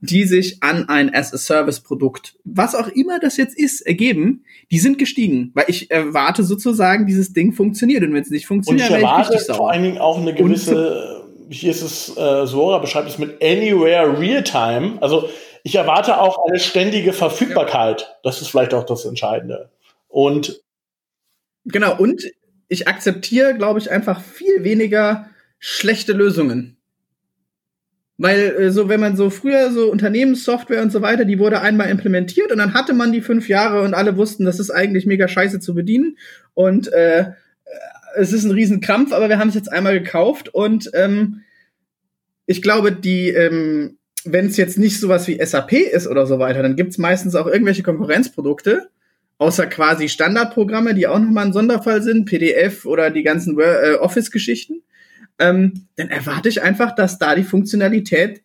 die 0.00 0.24
sich 0.24 0.62
an 0.62 0.88
ein 0.88 1.14
As-a-Service-Produkt, 1.14 2.36
was 2.44 2.74
auch 2.74 2.88
immer 2.88 3.20
das 3.20 3.36
jetzt 3.36 3.56
ist, 3.56 3.80
ergeben, 3.80 4.44
die 4.70 4.78
sind 4.78 4.98
gestiegen. 4.98 5.52
Weil 5.54 5.66
ich 5.68 5.90
erwarte 5.90 6.42
sozusagen, 6.42 7.06
dieses 7.06 7.32
Ding 7.32 7.52
funktioniert. 7.52 8.02
Und 8.02 8.14
wenn 8.14 8.22
es 8.22 8.30
nicht 8.30 8.46
funktioniert, 8.46 8.90
und 8.90 8.96
ich 8.96 9.02
erwarte 9.02 9.36
ich 9.36 9.56
vor 9.56 9.70
allen 9.70 9.82
Dingen 9.82 9.98
auch 9.98 10.20
eine 10.20 10.34
gewisse, 10.34 11.24
hier 11.50 11.70
ist 11.70 11.82
es, 11.82 12.16
äh, 12.16 12.46
Sora 12.46 12.78
beschreibt 12.78 13.08
es 13.08 13.18
mit 13.18 13.42
Anywhere 13.42 14.18
Real-Time. 14.18 14.98
Also 15.00 15.28
ich 15.62 15.74
erwarte 15.74 16.20
auch 16.20 16.46
eine 16.46 16.58
ständige 16.58 17.12
Verfügbarkeit. 17.12 18.00
Ja. 18.00 18.06
Das 18.24 18.40
ist 18.40 18.48
vielleicht 18.48 18.74
auch 18.74 18.84
das 18.84 19.04
Entscheidende. 19.04 19.70
Und 20.08 20.62
Genau, 21.64 21.96
und 21.98 22.22
ich 22.68 22.86
akzeptiere, 22.86 23.54
glaube 23.54 23.78
ich, 23.78 23.90
einfach 23.90 24.20
viel 24.20 24.64
weniger 24.64 25.30
schlechte 25.58 26.12
Lösungen. 26.12 26.76
Weil 28.16 28.54
äh, 28.58 28.70
so, 28.70 28.88
wenn 28.88 29.00
man 29.00 29.16
so 29.16 29.30
früher 29.30 29.70
so 29.70 29.90
Unternehmenssoftware 29.90 30.82
und 30.82 30.90
so 30.90 31.02
weiter, 31.02 31.24
die 31.24 31.38
wurde 31.38 31.60
einmal 31.60 31.88
implementiert 31.88 32.50
und 32.50 32.58
dann 32.58 32.74
hatte 32.74 32.92
man 32.92 33.12
die 33.12 33.20
fünf 33.20 33.48
Jahre 33.48 33.82
und 33.82 33.94
alle 33.94 34.16
wussten, 34.16 34.44
das 34.44 34.58
ist 34.58 34.70
eigentlich 34.70 35.06
mega 35.06 35.28
scheiße 35.28 35.60
zu 35.60 35.74
bedienen. 35.74 36.18
Und 36.54 36.92
äh, 36.92 37.30
es 38.16 38.32
ist 38.32 38.44
ein 38.44 38.50
Riesenkrampf, 38.50 39.12
aber 39.12 39.28
wir 39.28 39.38
haben 39.38 39.48
es 39.48 39.54
jetzt 39.54 39.70
einmal 39.70 39.98
gekauft 39.98 40.48
und 40.48 40.90
ähm, 40.94 41.42
ich 42.46 42.62
glaube, 42.62 42.92
die, 42.92 43.28
ähm, 43.28 43.98
wenn 44.24 44.46
es 44.46 44.56
jetzt 44.56 44.78
nicht 44.78 44.98
sowas 44.98 45.28
wie 45.28 45.38
SAP 45.44 45.72
ist 45.72 46.08
oder 46.08 46.26
so 46.26 46.38
weiter, 46.38 46.62
dann 46.62 46.76
gibt's 46.76 46.98
meistens 46.98 47.34
auch 47.34 47.46
irgendwelche 47.46 47.82
Konkurrenzprodukte, 47.82 48.88
außer 49.38 49.66
quasi 49.66 50.08
Standardprogramme, 50.08 50.94
die 50.94 51.06
auch 51.06 51.18
nochmal 51.18 51.46
ein 51.46 51.52
Sonderfall 51.52 52.02
sind, 52.02 52.26
PDF 52.26 52.84
oder 52.84 53.10
die 53.10 53.22
ganzen 53.22 53.58
äh, 53.58 53.94
Office-Geschichten 53.94 54.82
ähm, 55.38 55.86
dann 55.96 56.08
erwarte 56.08 56.48
ich 56.48 56.62
einfach, 56.62 56.94
dass 56.94 57.18
da 57.18 57.34
die 57.34 57.44
Funktionalität 57.44 58.42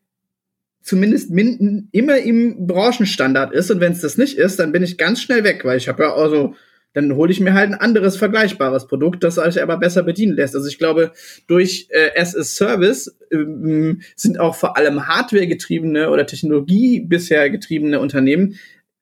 zumindest 0.82 1.32
minden, 1.32 1.90
immer 1.92 2.18
im 2.18 2.68
Branchenstandard 2.68 3.54
ist. 3.54 3.72
Und 3.72 3.80
wenn 3.80 3.94
es 3.94 4.02
das 4.02 4.18
nicht 4.18 4.38
ist, 4.38 4.60
dann 4.60 4.72
bin 4.72 4.84
ich 4.84 4.98
ganz 4.98 5.22
schnell 5.22 5.44
weg, 5.44 5.64
weil 5.66 5.78
ich 5.78 5.88
habe 5.88 6.04
ja 6.04 6.14
also, 6.14 6.56
dann 6.94 7.16
hole 7.16 7.32
ich 7.32 7.40
mir 7.40 7.54
halt 7.54 7.72
ein 7.72 7.80
anderes 7.80 8.18
vergleichbares 8.18 8.88
Produkt, 8.88 9.24
das 9.24 9.36
sich 9.36 9.62
aber 9.62 9.78
besser 9.78 10.04
bedienen 10.04 10.36
lässt. 10.36 10.56
Also 10.56 10.68
ich 10.68 10.78
glaube, 10.78 11.14
durch 11.48 11.88
äh, 11.90 12.20
as 12.20 12.36
a 12.36 12.44
Service 12.44 13.18
ähm, 13.32 14.02
sind 14.16 14.40
auch 14.40 14.56
vor 14.56 14.78
allem 14.78 15.08
Hardware 15.08 15.48
getriebene 15.48 16.12
oder 16.12 16.28
Technologie 16.28 17.00
bisher 17.00 17.50
getriebene 17.50 18.00
Unternehmen 18.00 18.60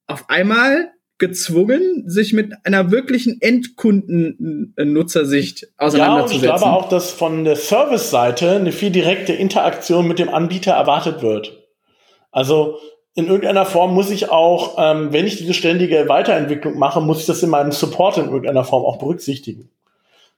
auf 0.08 0.30
einmal 0.30 0.92
gezwungen, 1.22 2.04
sich 2.08 2.34
mit 2.34 2.52
einer 2.66 2.92
wirklichen 2.92 3.40
Endkunden-Nutzersicht 3.40 5.70
auseinanderzusetzen. 5.78 6.44
Ja, 6.44 6.52
und 6.52 6.58
ich 6.58 6.62
glaube 6.62 6.66
auch, 6.66 6.90
dass 6.90 7.12
von 7.12 7.46
der 7.46 7.56
Service-Seite 7.56 8.58
eine 8.58 8.74
viel 8.74 8.90
direkte 8.90 9.32
Interaktion 9.32 10.06
mit 10.08 10.20
dem 10.20 10.28
Anbieter 10.28 10.74
erwartet 10.74 11.22
wird. 11.22 11.58
Also 12.32 12.80
in 13.14 13.28
irgendeiner 13.28 13.66
Form 13.66 13.94
muss 13.94 14.10
ich 14.10 14.32
auch, 14.32 14.78
ähm, 14.80 15.14
wenn 15.14 15.28
ich 15.28 15.38
diese 15.38 15.54
ständige 15.54 16.10
Weiterentwicklung 16.10 16.80
mache, 16.80 17.02
muss 17.02 17.20
ich 17.20 17.28
das 17.28 17.44
in 17.44 17.50
meinem 17.50 17.72
Support 17.72 18.18
in 18.18 18.26
irgendeiner 18.26 18.64
Form 18.64 18.84
auch 18.84 18.98
berücksichtigen. 18.98 19.70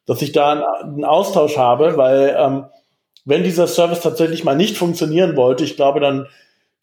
Dass 0.06 0.22
ich 0.22 0.34
da 0.34 0.82
einen, 0.82 1.06
Austausch 1.06 1.58
habe, 1.58 1.96
weil 1.96 2.36
ähm, 2.38 2.66
wenn 3.24 3.44
dieser 3.44 3.68
Service 3.68 4.02
tatsächlich 4.02 4.44
mal 4.44 4.58
nicht 4.58 4.78
funktionieren 4.78 5.38
wollte, 5.38 5.64
ich 5.64 5.78
glaube, 5.78 6.02
dann 6.02 6.28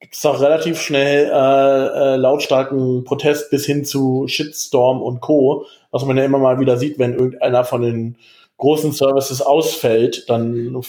gibt 0.01 0.15
es 0.15 0.25
auch 0.25 0.41
relativ 0.41 0.81
schnell 0.81 1.27
äh, 1.27 2.15
äh, 2.15 2.17
lautstarken 2.17 3.05
Protest 3.05 3.51
bis 3.51 3.67
hin 3.67 3.85
zu 3.85 4.27
Shitstorm 4.27 5.03
und 5.03 5.21
Co., 5.21 5.67
was 5.91 6.05
man 6.05 6.17
ja 6.17 6.25
immer 6.25 6.39
mal 6.39 6.59
wieder 6.59 6.79
sieht, 6.79 6.99
wenn 6.99 7.15
irgendeiner 7.15 7.65
von 7.65 7.83
den 7.83 8.17
großen 8.57 8.93
Services 8.93 9.43
ausfällt, 9.43 10.29
dann 10.29 10.81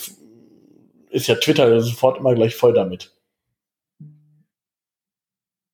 ist 1.10 1.28
ja 1.28 1.36
Twitter 1.36 1.82
sofort 1.82 2.20
immer 2.20 2.36
gleich 2.36 2.56
voll 2.56 2.74
damit. 2.74 3.14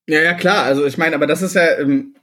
Ja, 0.08 0.22
ja, 0.22 0.34
klar. 0.34 0.64
Also 0.64 0.86
ich 0.86 0.98
meine, 0.98 1.16
aber 1.16 1.28
das 1.28 1.42
ist 1.42 1.56
ja, 1.56 1.78
ähm, 1.78 2.16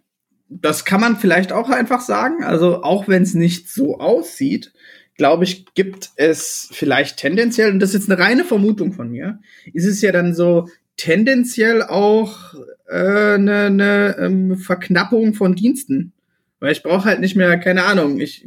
das 0.48 0.84
kann 0.84 1.00
man 1.00 1.16
vielleicht 1.16 1.52
auch 1.52 1.68
einfach 1.68 2.00
sagen. 2.00 2.42
Also 2.42 2.82
auch 2.82 3.08
wenn 3.08 3.22
es 3.22 3.34
nicht 3.34 3.68
so 3.68 3.98
aussieht, 3.98 4.72
glaube 5.16 5.44
ich, 5.44 5.66
gibt 5.74 6.10
es 6.16 6.68
vielleicht 6.72 7.18
tendenziell, 7.18 7.70
und 7.70 7.80
das 7.80 7.90
ist 7.90 8.02
jetzt 8.02 8.10
eine 8.10 8.20
reine 8.20 8.44
Vermutung 8.44 8.92
von 8.92 9.10
mir, 9.10 9.40
ist 9.72 9.84
es 9.84 10.00
ja 10.00 10.10
dann 10.12 10.34
so, 10.34 10.68
tendenziell 10.96 11.82
auch 11.82 12.54
äh, 12.88 13.34
eine, 13.34 13.70
ne, 13.70 14.16
ähm, 14.18 14.56
Verknappung 14.56 15.34
von 15.34 15.54
Diensten. 15.54 16.12
Weil 16.60 16.72
ich 16.72 16.82
brauche 16.82 17.04
halt 17.04 17.20
nicht 17.20 17.36
mehr, 17.36 17.58
keine 17.58 17.84
Ahnung, 17.84 18.20
ich 18.20 18.46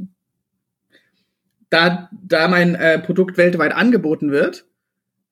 da, 1.70 2.10
da 2.12 2.48
mein 2.48 2.76
äh, 2.76 3.00
Produkt 3.00 3.38
weltweit 3.38 3.74
angeboten 3.74 4.32
wird, 4.32 4.66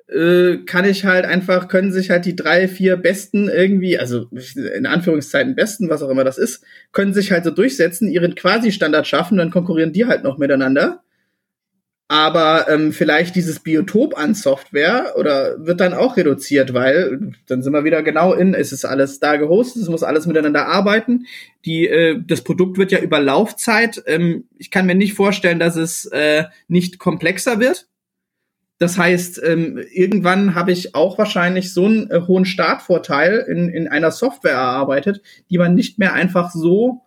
äh, 0.07 0.57
kann 0.65 0.85
ich 0.85 1.05
halt 1.05 1.25
einfach, 1.25 1.67
können 1.67 1.91
sich 1.91 2.09
halt 2.09 2.25
die 2.25 2.35
drei, 2.35 2.67
vier 2.67 2.97
besten 2.97 3.47
irgendwie, 3.47 3.97
also 3.97 4.29
in 4.75 4.85
Anführungszeiten 4.85 5.55
besten, 5.55 5.89
was 5.89 6.03
auch 6.03 6.09
immer 6.09 6.23
das 6.23 6.37
ist, 6.37 6.63
können 6.91 7.13
sich 7.13 7.31
halt 7.31 7.43
so 7.43 7.51
durchsetzen, 7.51 8.09
ihren 8.09 8.35
Quasi-Standard 8.35 9.07
schaffen, 9.07 9.37
dann 9.37 9.49
konkurrieren 9.49 9.93
die 9.93 10.05
halt 10.05 10.23
noch 10.23 10.37
miteinander 10.37 11.04
aber 12.07 12.67
ähm, 12.69 12.93
vielleicht 12.93 13.35
dieses 13.35 13.59
Biotop 13.59 14.15
an 14.15 14.35
Software 14.35 15.13
oder 15.17 15.65
wird 15.65 15.79
dann 15.79 15.95
auch 15.95 16.17
reduziert, 16.17 16.73
weil 16.73 17.33
dann 17.47 17.63
sind 17.63 17.73
wir 17.73 17.83
wieder 17.83 18.03
genau 18.03 18.33
in, 18.33 18.53
es 18.53 18.71
ist 18.71 18.85
alles 18.85 19.19
da 19.19 19.37
gehostet, 19.37 19.81
es 19.81 19.89
muss 19.89 20.03
alles 20.03 20.27
miteinander 20.27 20.67
arbeiten. 20.67 21.25
Die, 21.65 21.87
äh, 21.87 22.21
das 22.23 22.43
Produkt 22.43 22.77
wird 22.77 22.91
ja 22.91 22.99
über 22.99 23.19
Laufzeit. 23.19 24.03
Ähm, 24.05 24.43
ich 24.57 24.69
kann 24.69 24.85
mir 24.85 24.93
nicht 24.93 25.15
vorstellen, 25.15 25.57
dass 25.57 25.77
es 25.77 26.05
äh, 26.05 26.43
nicht 26.67 26.99
komplexer 26.99 27.59
wird. 27.59 27.87
Das 28.77 28.97
heißt, 28.99 29.41
ähm, 29.43 29.81
irgendwann 29.91 30.53
habe 30.53 30.73
ich 30.73 30.93
auch 30.93 31.17
wahrscheinlich 31.17 31.73
so 31.73 31.85
einen 31.85 32.11
äh, 32.11 32.21
hohen 32.27 32.45
Startvorteil 32.45 33.45
in, 33.47 33.69
in 33.69 33.87
einer 33.87 34.11
Software 34.11 34.51
erarbeitet, 34.51 35.21
die 35.49 35.57
man 35.57 35.73
nicht 35.73 35.97
mehr 35.97 36.13
einfach 36.13 36.51
so 36.51 37.01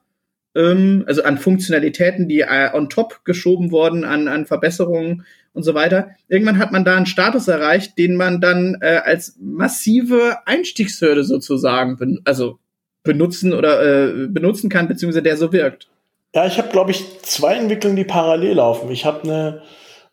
ähm, 0.58 1.04
also 1.06 1.22
an 1.22 1.38
Funktionalitäten, 1.38 2.28
die 2.28 2.40
äh, 2.40 2.70
on 2.74 2.90
top 2.90 3.24
geschoben 3.24 3.70
wurden, 3.70 4.04
an, 4.04 4.28
an 4.28 4.44
Verbesserungen 4.44 5.24
und 5.52 5.62
so 5.62 5.74
weiter. 5.74 6.10
Irgendwann 6.28 6.58
hat 6.58 6.72
man 6.72 6.84
da 6.84 6.96
einen 6.96 7.06
Status 7.06 7.48
erreicht, 7.48 7.96
den 7.96 8.16
man 8.16 8.40
dann 8.40 8.76
äh, 8.80 9.00
als 9.04 9.36
massive 9.40 10.38
Einstiegshürde 10.46 11.24
sozusagen, 11.24 11.96
ben 11.96 12.20
also 12.24 12.58
benutzen 13.04 13.54
oder 13.54 13.82
äh, 13.82 14.26
benutzen 14.26 14.68
kann, 14.68 14.88
beziehungsweise 14.88 15.22
der 15.22 15.36
so 15.36 15.52
wirkt. 15.52 15.88
Ja, 16.34 16.46
ich 16.46 16.58
habe, 16.58 16.68
glaube 16.68 16.90
ich, 16.90 17.22
zwei 17.22 17.54
Entwicklungen, 17.54 17.96
die 17.96 18.04
parallel 18.04 18.56
laufen. 18.56 18.90
Ich 18.90 19.04
habe 19.06 19.22
eine 19.22 19.62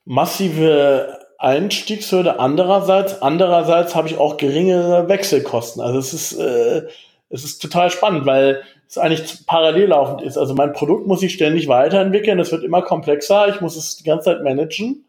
massive 0.05 1.19
Einstiegshürde 1.37 2.39
andererseits, 2.39 3.21
andererseits 3.21 3.95
habe 3.95 4.07
ich 4.07 4.17
auch 4.17 4.37
geringere 4.37 5.09
Wechselkosten. 5.09 5.81
Also 5.81 5.99
es 5.99 6.13
ist, 6.13 6.39
äh, 6.39 6.83
es 7.29 7.43
ist 7.43 7.61
total 7.61 7.89
spannend, 7.89 8.25
weil 8.25 8.61
es 8.87 8.97
eigentlich 8.97 9.45
parallel 9.45 9.89
laufend 9.89 10.21
ist. 10.21 10.37
Also 10.37 10.53
mein 10.53 10.73
Produkt 10.73 11.07
muss 11.07 11.23
ich 11.23 11.33
ständig 11.33 11.67
weiterentwickeln, 11.67 12.39
es 12.39 12.51
wird 12.51 12.63
immer 12.63 12.81
komplexer, 12.81 13.47
ich 13.49 13.61
muss 13.61 13.75
es 13.75 13.97
die 13.97 14.03
ganze 14.03 14.25
Zeit 14.25 14.43
managen. 14.43 15.05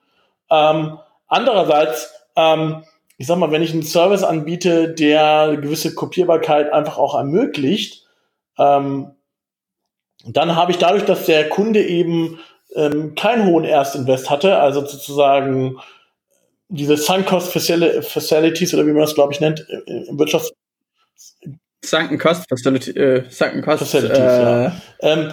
Ähm, 0.50 0.98
andererseits, 1.26 2.12
ähm, 2.36 2.84
ich 3.18 3.26
sag 3.26 3.38
mal, 3.38 3.50
wenn 3.50 3.62
ich 3.62 3.72
einen 3.72 3.82
Service 3.82 4.22
anbiete, 4.22 4.94
der 4.94 5.40
eine 5.40 5.60
gewisse 5.60 5.94
Kopierbarkeit 5.94 6.72
einfach 6.72 6.98
auch 6.98 7.14
ermöglicht, 7.14 8.06
ähm, 8.58 9.12
dann 10.24 10.56
habe 10.56 10.72
ich 10.72 10.78
dadurch, 10.78 11.04
dass 11.04 11.26
der 11.26 11.48
Kunde 11.48 11.82
eben 11.84 12.40
ähm, 12.74 13.14
keinen 13.14 13.46
hohen 13.46 13.64
Erstinvest 13.64 14.30
hatte, 14.30 14.58
also 14.58 14.84
sozusagen 14.84 15.78
diese 16.68 16.96
Sunk 16.96 17.26
Cost 17.26 17.52
Facilities 17.52 18.74
oder 18.74 18.86
wie 18.86 18.92
man 18.92 19.02
das 19.02 19.14
glaube 19.14 19.32
ich 19.32 19.40
nennt 19.40 19.60
im 19.86 20.18
Wirtschafts 20.18 20.52
Sunken 21.84 22.18
Cost 22.18 22.48
Facility, 22.48 22.90
äh, 22.92 23.24
Sunken 23.30 23.62
Cost 23.62 23.78
Facilities, 23.78 24.18
äh, 24.18 24.42
ja. 24.42 24.72
ähm, 25.00 25.32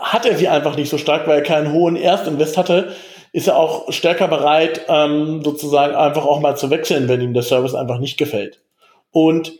hat 0.00 0.26
er 0.26 0.36
sie 0.36 0.48
einfach 0.48 0.76
nicht 0.76 0.90
so 0.90 0.98
stark, 0.98 1.26
weil 1.26 1.38
er 1.38 1.42
keinen 1.42 1.72
hohen 1.72 1.96
Erstinvest 1.96 2.56
hatte, 2.56 2.94
ist 3.32 3.48
er 3.48 3.56
auch 3.56 3.92
stärker 3.92 4.28
bereit, 4.28 4.82
ähm, 4.88 5.42
sozusagen 5.42 5.94
einfach 5.94 6.24
auch 6.24 6.40
mal 6.40 6.56
zu 6.56 6.70
wechseln, 6.70 7.08
wenn 7.08 7.20
ihm 7.20 7.34
der 7.34 7.42
Service 7.42 7.74
einfach 7.74 7.98
nicht 7.98 8.16
gefällt. 8.16 8.60
Und 9.10 9.52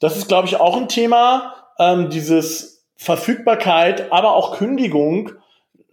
das 0.00 0.16
ist, 0.16 0.28
glaube 0.28 0.48
ich, 0.48 0.60
auch 0.60 0.76
ein 0.76 0.88
Thema, 0.88 1.54
ähm, 1.78 2.10
dieses 2.10 2.84
Verfügbarkeit, 2.96 4.12
aber 4.12 4.34
auch 4.34 4.56
Kündigung 4.56 5.32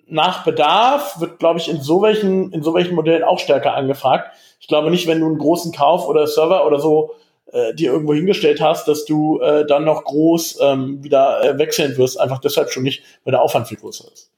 nach 0.07 0.43
Bedarf 0.43 1.19
wird, 1.19 1.39
glaube 1.39 1.59
ich, 1.59 1.69
in 1.69 1.81
so 1.81 2.01
welchen, 2.01 2.51
in 2.51 2.63
so 2.63 2.73
welchen 2.73 2.95
Modellen 2.95 3.23
auch 3.23 3.39
stärker 3.39 3.73
angefragt. 3.73 4.31
Ich 4.59 4.67
glaube 4.67 4.91
nicht, 4.91 5.07
wenn 5.07 5.19
du 5.19 5.25
einen 5.25 5.37
großen 5.37 5.71
Kauf 5.71 6.07
oder 6.07 6.27
Server 6.27 6.65
oder 6.67 6.79
so 6.79 7.15
äh, 7.51 7.73
dir 7.73 7.91
irgendwo 7.91 8.13
hingestellt 8.13 8.61
hast, 8.61 8.87
dass 8.87 9.05
du 9.05 9.39
äh, 9.41 9.65
dann 9.65 9.85
noch 9.85 10.03
groß 10.03 10.59
ähm, 10.61 11.03
wieder 11.03 11.43
äh, 11.43 11.57
wechseln 11.57 11.97
wirst, 11.97 12.19
einfach 12.19 12.39
deshalb 12.39 12.71
schon 12.71 12.83
nicht, 12.83 13.03
weil 13.23 13.31
der 13.31 13.41
Aufwand 13.41 13.67
viel 13.67 13.77
größer 13.77 14.05
ist. 14.11 14.31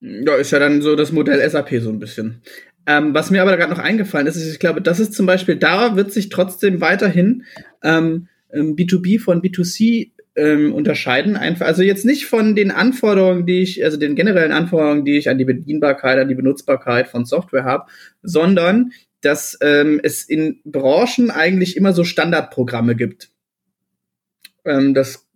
Ja, 0.00 0.34
ist 0.34 0.50
ja 0.50 0.58
dann 0.58 0.82
so 0.82 0.96
das 0.96 1.12
Modell 1.12 1.48
SAP 1.48 1.80
so 1.80 1.88
ein 1.88 2.00
bisschen. 2.00 2.42
Ähm, 2.86 3.14
was 3.14 3.30
mir 3.30 3.40
aber 3.42 3.56
gerade 3.56 3.72
noch 3.72 3.78
eingefallen 3.78 4.26
ist, 4.26 4.36
ist, 4.36 4.52
ich 4.52 4.58
glaube, 4.58 4.82
das 4.82 4.98
ist 4.98 5.14
zum 5.14 5.26
Beispiel, 5.26 5.56
da 5.56 5.94
wird 5.94 6.12
sich 6.12 6.28
trotzdem 6.28 6.80
weiterhin 6.80 7.44
ähm, 7.84 8.28
B2B 8.52 9.14
ähm, 9.14 9.20
von 9.20 9.42
B2C 9.42 10.10
ähm, 10.34 10.74
unterscheiden. 10.74 11.36
Einfach, 11.36 11.66
also 11.66 11.82
jetzt 11.82 12.04
nicht 12.04 12.26
von 12.26 12.56
den 12.56 12.70
Anforderungen, 12.70 13.46
die 13.46 13.62
ich, 13.62 13.84
also 13.84 13.96
den 13.96 14.16
generellen 14.16 14.52
Anforderungen, 14.52 15.04
die 15.04 15.16
ich 15.16 15.28
an 15.28 15.38
die 15.38 15.44
Bedienbarkeit, 15.44 16.18
an 16.18 16.28
die 16.28 16.34
Benutzbarkeit 16.34 17.08
von 17.08 17.24
Software 17.24 17.64
habe, 17.64 17.86
sondern 18.22 18.92
dass 19.22 19.58
ähm, 19.62 20.00
es 20.02 20.24
in 20.24 20.60
Branchen 20.64 21.30
eigentlich 21.30 21.76
immer 21.76 21.92
so 21.92 22.04
Standardprogramme 22.04 22.94
gibt. 22.94 23.30
Ähm, 24.64 24.94
das 24.94 25.26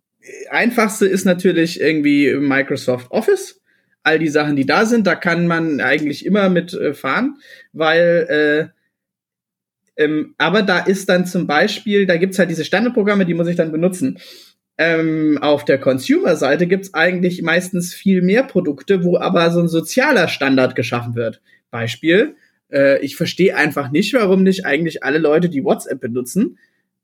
einfachste 0.51 1.07
ist 1.07 1.25
natürlich 1.25 1.81
irgendwie 1.81 2.35
Microsoft 2.35 3.11
Office. 3.11 3.61
All 4.03 4.19
die 4.19 4.29
Sachen, 4.29 4.55
die 4.55 4.67
da 4.67 4.87
sind, 4.87 5.07
da 5.07 5.15
kann 5.15 5.47
man 5.47 5.81
eigentlich 5.81 6.27
immer 6.27 6.49
mit 6.49 6.75
äh, 6.75 6.95
fahren, 6.95 7.39
weil 7.73 8.73
äh, 8.73 8.77
ähm, 9.97 10.35
aber 10.37 10.63
da 10.63 10.81
ist 10.81 11.09
dann 11.09 11.27
zum 11.27 11.47
Beispiel, 11.47 12.07
da 12.07 12.17
gibt's 12.17 12.39
halt 12.39 12.51
diese 12.51 12.65
Standardprogramme, 12.65 13.25
die 13.25 13.35
muss 13.35 13.49
ich 13.49 13.57
dann 13.57 13.73
benutzen. 13.73 14.19
Ähm, 14.79 15.39
auf 15.41 15.65
der 15.65 15.79
Consumer-Seite 15.79 16.67
gibt's 16.67 16.93
eigentlich 16.93 17.41
meistens 17.41 17.95
viel 17.95 18.21
mehr 18.21 18.43
Produkte, 18.43 19.05
wo 19.05 19.17
aber 19.17 19.51
so 19.51 19.61
ein 19.61 19.69
sozialer 19.69 20.29
Standard 20.29 20.75
geschaffen 20.75 21.15
wird. 21.15 21.41
Beispiel, 21.71 22.37
Äh, 22.71 23.05
ich 23.05 23.17
verstehe 23.17 23.57
einfach 23.57 23.91
nicht, 23.91 24.15
warum 24.15 24.43
nicht 24.43 24.67
eigentlich 24.67 25.05
alle 25.05 25.19
Leute, 25.19 25.49
die 25.49 25.65
WhatsApp 25.65 26.01
benutzen, 26.01 26.59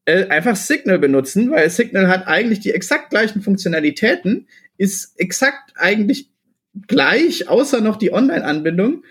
äh, 0.05 0.27
einfach 0.27 0.57
Signal 0.57 0.99
benutzen, 0.99 1.51
weil 1.51 1.71
Signal 1.71 2.09
hat 2.09 2.27
eigentlich 2.27 2.61
die 2.61 2.73
exakt 2.73 3.11
gleichen 3.11 3.43
Funktionalitäten, 3.43 4.49
ist 4.77 5.19
exakt 5.19 5.73
eigentlich 5.77 6.31
gleich, 6.89 7.49
außer 7.49 7.81
noch 7.81 7.97
die 7.97 8.13
Online-Anbindung 8.13 9.05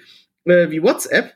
äh, 0.46 0.70
wie 0.70 0.84
WhatsApp, 0.84 1.34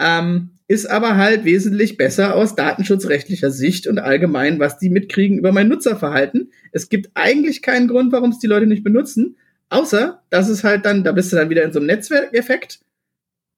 ähm, 0.00 0.50
ist 0.68 0.86
aber 0.86 1.16
halt 1.16 1.44
wesentlich 1.44 1.96
besser 1.96 2.34
aus 2.34 2.56
datenschutzrechtlicher 2.56 3.50
Sicht 3.50 3.86
und 3.86 3.98
allgemein, 3.98 4.58
was 4.58 4.78
die 4.78 4.90
mitkriegen 4.90 5.38
über 5.38 5.52
mein 5.52 5.68
Nutzerverhalten. 5.68 6.50
Es 6.72 6.88
gibt 6.88 7.10
eigentlich 7.14 7.62
keinen 7.62 7.86
Grund, 7.86 8.12
warum 8.12 8.30
es 8.30 8.40
die 8.40 8.48
Leute 8.48 8.66
nicht 8.66 8.82
benutzen, 8.82 9.36
außer 9.68 10.22
dass 10.30 10.48
es 10.48 10.64
halt 10.64 10.84
dann, 10.84 11.04
da 11.04 11.12
bist 11.12 11.32
du 11.32 11.36
dann 11.36 11.50
wieder 11.50 11.62
in 11.62 11.72
so 11.72 11.78
einem 11.78 11.86
Netzwerkeffekt. 11.86 12.80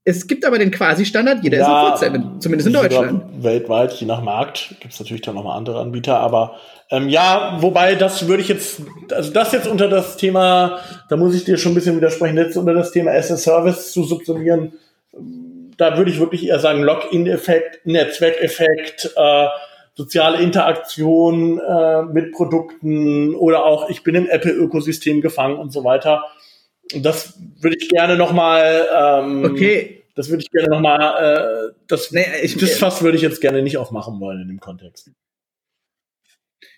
Es 0.05 0.27
gibt 0.27 0.47
aber 0.47 0.59
den 0.59 0.71
Quasi-Standard, 0.71 1.45
jeder 1.45 1.59
Ja, 1.59 1.65
ist 1.65 1.69
auf 1.69 1.91
WhatsApp, 1.91 2.23
zumindest 2.41 2.67
in 2.69 2.73
Deutschland. 2.73 3.25
Weltweit, 3.43 3.93
je 3.93 4.07
nach 4.07 4.23
Markt, 4.23 4.75
gibt 4.81 4.95
es 4.95 5.01
natürlich 5.01 5.23
dann 5.23 5.35
nochmal 5.35 5.59
andere 5.59 5.81
Anbieter, 5.81 6.19
aber 6.19 6.57
ähm, 6.91 7.11
ja, 7.11 7.59
wobei 7.61 7.95
das 7.95 8.27
würde 8.27 8.43
ich 8.43 8.49
jetzt, 8.49 8.81
also 9.13 9.31
das 9.33 9.53
jetzt 9.53 9.67
unter 9.67 9.89
das 9.89 10.17
Thema, 10.17 10.79
da 11.11 11.17
muss 11.17 11.35
ich 11.35 11.45
dir 11.45 11.59
schon 11.59 11.73
ein 11.73 11.75
bisschen 11.75 11.97
widersprechen, 11.97 12.39
jetzt 12.39 12.57
unter 12.57 12.73
das 12.73 12.91
Thema 12.91 13.11
as 13.11 13.31
a 13.31 13.37
Service 13.37 13.93
zu 13.93 14.05
subsumieren, 14.05 14.73
da 15.77 15.97
würde 15.97 16.11
ich 16.11 16.19
wirklich 16.19 16.47
eher 16.47 16.59
sagen, 16.59 16.83
Login-Effekt, 16.83 17.87
Netzwerkeffekt, 17.87 19.13
äh, 19.17 19.47
soziale 19.95 20.41
Interaktion 20.41 21.59
äh, 21.59 22.03
mit 22.03 22.33
Produkten 22.33 23.35
oder 23.35 23.65
auch 23.65 23.91
ich 23.91 24.05
bin 24.05 24.15
im 24.15 24.29
Apple-Ökosystem 24.29 25.21
gefangen 25.21 25.57
und 25.57 25.73
so 25.73 25.85
weiter. 25.85 26.25
Das 26.97 27.39
würde 27.61 27.76
ich 27.78 27.89
gerne 27.89 28.16
nochmal 28.16 28.86
ähm, 28.97 29.45
Okay, 29.45 30.03
das 30.14 30.28
würde 30.30 30.43
ich 30.43 30.51
gerne 30.51 30.68
nochmal, 30.68 31.70
äh, 31.70 31.74
das, 31.86 32.11
Nee, 32.12 32.24
ich- 32.43 32.57
das 32.57 32.76
Fass 32.78 33.03
würde 33.03 33.16
ich 33.16 33.22
jetzt 33.22 33.41
gerne 33.41 33.62
nicht 33.62 33.76
aufmachen 33.78 34.18
wollen 34.20 34.41
in 34.43 34.49
dem 34.49 34.61
Kontext. 34.61 35.11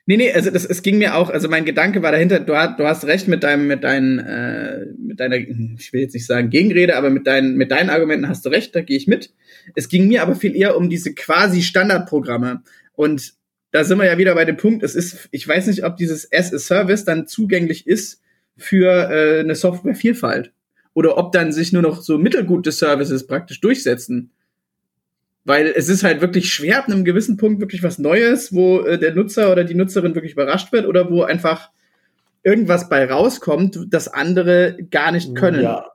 Nee, 0.07 0.17
nee, 0.17 0.33
also 0.33 0.51
das, 0.51 0.65
es 0.65 0.83
ging 0.83 0.99
mir 0.99 1.15
auch, 1.15 1.31
also 1.31 1.49
mein 1.49 1.65
Gedanke 1.65 2.03
war 2.03 2.11
dahinter, 2.11 2.41
du, 2.41 2.57
hast- 2.57 2.79
du 2.81 2.87
hast 2.87 3.05
recht 3.07 3.29
mit 3.29 3.43
deinem, 3.45 3.67
mit 3.69 3.85
deinen, 3.85 4.19
äh, 4.19 4.87
mit 4.99 5.21
deiner, 5.21 5.37
ich 5.37 5.93
will 5.93 6.01
jetzt 6.01 6.15
nicht 6.15 6.27
sagen 6.27 6.51
Gegenrede, 6.51 6.97
aber 6.97 7.11
mit 7.11 7.27
deinen, 7.27 7.57
mit 7.57 7.71
deinen 7.71 7.91
Argumenten 7.91 8.29
hast 8.29 8.45
du 8.45 8.49
recht, 8.51 8.75
da 8.75 8.81
gehe 8.81 8.97
ich 8.97 9.07
mit. 9.07 9.33
Es 9.77 9.89
ging 9.89 10.09
mir 10.09 10.23
aber 10.23 10.35
viel 10.35 10.57
eher 10.57 10.77
um 10.77 10.91
diese 10.91 11.15
quasi 11.15 11.63
Standardprogramme. 11.63 12.63
Und 12.95 13.35
da 13.71 13.85
sind 13.85 13.99
wir 13.99 14.07
ja 14.07 14.19
wieder 14.19 14.35
bei 14.35 14.45
dem 14.45 14.57
Punkt, 14.57 14.83
es 14.83 14.97
ist, 14.97 15.29
ich 15.31 15.47
weiß 15.47 15.69
nicht, 15.69 15.85
ob 15.85 15.97
dieses 15.97 16.31
as 16.33 16.53
a 16.53 16.59
Service 16.59 17.05
dann 17.05 17.29
zugänglich 17.29 17.87
ist 17.87 18.21
für 18.61 19.11
äh, 19.11 19.41
eine 19.41 19.55
Softwarevielfalt. 19.55 20.53
Oder 20.95 21.19
ob 21.19 21.33
dann 21.33 21.53
sich 21.53 21.73
nur 21.73 21.83
noch 21.83 22.03
so 22.03 22.19
mittelgute 22.19 22.73
Services 22.73 23.27
praktisch 23.27 23.61
durchsetzen. 23.61 24.33
Weil 25.45 25.73
es 25.75 25.89
ist 25.89 26.05
halt 26.05 26.21
wirklich 26.21 26.53
schwer, 26.53 26.79
ab 26.79 26.87
einem 26.87 27.05
gewissen 27.05 27.37
Punkt 27.37 27.61
wirklich 27.61 27.83
was 27.83 27.99
Neues, 27.99 28.55
wo 28.55 28.81
äh, 28.81 28.99
der 28.99 29.15
Nutzer 29.15 29.51
oder 29.51 29.65
die 29.65 29.75
Nutzerin 29.75 30.15
wirklich 30.15 30.33
überrascht 30.33 30.73
wird 30.73 30.87
oder 30.87 31.11
wo 31.11 31.23
einfach 31.23 31.71
irgendwas 32.43 32.89
bei 32.89 33.11
rauskommt, 33.11 33.79
das 33.89 34.09
andere 34.09 34.77
gar 34.91 35.13
nicht 35.13 35.35
können. 35.35 35.63
Ja. 35.63 35.87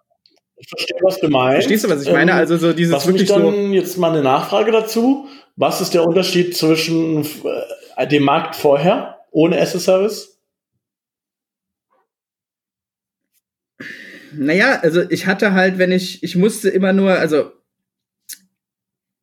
Ich 0.57 0.70
verstehe, 0.70 0.97
was 1.01 1.20
du 1.20 1.28
meinst. 1.28 1.68
Verstehst 1.68 1.84
du, 1.84 1.89
was 1.89 2.01
ich 2.03 2.11
meine? 2.11 2.32
Ähm, 2.32 2.38
Also 2.38 2.57
so 2.57 2.74
dieses 2.74 2.93
was 2.93 3.05
mich 3.05 3.16
wirklich 3.16 3.30
dann 3.30 3.41
so. 3.41 3.74
jetzt 3.74 3.97
mal 3.97 4.11
eine 4.11 4.24
Nachfrage 4.24 4.72
dazu. 4.72 5.28
Was 5.57 5.82
ist 5.82 5.93
der 5.93 6.05
Unterschied 6.05 6.55
zwischen 6.55 7.26
äh, 7.97 8.07
dem 8.07 8.24
Markt 8.24 8.55
vorher 8.55 9.18
ohne 9.32 9.59
a 9.59 9.66
Service? 9.66 10.35
Naja, 14.38 14.80
also 14.82 15.02
ich 15.10 15.28
hatte 15.28 15.54
halt, 15.54 15.78
wenn 15.78 15.92
ich, 15.92 16.24
ich 16.24 16.36
musste 16.36 16.70
immer 16.70 16.94
nur, 16.94 17.12
also 17.12 17.52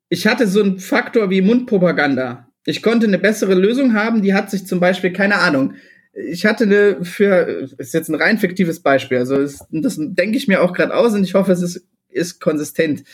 ich 0.08 0.26
hatte 0.26 0.46
so 0.46 0.62
einen 0.62 0.78
Faktor 0.78 1.30
wie 1.30 1.40
Mundpropaganda. 1.40 2.48
Ich 2.64 2.82
konnte 2.82 3.06
eine 3.06 3.18
bessere 3.18 3.54
Lösung 3.54 3.94
haben, 3.94 4.22
die 4.22 4.34
hat 4.34 4.50
sich 4.50 4.66
zum 4.66 4.78
Beispiel, 4.78 5.12
keine 5.12 5.36
Ahnung, 5.36 5.74
ich 6.12 6.44
hatte 6.44 6.64
eine 6.64 7.04
für, 7.04 7.68
ist 7.78 7.94
jetzt 7.94 8.08
ein 8.08 8.14
rein 8.14 8.38
fiktives 8.38 8.80
Beispiel, 8.80 9.18
also 9.18 9.36
es, 9.40 9.64
das 9.70 9.96
denke 9.98 10.36
ich 10.36 10.48
mir 10.48 10.62
auch 10.62 10.74
gerade 10.74 10.94
aus 10.94 11.14
und 11.14 11.24
ich 11.24 11.34
hoffe, 11.34 11.52
es 11.52 11.62
ist, 11.62 11.86
ist 12.10 12.40
konsistent. 12.40 13.04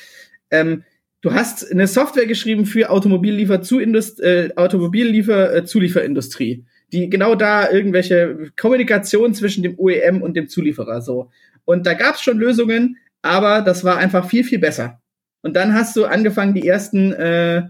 Ähm, 0.50 0.82
du 1.20 1.32
hast 1.32 1.70
eine 1.70 1.86
Software 1.86 2.26
geschrieben 2.26 2.66
für 2.66 2.90
Automobilliefer 2.90 3.62
zu 3.62 3.78
Indust 3.78 4.20
äh, 4.20 4.50
Automobilliefer 4.56 5.54
äh, 5.54 5.64
die 6.92 7.10
genau 7.10 7.34
da 7.34 7.70
irgendwelche 7.70 8.50
Kommunikation 8.58 9.34
zwischen 9.34 9.62
dem 9.62 9.78
OEM 9.78 10.22
und 10.22 10.34
dem 10.36 10.48
Zulieferer 10.48 11.02
so. 11.02 11.30
Und 11.68 11.86
da 11.86 11.92
gab 11.92 12.14
es 12.14 12.22
schon 12.22 12.38
Lösungen, 12.38 12.96
aber 13.20 13.60
das 13.60 13.84
war 13.84 13.98
einfach 13.98 14.26
viel 14.26 14.42
viel 14.42 14.58
besser. 14.58 15.02
Und 15.42 15.54
dann 15.54 15.74
hast 15.74 15.94
du 15.96 16.06
angefangen, 16.06 16.54
die 16.54 16.66
ersten 16.66 17.12
äh, 17.12 17.68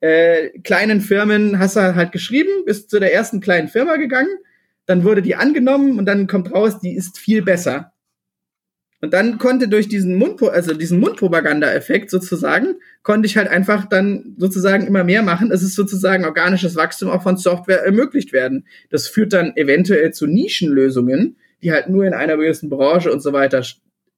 äh, 0.00 0.50
kleinen 0.60 1.00
Firmen 1.00 1.58
hast 1.58 1.74
du 1.74 1.96
halt 1.96 2.12
geschrieben, 2.12 2.64
bist 2.64 2.90
zu 2.90 3.00
der 3.00 3.12
ersten 3.12 3.40
kleinen 3.40 3.66
Firma 3.66 3.96
gegangen, 3.96 4.30
dann 4.86 5.02
wurde 5.02 5.20
die 5.20 5.34
angenommen 5.34 5.98
und 5.98 6.06
dann 6.06 6.28
kommt 6.28 6.52
raus, 6.54 6.78
die 6.78 6.94
ist 6.94 7.18
viel 7.18 7.42
besser. 7.42 7.92
Und 9.00 9.14
dann 9.14 9.38
konnte 9.38 9.66
durch 9.66 9.88
diesen 9.88 10.14
Mund, 10.14 10.40
also 10.44 10.72
diesen 10.72 11.00
Mundpropaganda-Effekt 11.00 12.08
sozusagen, 12.08 12.76
konnte 13.02 13.26
ich 13.26 13.36
halt 13.36 13.48
einfach 13.48 13.88
dann 13.88 14.36
sozusagen 14.38 14.86
immer 14.86 15.02
mehr 15.02 15.24
machen. 15.24 15.50
Es 15.50 15.64
ist 15.64 15.74
sozusagen 15.74 16.24
organisches 16.24 16.76
Wachstum 16.76 17.10
auch 17.10 17.24
von 17.24 17.36
Software 17.36 17.84
ermöglicht 17.84 18.32
werden. 18.32 18.68
Das 18.90 19.08
führt 19.08 19.32
dann 19.32 19.56
eventuell 19.56 20.12
zu 20.12 20.28
Nischenlösungen, 20.28 21.36
die 21.62 21.72
halt 21.72 21.88
nur 21.88 22.04
in 22.04 22.14
einer 22.14 22.36
gewissen 22.36 22.70
Branche 22.70 23.12
und 23.12 23.20
so 23.20 23.32
weiter 23.32 23.64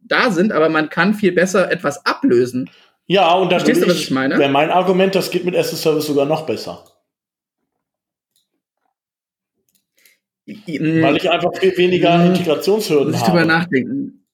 da 0.01 0.31
sind, 0.31 0.53
aber 0.53 0.69
man 0.69 0.89
kann 0.89 1.15
viel 1.15 1.33
besser 1.33 1.71
etwas 1.71 2.05
ablösen. 2.07 2.69
Ja, 3.07 3.35
und 3.35 3.51
da 3.53 3.59
Verstehst 3.59 3.83
du, 3.83 3.87
was 3.89 3.97
ich, 3.97 4.03
ich 4.05 4.11
meine? 4.11 4.39
wäre 4.39 4.51
mein 4.51 4.71
Argument, 4.71 5.15
das 5.15 5.31
geht 5.31 5.45
mit 5.45 5.55
as 5.57 5.71
Service 5.81 6.07
sogar 6.07 6.25
noch 6.27 6.47
besser. 6.47 6.85
Weil 10.47 11.17
ich 11.17 11.31
einfach 11.31 11.55
viel 11.57 11.77
weniger 11.77 12.19
Hm. 12.19 12.27
Integrationshürden 12.35 13.13
Muss 13.13 13.21
ich 13.21 13.23
drüber 13.27 13.41
habe. 13.41 13.49
nachdenken. 13.49 14.27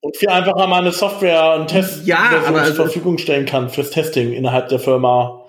Und 0.00 0.16
viel 0.16 0.28
einfacher 0.28 0.66
meine 0.68 0.92
Software 0.92 1.56
und 1.58 1.68
Test 1.68 2.06
Ja, 2.06 2.30
zur 2.46 2.56
also- 2.56 2.84
Verfügung 2.84 3.18
stellen 3.18 3.46
kann 3.46 3.68
fürs 3.68 3.90
Testing 3.90 4.32
innerhalb 4.32 4.68
der 4.68 4.78
Firma. 4.78 5.44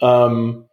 Ähm, 0.00 0.64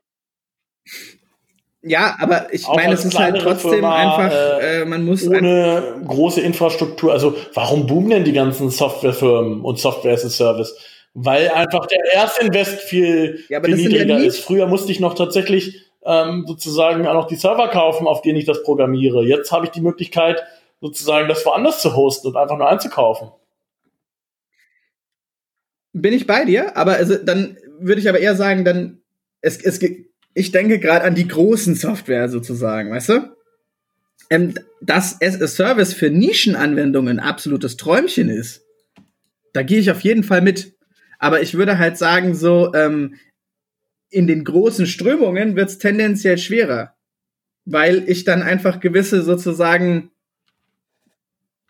Ja, 1.85 2.15
aber 2.19 2.53
ich 2.53 2.65
Auch 2.65 2.75
meine, 2.77 2.93
es 2.93 3.03
ist 3.03 3.17
halt 3.19 3.41
trotzdem 3.41 3.71
Firma, 3.71 3.95
einfach, 4.17 4.33
äh, 4.33 4.81
äh, 4.81 4.85
man 4.85 5.03
muss 5.03 5.27
ohne 5.27 6.01
große 6.07 6.39
Infrastruktur. 6.39 7.11
Also 7.11 7.35
warum 7.53 7.87
boomen 7.87 8.09
denn 8.09 8.23
die 8.23 8.31
ganzen 8.31 8.69
Softwarefirmen 8.69 9.59
und 9.61 9.79
Software 9.79 10.13
as 10.13 10.23
a 10.23 10.29
Service? 10.29 10.73
Weil 11.13 11.49
einfach 11.49 11.85
der 11.87 11.99
Erstinvest 12.13 12.79
viel, 12.81 13.43
Ja, 13.49 13.61
viel 13.61 13.71
ja 13.71 13.75
niedriger 13.75 14.19
nie- 14.19 14.25
ist. 14.25 14.39
Früher 14.39 14.65
musste 14.67 14.91
ich 14.93 15.01
noch 15.01 15.13
tatsächlich 15.13 15.81
ähm, 16.05 16.45
sozusagen 16.47 17.05
auch 17.05 17.13
noch 17.15 17.27
die 17.27 17.35
Server 17.35 17.67
kaufen, 17.67 18.07
auf 18.07 18.21
denen 18.21 18.37
ich 18.37 18.45
das 18.45 18.63
programmiere. 18.63 19.23
Jetzt 19.23 19.51
habe 19.51 19.65
ich 19.65 19.71
die 19.71 19.81
Möglichkeit, 19.81 20.41
sozusagen 20.81 21.27
das 21.27 21.45
woanders 21.45 21.81
zu 21.81 21.95
hosten 21.95 22.27
und 22.29 22.37
einfach 22.37 22.57
nur 22.57 22.67
einzukaufen. 22.69 23.29
bin 25.93 26.13
ich 26.13 26.25
bei 26.27 26.45
dir, 26.45 26.75
aber 26.75 26.93
also 26.93 27.15
dann 27.17 27.57
würde 27.79 28.01
ich 28.01 28.09
aber 28.09 28.19
eher 28.19 28.35
sagen, 28.35 28.65
dann 28.65 29.01
es, 29.41 29.61
es 29.63 29.79
ge- 29.79 30.05
ich 30.33 30.51
denke 30.51 30.79
gerade 30.79 31.05
an 31.05 31.15
die 31.15 31.27
großen 31.27 31.75
Software 31.75 32.29
sozusagen, 32.29 32.91
weißt 32.91 33.09
du? 33.09 33.35
Ähm, 34.29 34.53
dass 34.81 35.21
as 35.21 35.41
a 35.41 35.47
Service 35.47 35.93
für 35.93 36.09
Nischenanwendungen 36.09 37.19
absolutes 37.19 37.77
Träumchen 37.77 38.29
ist. 38.29 38.65
Da 39.53 39.63
gehe 39.63 39.79
ich 39.79 39.91
auf 39.91 40.01
jeden 40.01 40.23
Fall 40.23 40.41
mit. 40.41 40.73
Aber 41.19 41.41
ich 41.41 41.53
würde 41.53 41.77
halt 41.77 41.97
sagen, 41.97 42.33
so 42.33 42.73
ähm, 42.73 43.15
in 44.09 44.27
den 44.27 44.43
großen 44.43 44.87
Strömungen 44.87 45.55
wird 45.55 45.69
es 45.69 45.77
tendenziell 45.77 46.37
schwerer, 46.37 46.95
weil 47.65 48.03
ich 48.07 48.23
dann 48.25 48.41
einfach 48.41 48.79
gewisse 48.79 49.21
sozusagen 49.21 50.11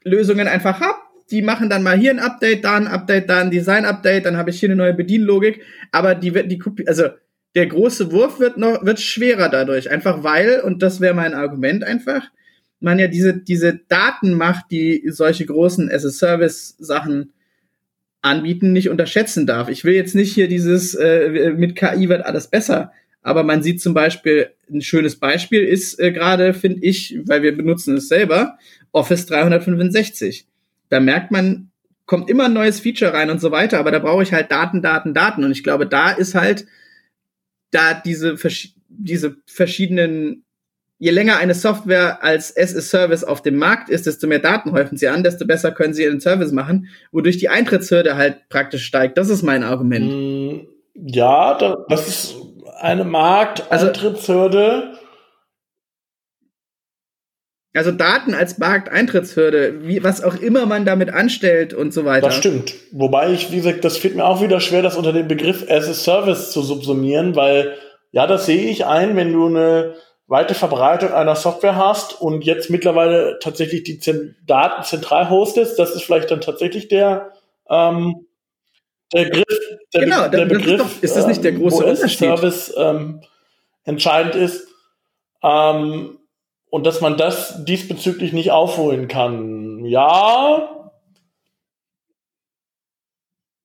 Lösungen 0.03 0.47
einfach 0.47 0.79
hab. 0.79 1.01
Die 1.31 1.41
machen 1.41 1.69
dann 1.69 1.83
mal 1.83 1.97
hier 1.97 2.11
ein 2.11 2.19
Update, 2.19 2.63
da 2.65 2.75
ein 2.75 2.87
Update, 2.87 3.29
da 3.29 3.39
ein 3.39 3.51
Design-Update, 3.51 4.25
dann 4.25 4.37
habe 4.37 4.49
ich 4.49 4.59
hier 4.59 4.69
eine 4.69 4.75
neue 4.75 4.93
Bedienlogik. 4.93 5.61
Aber 5.91 6.15
die 6.15 6.33
wird 6.33 6.51
die 6.51 6.57
Kopi 6.57 6.85
also 6.87 7.09
der 7.55 7.67
große 7.67 8.11
Wurf 8.11 8.39
wird 8.39 8.57
noch 8.57 8.85
wird 8.85 8.99
schwerer 8.99 9.49
dadurch, 9.49 9.91
einfach 9.91 10.23
weil 10.23 10.61
und 10.61 10.81
das 10.81 11.01
wäre 11.01 11.13
mein 11.13 11.33
Argument 11.33 11.83
einfach, 11.83 12.23
man 12.79 12.99
ja 12.99 13.07
diese 13.07 13.37
diese 13.37 13.79
Daten 13.87 14.33
macht, 14.33 14.71
die 14.71 15.03
solche 15.09 15.45
großen 15.45 15.91
as 15.91 16.05
a 16.05 16.09
Service 16.09 16.75
Sachen 16.79 17.33
anbieten, 18.21 18.71
nicht 18.71 18.89
unterschätzen 18.89 19.45
darf. 19.45 19.69
Ich 19.69 19.83
will 19.83 19.93
jetzt 19.93 20.15
nicht 20.15 20.33
hier 20.33 20.47
dieses 20.47 20.95
äh, 20.95 21.53
mit 21.55 21.75
KI 21.75 22.09
wird 22.09 22.25
alles 22.25 22.47
besser, 22.47 22.91
aber 23.21 23.43
man 23.43 23.61
sieht 23.61 23.81
zum 23.81 23.93
Beispiel 23.93 24.49
ein 24.71 24.81
schönes 24.81 25.17
Beispiel 25.17 25.63
ist 25.63 25.99
äh, 25.99 26.11
gerade 26.11 26.53
finde 26.53 26.83
ich, 26.83 27.19
weil 27.25 27.41
wir 27.43 27.55
benutzen 27.55 27.97
es 27.97 28.07
selber, 28.07 28.57
Office 28.91 29.25
365 29.25 30.47
da 30.93 30.99
merkt 30.99 31.31
man, 31.31 31.71
kommt 32.05 32.29
immer 32.29 32.45
ein 32.45 32.53
neues 32.53 32.79
Feature 32.79 33.13
rein 33.13 33.31
und 33.31 33.41
so 33.41 33.49
weiter, 33.49 33.79
aber 33.79 33.89
da 33.89 33.97
brauche 33.97 34.21
ich 34.21 34.31
halt 34.31 34.51
Daten, 34.51 34.83
Daten, 34.83 35.15
Daten. 35.15 35.43
Und 35.43 35.51
ich 35.51 35.63
glaube, 35.63 35.87
da 35.87 36.11
ist 36.11 36.35
halt, 36.35 36.67
da 37.73 37.93
diese, 37.93 38.37
vers 38.37 38.69
diese 38.87 39.37
verschiedenen 39.45 40.43
je 41.03 41.11
länger 41.11 41.35
eine 41.35 41.53
Software 41.53 42.23
als 42.23 42.55
as-a-Service 42.55 43.25
auf 43.25 43.41
dem 43.41 43.57
Markt 43.57 43.89
ist, 43.89 44.05
desto 44.05 44.25
mehr 44.25 44.39
Daten 44.39 44.71
häufen 44.71 44.97
sie 44.97 45.09
an, 45.09 45.21
desto 45.21 45.45
besser 45.45 45.73
können 45.73 45.93
sie 45.93 46.03
ihren 46.03 46.21
Service 46.21 46.53
machen, 46.53 46.87
wodurch 47.11 47.37
die 47.37 47.49
Eintrittshürde 47.49 48.15
halt 48.15 48.47
praktisch 48.47 48.85
steigt. 48.85 49.17
Das 49.17 49.29
ist 49.29 49.43
mein 49.43 49.63
Argument. 49.63 50.05
Mm, 50.05 50.67
ja, 50.93 51.57
das 51.89 52.07
ist 52.07 52.35
eine 52.79 53.03
Markteintrittshürde. 53.03 54.91
Also, 54.91 55.02
also 57.75 57.91
Daten 57.91 58.33
als 58.33 58.57
Markteintrittshürde, 58.59 59.87
wie, 59.87 60.03
was 60.03 60.23
auch 60.23 60.35
immer 60.35 60.65
man 60.65 60.85
damit 60.85 61.11
anstellt 61.11 61.73
und 61.73 61.93
so 61.93 62.05
weiter. 62.05 62.27
Das 62.27 62.35
stimmt. 62.35 62.75
Wobei 62.91 63.31
ich, 63.31 63.51
wie 63.51 63.57
gesagt, 63.57 63.83
das 63.83 63.97
fällt 63.97 64.15
mir 64.15 64.25
auch 64.25 64.41
wieder 64.41 64.59
schwer, 64.59 64.83
das 64.83 64.95
unter 64.95 65.11
dem 65.11 65.27
Begriff 65.27 65.65
as 65.69 65.87
a 65.87 65.93
Service 65.93 66.51
zu 66.51 66.61
subsumieren, 66.61 67.35
weil 67.35 67.73
ja, 68.11 68.27
das 68.27 68.45
sehe 68.45 68.69
ich 68.69 68.85
ein, 68.85 69.15
wenn 69.15 69.33
du 69.33 69.47
eine 69.47 69.95
weite 70.27 70.53
Verbreitung 70.53 71.11
einer 71.13 71.35
Software 71.35 71.75
hast 71.75 72.21
und 72.21 72.45
jetzt 72.45 72.69
mittlerweile 72.69 73.39
tatsächlich 73.41 73.83
die 73.83 73.99
Zen 73.99 74.35
Daten 74.45 74.83
zentral 74.83 75.29
hostest, 75.29 75.79
das 75.79 75.95
ist 75.95 76.03
vielleicht 76.03 76.29
dann 76.29 76.41
tatsächlich 76.41 76.87
der, 76.87 77.31
ähm, 77.69 78.27
der 79.13 79.25
Begriff, 79.25 79.59
der, 79.93 80.01
genau, 80.01 80.23
Be 80.23 80.37
der 80.37 80.45
Begriff, 80.45 80.67
ist, 80.67 80.79
doch, 80.79 81.03
ist 81.03 81.15
das 81.17 81.27
nicht 81.27 81.43
der 81.43 81.53
ähm, 81.53 81.59
große 81.61 81.83
wo 81.83 81.89
Unterschied? 81.89 82.19
Service 82.19 82.73
ähm, 82.77 83.21
entscheidend 83.83 84.35
ist. 84.35 84.67
Ähm, 85.41 86.19
und 86.73 86.87
dass 86.87 87.01
man 87.01 87.17
das 87.17 87.63
diesbezüglich 87.65 88.33
nicht 88.33 88.49
aufholen 88.49 89.07
kann. 89.07 89.85
Ja. 89.85 90.91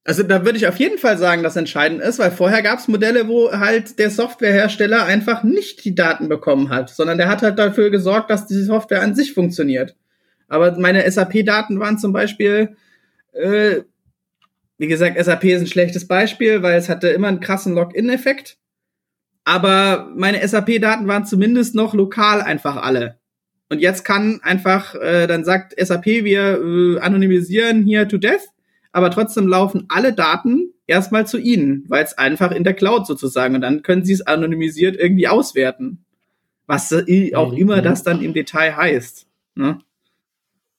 Also 0.05 0.23
da 0.25 0.45
würde 0.45 0.59
ich 0.59 0.67
auf 0.67 0.79
jeden 0.79 0.99
Fall 0.99 1.17
sagen, 1.17 1.43
dass 1.43 1.57
entscheidend 1.57 2.03
ist, 2.03 2.19
weil 2.19 2.31
vorher 2.31 2.61
gab 2.61 2.81
es 2.81 2.87
Modelle, 2.87 3.27
wo 3.27 3.51
halt 3.51 3.99
der 3.99 4.11
Softwarehersteller 4.11 5.07
einfach 5.07 5.43
nicht 5.43 5.87
die 5.87 5.95
Daten 5.95 6.29
bekommen 6.29 6.69
hat, 6.69 6.91
sondern 6.91 7.17
der 7.17 7.31
hat 7.31 7.41
halt 7.41 7.59
dafür 7.59 7.89
gesorgt, 7.89 8.29
dass 8.29 8.47
die 8.47 8.63
Software 8.63 9.01
an 9.01 9.15
sich 9.15 9.33
funktioniert. 9.33 9.97
Aber 10.47 10.79
meine 10.79 11.11
SAP-Daten 11.11 11.81
waren 11.81 11.97
zum 11.97 12.13
Beispiel, 12.13 12.77
äh, 13.33 13.85
wie 14.77 14.87
gesagt, 14.87 15.17
SAP 15.19 15.45
ist 15.45 15.63
ein 15.63 15.67
schlechtes 15.67 16.07
Beispiel, 16.07 16.63
weil 16.63 16.77
es 16.77 16.91
hatte 16.91 17.09
immer 17.09 17.29
einen 17.29 17.41
krassen 17.41 17.75
Login-Effekt 17.75 18.59
aber 19.49 20.13
meine 20.15 20.47
SAP-Daten 20.47 21.09
waren 21.09 21.25
zumindest 21.25 21.75
noch 21.75 21.95
lokal 21.95 22.43
einfach 22.43 22.77
alle. 22.77 23.19
Und 23.71 23.81
jetzt 23.81 24.05
kann 24.05 24.41
einfach, 24.43 24.95
äh, 24.95 25.27
dann 25.27 25.43
sagt 25.43 25.75
SAP, 25.75 26.05
wir 26.05 26.61
äh, 26.61 26.99
anonymisieren 27.01 27.83
hier 27.83 28.07
to 28.07 28.19
death, 28.19 28.43
aber 28.93 29.11
trotzdem 29.11 29.49
laufen 29.49 29.87
alle 29.89 30.13
Daten 30.13 30.75
erstmal 30.87 31.27
zu 31.27 31.39
Ihnen, 31.39 31.87
weil 31.89 32.05
es 32.05 32.19
einfach 32.19 32.53
in 32.53 32.63
der 32.63 32.75
Cloud 32.75 33.07
sozusagen 33.07 33.55
und 33.55 33.63
dann 33.63 33.81
können 33.81 34.05
Sie 34.05 34.13
es 34.13 34.27
anonymisiert 34.27 34.97
irgendwie 34.97 35.29
auswerten. 35.29 36.05
Was 36.67 36.93
auch 37.35 37.55
immer 37.55 37.81
das 37.81 38.03
dann 38.03 38.21
im 38.21 38.35
Detail 38.35 38.77
heißt. 38.77 39.27
Ne? 39.55 39.79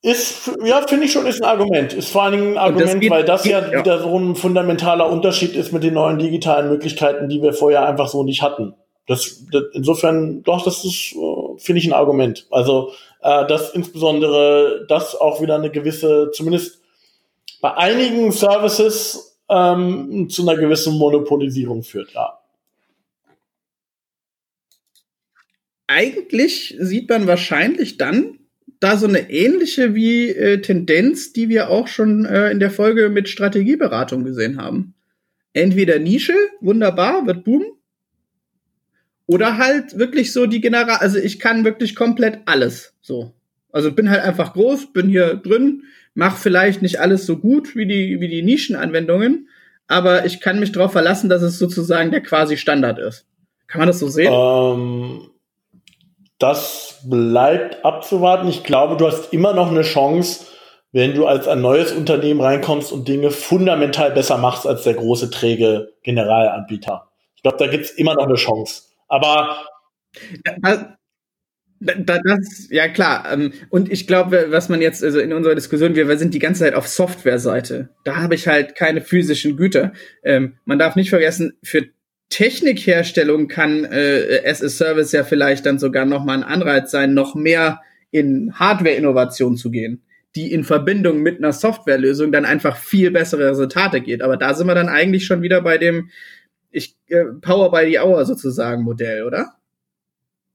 Ist, 0.02 0.50
ja, 0.64 0.88
finde 0.88 1.06
ich 1.06 1.12
schon, 1.12 1.26
ist 1.26 1.42
ein 1.42 1.50
Argument. 1.50 1.92
Ist 1.92 2.10
vor 2.10 2.24
allen 2.24 2.32
Dingen 2.40 2.52
ein 2.54 2.58
Argument, 2.58 2.90
das 2.94 3.00
geht, 3.00 3.10
weil 3.12 3.26
das 3.26 3.44
geht, 3.44 3.52
ja, 3.52 3.72
ja 3.72 3.80
wieder 3.80 4.00
so 4.00 4.18
ein 4.18 4.36
fundamentaler 4.36 5.10
Unterschied 5.10 5.56
ist 5.56 5.74
mit 5.74 5.84
den 5.84 5.96
neuen 5.96 6.20
digitalen 6.20 6.70
Möglichkeiten, 6.70 7.28
die 7.28 7.42
wir 7.42 7.52
vorher 7.52 7.86
einfach 7.86 8.08
so 8.08 8.24
nicht 8.24 8.42
hatten. 8.42 8.76
Das, 9.08 9.44
das 9.52 9.64
insofern, 9.74 10.44
doch, 10.44 10.64
das 10.64 10.86
ist, 10.86 11.14
äh, 11.14 11.58
finde 11.58 11.80
ich, 11.80 11.88
ein 11.88 11.94
Argument. 11.94 12.48
Also, 12.50 12.94
äh, 13.22 13.46
dass 13.48 13.72
insbesondere 13.72 14.86
das 14.88 15.16
auch 15.16 15.42
wieder 15.42 15.56
eine 15.56 15.70
gewisse, 15.70 16.32
zumindest 16.32 16.80
bei 17.60 17.76
einigen 17.76 18.32
Services 18.32 19.38
ähm, 19.50 20.30
zu 20.30 20.48
einer 20.48 20.58
gewissen 20.58 20.98
Monopolisierung 20.98 21.84
führt, 21.84 22.14
ja. 22.14 22.40
Eigentlich 25.88 26.76
sieht 26.80 27.10
man 27.10 27.28
wahrscheinlich 27.28 27.98
dann, 27.98 28.39
da 28.80 28.98
so 28.98 29.08
eine 29.08 29.30
ähnliche 29.30 29.96
wie 29.96 30.30
äh, 30.30 30.62
Tendenz, 30.62 31.34
die 31.34 31.50
wir 31.50 31.70
auch 31.70 31.88
schon 31.88 32.26
äh, 32.26 32.52
in 32.52 32.60
der 32.60 32.72
Folge 32.72 33.10
mit 33.10 33.30
Strategieberatung 33.30 34.24
gesehen 34.24 34.62
haben. 34.62 34.94
Entweder 35.54 36.00
Nische, 36.00 36.36
wunderbar, 36.62 37.26
wird 37.26 37.44
boom. 37.44 37.64
Oder 39.26 39.58
halt 39.58 39.98
wirklich 39.98 40.34
so 40.34 40.46
die 40.46 40.62
General, 40.62 40.98
also 40.98 41.20
ich 41.20 41.40
kann 41.40 41.64
wirklich 41.64 41.96
komplett 41.96 42.40
alles 42.46 42.96
so. 43.02 43.34
Also 43.72 43.92
bin 43.92 44.10
halt 44.10 44.24
einfach 44.24 44.54
groß, 44.54 44.94
bin 44.94 45.08
hier 45.08 45.36
drin, 45.36 45.84
mach 46.16 46.38
vielleicht 46.38 46.82
nicht 46.82 47.00
alles 47.00 47.26
so 47.26 47.38
gut 47.38 47.76
wie 47.76 47.86
die, 47.86 48.20
wie 48.20 48.28
die 48.28 48.42
Nischenanwendungen, 48.42 49.48
aber 49.88 50.26
ich 50.26 50.40
kann 50.40 50.60
mich 50.60 50.72
darauf 50.72 50.92
verlassen, 50.92 51.30
dass 51.30 51.42
es 51.42 51.60
sozusagen 51.60 52.12
der 52.12 52.22
quasi 52.22 52.58
Standard 52.58 53.00
ist. 53.00 53.26
Kann 53.68 53.80
man 53.80 53.88
das 53.88 54.00
so 54.00 54.08
sehen? 54.08 54.32
Ähm, 54.34 55.30
das 56.40 57.02
bleibt 57.04 57.84
abzuwarten. 57.86 58.48
Ich 58.48 58.64
glaube, 58.64 58.98
du 58.98 59.06
hast 59.08 59.34
immer 59.34 59.54
noch 59.54 59.70
eine 59.70 59.82
Chance, 59.84 60.46
wenn 60.92 61.14
du 61.14 61.28
als 61.28 61.48
ein 61.48 61.62
neues 61.62 61.92
Unternehmen 61.92 62.42
reinkommst 62.42 62.92
und 62.92 63.08
Dinge 63.08 63.30
fundamental 63.30 64.12
besser 64.12 64.38
machst 64.38 64.66
als 64.66 64.84
der 64.84 64.96
große, 64.96 65.30
träge 65.30 65.94
Generalanbieter. 66.04 67.10
Ich 67.36 67.44
glaube, 67.44 67.58
da 67.58 67.68
gibt's 67.68 67.92
immer 67.92 68.16
noch 68.16 68.26
eine 68.26 68.36
Chance. 68.36 68.84
Aber 69.08 69.66
das, 71.80 72.68
ja 72.70 72.88
klar. 72.88 73.32
Ähm, 73.32 73.54
und 73.70 73.92
ich 73.92 74.08
glaube, 74.08 74.48
was 74.50 74.70
man 74.70 74.82
jetzt, 74.82 75.04
also 75.04 75.20
in 75.20 75.34
unserer 75.34 75.56
Diskussion, 75.56 75.96
wir 75.96 76.18
sind 76.18 76.34
die 76.34 76.40
ganze 76.40 76.62
Zeit 76.62 76.74
auf 76.74 76.88
Software-Seite. 76.88 77.90
Da 78.04 78.18
habe 78.18 78.36
ich 78.36 78.48
halt 78.48 78.76
keine 78.76 79.02
physischen 79.02 79.56
Güter. 79.56 79.94
Ähm, 80.24 80.58
man 80.66 80.80
darf 80.80 80.96
nicht 80.96 81.10
vergessen, 81.10 81.58
für 81.64 81.86
Technikherstellung 82.30 83.48
kann 83.48 83.86
äh, 83.86 84.44
as 84.46 84.64
a 84.64 84.70
Service 84.70 85.12
ja 85.12 85.24
vielleicht 85.24 85.66
dann 85.66 85.80
sogar 85.80 86.06
noch 86.06 86.24
mal 86.24 86.36
ein 86.36 86.44
Anreiz 86.44 86.92
sein, 86.92 87.14
noch 87.14 87.36
mehr 87.36 87.82
in 88.12 88.54
Hardware-Innovation 88.54 89.58
zu 89.58 89.72
gehen, 89.72 90.04
die 90.36 90.52
in 90.52 90.64
Verbindung 90.64 91.22
mit 91.22 91.40
einer 91.40 91.54
Softwarelösung 91.54 92.32
dann 92.32 92.46
einfach 92.46 92.78
viel 92.78 93.12
bessere 93.12 93.50
Resultate 93.50 94.02
geht. 94.02 94.22
Aber 94.22 94.38
da 94.38 94.54
sind 94.54 94.68
wir 94.68 94.76
dann 94.76 94.90
eigentlich 94.90 95.26
schon 95.26 95.42
wieder 95.42 95.62
bei 95.62 95.78
dem 95.78 96.10
ich 96.72 96.96
äh, 97.08 97.26
Power 97.42 97.72
by 97.72 97.90
the 97.90 98.00
Hour 98.00 98.24
sozusagen 98.26 98.84
Modell, 98.84 99.24
oder? 99.24 99.54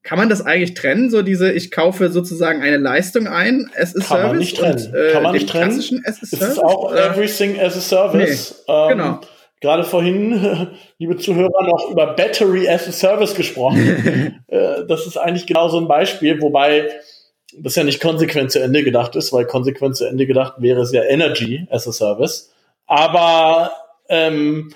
Kann 0.04 0.18
man 0.18 0.28
das 0.28 0.42
eigentlich 0.42 0.74
trennen, 0.74 1.10
so 1.10 1.22
diese, 1.22 1.50
ich 1.50 1.72
kaufe 1.72 2.10
sozusagen 2.10 2.62
eine 2.62 2.76
Leistung 2.76 3.26
ein, 3.26 3.68
as 3.76 3.96
a 3.96 3.98
Kann 3.98 4.06
Service? 4.06 4.28
Man 4.28 4.38
nicht 4.38 4.56
trennen. 4.58 4.86
Und, 4.86 4.94
äh, 4.94 5.12
Kann 5.12 5.22
man 5.24 5.32
nicht 5.32 5.48
trennen. 5.48 5.70
As 5.70 6.22
a 6.22 6.26
Service? 6.26 6.32
Es 6.32 6.40
ist 6.52 6.58
auch 6.58 6.94
Everything 6.94 7.58
as 7.58 7.76
a 7.76 7.80
Service. 7.80 8.64
Nee, 8.68 8.74
ähm, 8.74 8.88
genau 8.90 9.20
gerade 9.64 9.82
vorhin, 9.82 10.68
liebe 10.98 11.16
Zuhörer, 11.16 11.64
noch 11.64 11.90
über 11.90 12.08
Battery 12.08 12.68
as 12.68 12.86
a 12.86 12.92
Service 12.92 13.34
gesprochen. 13.34 14.40
Äh, 14.48 14.84
das 14.86 15.06
ist 15.06 15.16
eigentlich 15.16 15.46
genau 15.46 15.68
so 15.68 15.78
ein 15.78 15.88
Beispiel, 15.88 16.40
wobei 16.40 16.90
das 17.56 17.74
ja 17.74 17.82
nicht 17.82 18.00
konsequent 18.00 18.52
zu 18.52 18.60
Ende 18.60 18.84
gedacht 18.84 19.16
ist, 19.16 19.32
weil 19.32 19.46
konsequent 19.46 19.96
zu 19.96 20.04
Ende 20.04 20.26
gedacht 20.26 20.54
wäre 20.58 20.82
es 20.82 20.92
ja 20.92 21.02
Energy 21.02 21.66
as 21.70 21.88
a 21.88 21.92
Service. 21.92 22.52
Aber 22.86 23.72
ähm, 24.08 24.72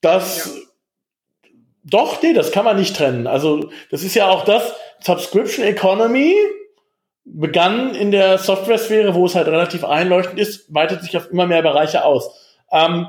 das 0.00 0.46
ja. 0.46 1.50
doch, 1.84 2.20
nee, 2.22 2.34
das 2.34 2.50
kann 2.50 2.64
man 2.64 2.76
nicht 2.76 2.96
trennen. 2.96 3.26
Also 3.26 3.70
das 3.90 4.02
ist 4.02 4.14
ja 4.14 4.28
auch 4.28 4.44
das 4.44 4.74
Subscription 5.00 5.64
Economy 5.64 6.34
begann 7.24 7.94
in 7.94 8.10
der 8.10 8.38
Software-Sphäre, 8.38 9.14
wo 9.14 9.26
es 9.26 9.36
halt 9.36 9.46
relativ 9.46 9.84
einleuchtend 9.84 10.38
ist, 10.38 10.74
weitet 10.74 11.02
sich 11.02 11.16
auf 11.16 11.30
immer 11.30 11.46
mehr 11.46 11.62
Bereiche 11.62 12.04
aus. 12.04 12.30
Ähm, 12.70 13.06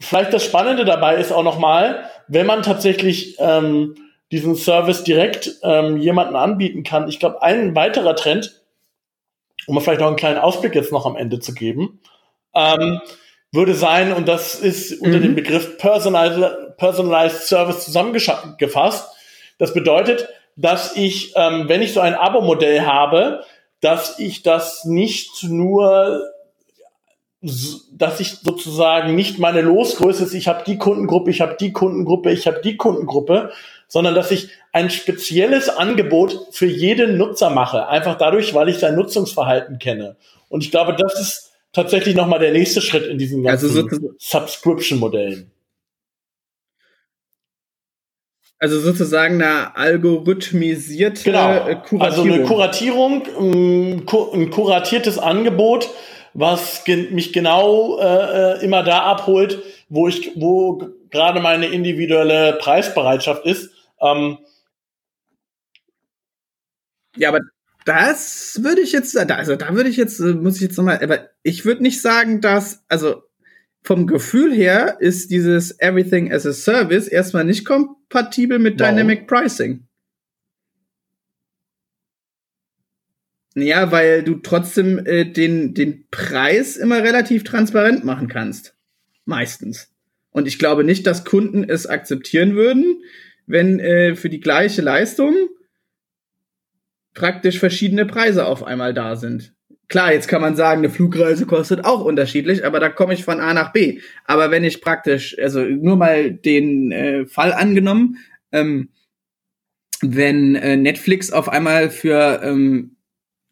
vielleicht 0.00 0.32
das 0.32 0.44
Spannende 0.44 0.84
dabei 0.84 1.16
ist 1.16 1.32
auch 1.32 1.42
nochmal, 1.42 2.04
wenn 2.28 2.46
man 2.46 2.62
tatsächlich 2.62 3.36
ähm, 3.38 3.94
diesen 4.30 4.56
Service 4.56 5.04
direkt 5.04 5.56
ähm, 5.62 5.96
jemanden 5.96 6.36
anbieten 6.36 6.82
kann. 6.82 7.08
Ich 7.08 7.18
glaube, 7.18 7.42
ein 7.42 7.74
weiterer 7.74 8.14
Trend, 8.14 8.62
um 9.66 9.80
vielleicht 9.80 10.00
noch 10.00 10.08
einen 10.08 10.16
kleinen 10.16 10.38
Ausblick 10.38 10.74
jetzt 10.74 10.92
noch 10.92 11.06
am 11.06 11.16
Ende 11.16 11.40
zu 11.40 11.54
geben, 11.54 12.00
ähm, 12.54 13.00
würde 13.52 13.74
sein, 13.74 14.12
und 14.12 14.28
das 14.28 14.54
ist 14.54 15.00
unter 15.00 15.18
mhm. 15.18 15.22
dem 15.22 15.34
Begriff 15.34 15.78
Personalized, 15.78 16.76
Personalized 16.76 17.46
Service 17.46 17.84
zusammengefasst. 17.84 19.08
Das 19.58 19.72
bedeutet, 19.72 20.28
dass 20.56 20.96
ich, 20.96 21.32
ähm, 21.36 21.68
wenn 21.68 21.82
ich 21.82 21.94
so 21.94 22.00
ein 22.00 22.14
Abo-Modell 22.14 22.82
habe, 22.82 23.44
dass 23.80 24.18
ich 24.18 24.42
das 24.42 24.84
nicht 24.84 25.44
nur 25.44 26.22
dass 27.40 28.18
ich 28.18 28.38
sozusagen 28.42 29.14
nicht 29.14 29.38
meine 29.38 29.60
Losgröße 29.60 30.24
ist, 30.24 30.34
ich 30.34 30.48
habe 30.48 30.64
die 30.66 30.76
Kundengruppe, 30.76 31.30
ich 31.30 31.40
habe 31.40 31.56
die 31.58 31.72
Kundengruppe, 31.72 32.32
ich 32.32 32.46
habe 32.46 32.60
die 32.62 32.76
Kundengruppe, 32.76 33.52
sondern 33.86 34.14
dass 34.14 34.30
ich 34.30 34.50
ein 34.72 34.90
spezielles 34.90 35.68
Angebot 35.68 36.48
für 36.50 36.66
jeden 36.66 37.16
Nutzer 37.16 37.50
mache, 37.50 37.86
einfach 37.88 38.18
dadurch, 38.18 38.54
weil 38.54 38.68
ich 38.68 38.78
sein 38.78 38.96
Nutzungsverhalten 38.96 39.78
kenne. 39.78 40.16
Und 40.48 40.64
ich 40.64 40.70
glaube, 40.70 40.96
das 40.98 41.20
ist 41.20 41.52
tatsächlich 41.72 42.16
nochmal 42.16 42.40
der 42.40 42.52
nächste 42.52 42.80
Schritt 42.80 43.06
in 43.06 43.18
diesen 43.18 43.46
also 43.46 43.68
ganzen 43.68 43.88
also 43.92 44.14
Subscription-Modellen. 44.18 45.50
Also 48.60 48.80
sozusagen 48.80 49.34
eine 49.34 49.76
algorithmisierte 49.76 51.22
genau. 51.22 51.60
Kuratierung. 51.88 52.02
Also 52.02 52.22
eine 52.22 52.42
Kuratierung, 52.42 53.22
ein 54.34 54.50
kuratiertes 54.50 55.18
Angebot, 55.18 55.88
was 56.34 56.84
ge 56.84 57.10
mich 57.10 57.32
genau 57.32 57.98
äh, 57.98 58.58
äh, 58.60 58.64
immer 58.64 58.82
da 58.82 59.02
abholt, 59.02 59.62
wo 59.88 60.08
ich, 60.08 60.32
wo 60.36 60.90
gerade 61.10 61.40
meine 61.40 61.66
individuelle 61.66 62.58
Preisbereitschaft 62.60 63.46
ist. 63.46 63.70
Ähm, 64.00 64.38
Ja, 67.16 67.30
aber 67.30 67.40
das 67.84 68.60
würde 68.62 68.80
ich 68.80 68.92
jetzt, 68.92 69.16
also 69.16 69.56
da 69.56 69.74
würde 69.74 69.88
ich 69.88 69.96
jetzt, 69.96 70.20
äh, 70.20 70.34
muss 70.34 70.56
ich 70.56 70.62
jetzt 70.62 70.76
nochmal, 70.76 71.00
aber 71.02 71.30
ich 71.42 71.64
würde 71.64 71.82
nicht 71.82 72.00
sagen, 72.00 72.40
dass, 72.40 72.84
also 72.88 73.22
vom 73.82 74.06
Gefühl 74.06 74.52
her 74.52 74.98
ist 75.00 75.30
dieses 75.30 75.80
Everything 75.80 76.32
as 76.32 76.46
a 76.46 76.52
Service 76.52 77.08
erstmal 77.08 77.44
nicht 77.44 77.64
kompatibel 77.64 78.58
mit 78.58 78.78
Warum? 78.78 78.96
Dynamic 78.96 79.26
Pricing. 79.26 79.87
Ja, 83.60 83.90
weil 83.90 84.22
du 84.22 84.36
trotzdem 84.36 85.04
äh, 85.04 85.24
den, 85.24 85.74
den 85.74 86.06
Preis 86.10 86.76
immer 86.76 87.02
relativ 87.02 87.44
transparent 87.44 88.04
machen 88.04 88.28
kannst. 88.28 88.74
Meistens. 89.24 89.92
Und 90.30 90.46
ich 90.46 90.58
glaube 90.58 90.84
nicht, 90.84 91.06
dass 91.06 91.24
Kunden 91.24 91.64
es 91.64 91.86
akzeptieren 91.86 92.54
würden, 92.54 93.02
wenn 93.46 93.80
äh, 93.80 94.14
für 94.14 94.28
die 94.28 94.40
gleiche 94.40 94.82
Leistung 94.82 95.34
praktisch 97.14 97.58
verschiedene 97.58 98.06
Preise 98.06 98.46
auf 98.46 98.62
einmal 98.62 98.94
da 98.94 99.16
sind. 99.16 99.54
Klar, 99.88 100.12
jetzt 100.12 100.28
kann 100.28 100.42
man 100.42 100.54
sagen, 100.54 100.80
eine 100.80 100.90
Flugreise 100.90 101.46
kostet 101.46 101.84
auch 101.84 102.04
unterschiedlich, 102.04 102.64
aber 102.64 102.78
da 102.78 102.90
komme 102.90 103.14
ich 103.14 103.24
von 103.24 103.40
A 103.40 103.54
nach 103.54 103.72
B. 103.72 104.00
Aber 104.26 104.50
wenn 104.50 104.62
ich 104.62 104.82
praktisch, 104.82 105.36
also 105.38 105.62
nur 105.62 105.96
mal 105.96 106.30
den 106.30 106.92
äh, 106.92 107.26
Fall 107.26 107.54
angenommen, 107.54 108.18
ähm, 108.52 108.90
wenn 110.02 110.54
äh, 110.54 110.76
Netflix 110.76 111.32
auf 111.32 111.48
einmal 111.48 111.90
für 111.90 112.40
ähm, 112.44 112.97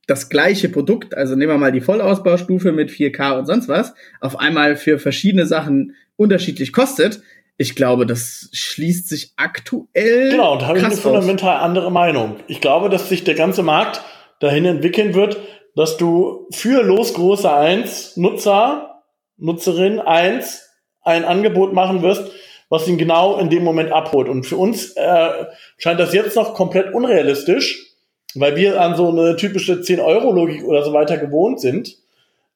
das 0.06 0.28
gleiche 0.28 0.68
Produkt, 0.68 1.16
also 1.16 1.34
nehmen 1.34 1.52
wir 1.52 1.58
mal 1.58 1.72
die 1.72 1.80
Vollausbaustufe 1.80 2.72
mit 2.72 2.90
4K 2.90 3.38
und 3.38 3.46
sonst 3.46 3.68
was, 3.68 3.94
auf 4.20 4.38
einmal 4.38 4.76
für 4.76 4.98
verschiedene 4.98 5.46
Sachen 5.46 5.94
unterschiedlich 6.16 6.72
kostet, 6.72 7.20
ich 7.58 7.74
glaube, 7.74 8.04
das 8.06 8.50
schließt 8.52 9.08
sich 9.08 9.32
aktuell. 9.36 10.30
Genau, 10.30 10.52
und 10.52 10.62
da 10.62 10.66
habe 10.66 10.78
ich 10.78 10.84
eine 10.84 10.94
fundamental 10.94 11.56
andere 11.56 11.90
Meinung. 11.90 12.36
Ich 12.48 12.60
glaube, 12.60 12.90
dass 12.90 13.08
sich 13.08 13.24
der 13.24 13.34
ganze 13.34 13.62
Markt 13.62 14.02
dahin 14.40 14.66
entwickeln 14.66 15.14
wird, 15.14 15.38
dass 15.74 15.96
du 15.96 16.48
für 16.52 16.82
Losgroße 16.82 17.50
1 17.50 18.18
Nutzer, 18.18 19.02
Nutzerin 19.38 20.00
1 20.00 20.68
ein 21.02 21.24
Angebot 21.24 21.72
machen 21.72 22.02
wirst, 22.02 22.30
was 22.68 22.86
ihn 22.88 22.98
genau 22.98 23.38
in 23.38 23.48
dem 23.48 23.64
Moment 23.64 23.92
abholt. 23.92 24.28
Und 24.28 24.44
für 24.44 24.56
uns 24.56 24.90
äh, 24.92 25.46
scheint 25.78 26.00
das 26.00 26.12
jetzt 26.12 26.36
noch 26.36 26.54
komplett 26.54 26.92
unrealistisch, 26.92 27.85
weil 28.40 28.56
wir 28.56 28.80
an 28.80 28.96
so 28.96 29.08
eine 29.10 29.36
typische 29.36 29.74
10-Euro-Logik 29.74 30.64
oder 30.64 30.84
so 30.84 30.92
weiter 30.92 31.18
gewohnt 31.18 31.60
sind. 31.60 31.96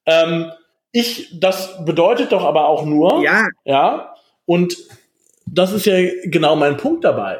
Ähm, 0.07 0.51
ich, 0.93 1.39
das 1.39 1.85
bedeutet 1.85 2.33
doch 2.33 2.45
aber 2.45 2.68
auch 2.68 2.85
nur, 2.85 3.22
ja, 3.22 3.47
ja 3.64 4.14
und 4.47 4.76
das 5.47 5.72
ist 5.72 5.87
ja 5.87 5.97
genau 6.24 6.57
mein 6.57 6.76
Punkt 6.76 7.05
dabei. 7.05 7.39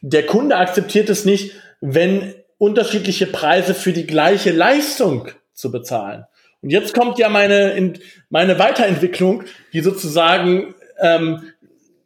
Der 0.00 0.26
Kunde 0.26 0.56
akzeptiert 0.56 1.08
es 1.10 1.24
nicht, 1.24 1.54
wenn 1.80 2.34
unterschiedliche 2.58 3.26
Preise 3.26 3.74
für 3.74 3.92
die 3.92 4.06
gleiche 4.06 4.52
Leistung 4.52 5.28
zu 5.52 5.70
bezahlen. 5.70 6.24
Und 6.62 6.70
jetzt 6.70 6.94
kommt 6.94 7.18
ja 7.18 7.28
meine, 7.28 7.94
meine 8.30 8.58
Weiterentwicklung, 8.58 9.44
die 9.72 9.80
sozusagen 9.80 10.74
ähm, 11.00 11.52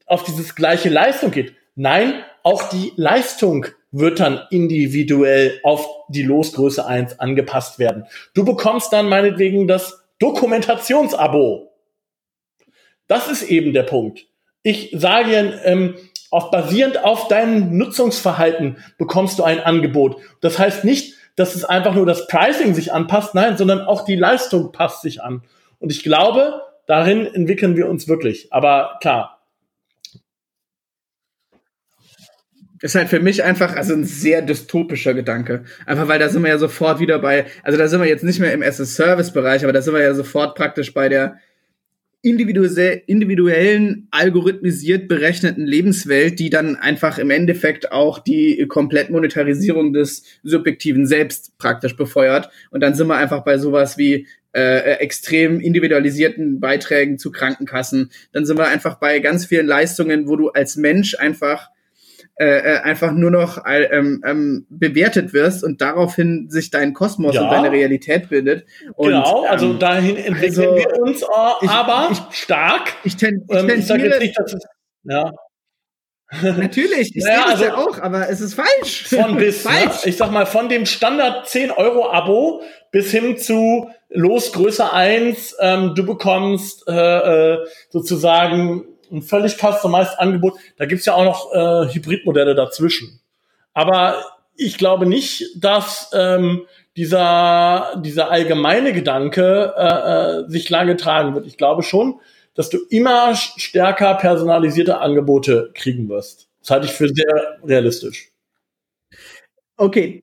auf 0.06 0.24
dieses 0.24 0.54
gleiche 0.54 0.88
Leistung 0.88 1.30
geht. 1.30 1.54
Nein, 1.76 2.22
auch 2.42 2.68
die 2.68 2.92
Leistung 2.96 3.66
wird 3.92 4.20
dann 4.20 4.40
individuell 4.50 5.60
auf 5.62 5.86
die 6.08 6.22
Losgröße 6.22 6.84
1 6.86 7.18
angepasst 7.18 7.78
werden. 7.78 8.06
Du 8.34 8.44
bekommst 8.44 8.92
dann 8.92 9.08
meinetwegen 9.08 9.66
das 9.66 10.04
Dokumentationsabo. 10.18 11.72
Das 13.08 13.28
ist 13.28 13.42
eben 13.42 13.72
der 13.72 13.82
Punkt. 13.82 14.26
Ich 14.62 14.94
sage 14.96 15.60
ähm, 15.64 15.96
auf, 16.30 16.50
basierend 16.50 17.02
auf 17.02 17.28
deinem 17.28 17.76
Nutzungsverhalten 17.76 18.76
bekommst 18.98 19.38
du 19.38 19.42
ein 19.42 19.60
Angebot. 19.60 20.18
Das 20.40 20.58
heißt 20.58 20.84
nicht, 20.84 21.14
dass 21.34 21.54
es 21.54 21.64
einfach 21.64 21.94
nur 21.94 22.06
das 22.06 22.26
Pricing 22.26 22.74
sich 22.74 22.92
anpasst, 22.92 23.34
nein, 23.34 23.56
sondern 23.56 23.80
auch 23.80 24.04
die 24.04 24.16
Leistung 24.16 24.72
passt 24.72 25.02
sich 25.02 25.22
an. 25.22 25.42
Und 25.78 25.90
ich 25.90 26.02
glaube, 26.02 26.62
darin 26.86 27.26
entwickeln 27.26 27.76
wir 27.76 27.88
uns 27.88 28.06
wirklich. 28.06 28.52
Aber 28.52 28.98
klar. 29.00 29.39
Ist 32.82 32.94
halt 32.94 33.08
für 33.08 33.20
mich 33.20 33.44
einfach 33.44 33.76
also 33.76 33.92
ein 33.92 34.04
sehr 34.04 34.40
dystopischer 34.40 35.12
Gedanke. 35.12 35.64
Einfach 35.84 36.08
weil 36.08 36.18
da 36.18 36.30
sind 36.30 36.42
wir 36.42 36.48
ja 36.48 36.58
sofort 36.58 36.98
wieder 36.98 37.18
bei, 37.18 37.44
also 37.62 37.76
da 37.78 37.88
sind 37.88 38.00
wir 38.00 38.08
jetzt 38.08 38.24
nicht 38.24 38.40
mehr 38.40 38.54
im 38.54 38.62
SS-Service-Bereich, 38.62 39.64
aber 39.64 39.72
da 39.72 39.82
sind 39.82 39.92
wir 39.92 40.02
ja 40.02 40.14
sofort 40.14 40.56
praktisch 40.56 40.94
bei 40.94 41.10
der 41.10 41.36
individuellen, 42.22 44.08
algorithmisiert 44.10 45.08
berechneten 45.08 45.66
Lebenswelt, 45.66 46.38
die 46.38 46.50
dann 46.50 46.76
einfach 46.76 47.18
im 47.18 47.30
Endeffekt 47.30 47.92
auch 47.92 48.18
die 48.18 48.66
Komplettmonetarisierung 48.68 49.94
des 49.94 50.24
subjektiven 50.42 51.06
Selbst 51.06 51.56
praktisch 51.56 51.96
befeuert. 51.96 52.50
Und 52.70 52.80
dann 52.80 52.94
sind 52.94 53.06
wir 53.06 53.16
einfach 53.16 53.42
bei 53.42 53.56
sowas 53.56 53.96
wie 53.96 54.26
äh, 54.52 54.98
extrem 54.98 55.60
individualisierten 55.60 56.60
Beiträgen 56.60 57.18
zu 57.18 57.30
Krankenkassen. 57.30 58.10
Dann 58.32 58.44
sind 58.44 58.58
wir 58.58 58.68
einfach 58.68 58.96
bei 58.98 59.18
ganz 59.20 59.46
vielen 59.46 59.66
Leistungen, 59.66 60.28
wo 60.28 60.36
du 60.36 60.50
als 60.50 60.76
Mensch 60.76 61.14
einfach 61.18 61.70
äh, 62.40 62.76
äh, 62.76 62.78
einfach 62.78 63.12
nur 63.12 63.30
noch 63.30 63.66
äh, 63.66 63.82
ähm, 63.92 64.22
ähm, 64.24 64.66
bewertet 64.70 65.34
wirst 65.34 65.62
und 65.62 65.82
daraufhin 65.82 66.48
sich 66.48 66.70
dein 66.70 66.94
Kosmos 66.94 67.34
ja. 67.34 67.42
und 67.42 67.50
deine 67.50 67.70
Realität 67.70 68.30
bildet. 68.30 68.64
Und, 68.94 69.08
genau, 69.08 69.44
also 69.44 69.66
ähm, 69.66 69.78
dahin 69.78 70.16
entwickeln 70.16 70.70
also, 70.70 70.74
wir 70.74 71.02
uns 71.02 71.20
äh, 71.20 71.68
aber 71.68 72.08
ich, 72.10 72.38
stark. 72.38 72.94
Ich, 73.04 73.16
ten, 73.16 73.44
ich, 73.46 73.58
ähm, 73.58 73.68
ich 73.68 73.86
sage 73.86 74.04
jetzt 74.04 74.20
nicht, 74.20 74.38
dass 74.38 74.54
es, 74.54 74.64
ja. 75.04 75.30
Natürlich, 76.40 77.14
ich 77.14 77.24
naja, 77.24 77.34
sehe 77.34 77.44
das 77.44 77.50
also, 77.50 77.64
ja 77.64 77.76
auch, 77.76 77.98
aber 78.00 78.30
es 78.30 78.40
ist 78.40 78.54
falsch. 78.54 79.08
Von 79.08 79.36
bis, 79.36 79.62
ne? 79.66 79.70
falsch. 79.72 80.04
Ne? 80.06 80.08
ich 80.08 80.16
sag 80.16 80.30
mal, 80.30 80.46
von 80.46 80.70
dem 80.70 80.86
Standard 80.86 81.46
10 81.46 81.72
Euro 81.72 82.08
Abo 82.10 82.62
bis 82.90 83.10
hin 83.10 83.36
zu 83.36 83.90
Los 84.08 84.54
Größe 84.54 84.90
1, 84.90 85.56
ähm, 85.60 85.94
du 85.94 86.06
bekommst 86.06 86.88
äh, 86.88 86.92
äh, 87.54 87.58
sozusagen 87.90 88.86
ein 89.10 89.22
völlig 89.22 89.56
customized 89.58 90.18
Angebot. 90.18 90.54
Da 90.76 90.86
gibt's 90.86 91.06
ja 91.06 91.14
auch 91.14 91.24
noch 91.24 91.52
äh, 91.52 91.92
Hybridmodelle 91.92 92.54
dazwischen. 92.54 93.20
Aber 93.72 94.22
ich 94.56 94.78
glaube 94.78 95.06
nicht, 95.06 95.44
dass 95.56 96.10
ähm, 96.12 96.66
dieser, 96.96 98.00
dieser 98.04 98.30
allgemeine 98.30 98.92
Gedanke 98.92 99.72
äh, 99.76 100.42
äh, 100.44 100.50
sich 100.50 100.68
lange 100.68 100.96
tragen 100.96 101.34
wird. 101.34 101.46
Ich 101.46 101.56
glaube 101.56 101.82
schon, 101.82 102.20
dass 102.54 102.68
du 102.68 102.78
immer 102.90 103.34
stärker 103.34 104.14
personalisierte 104.14 104.98
Angebote 104.98 105.70
kriegen 105.74 106.08
wirst. 106.08 106.48
Das 106.60 106.70
halte 106.70 106.86
ich 106.86 106.92
für 106.92 107.08
sehr 107.08 107.58
realistisch. 107.64 108.32
Okay, 109.76 110.22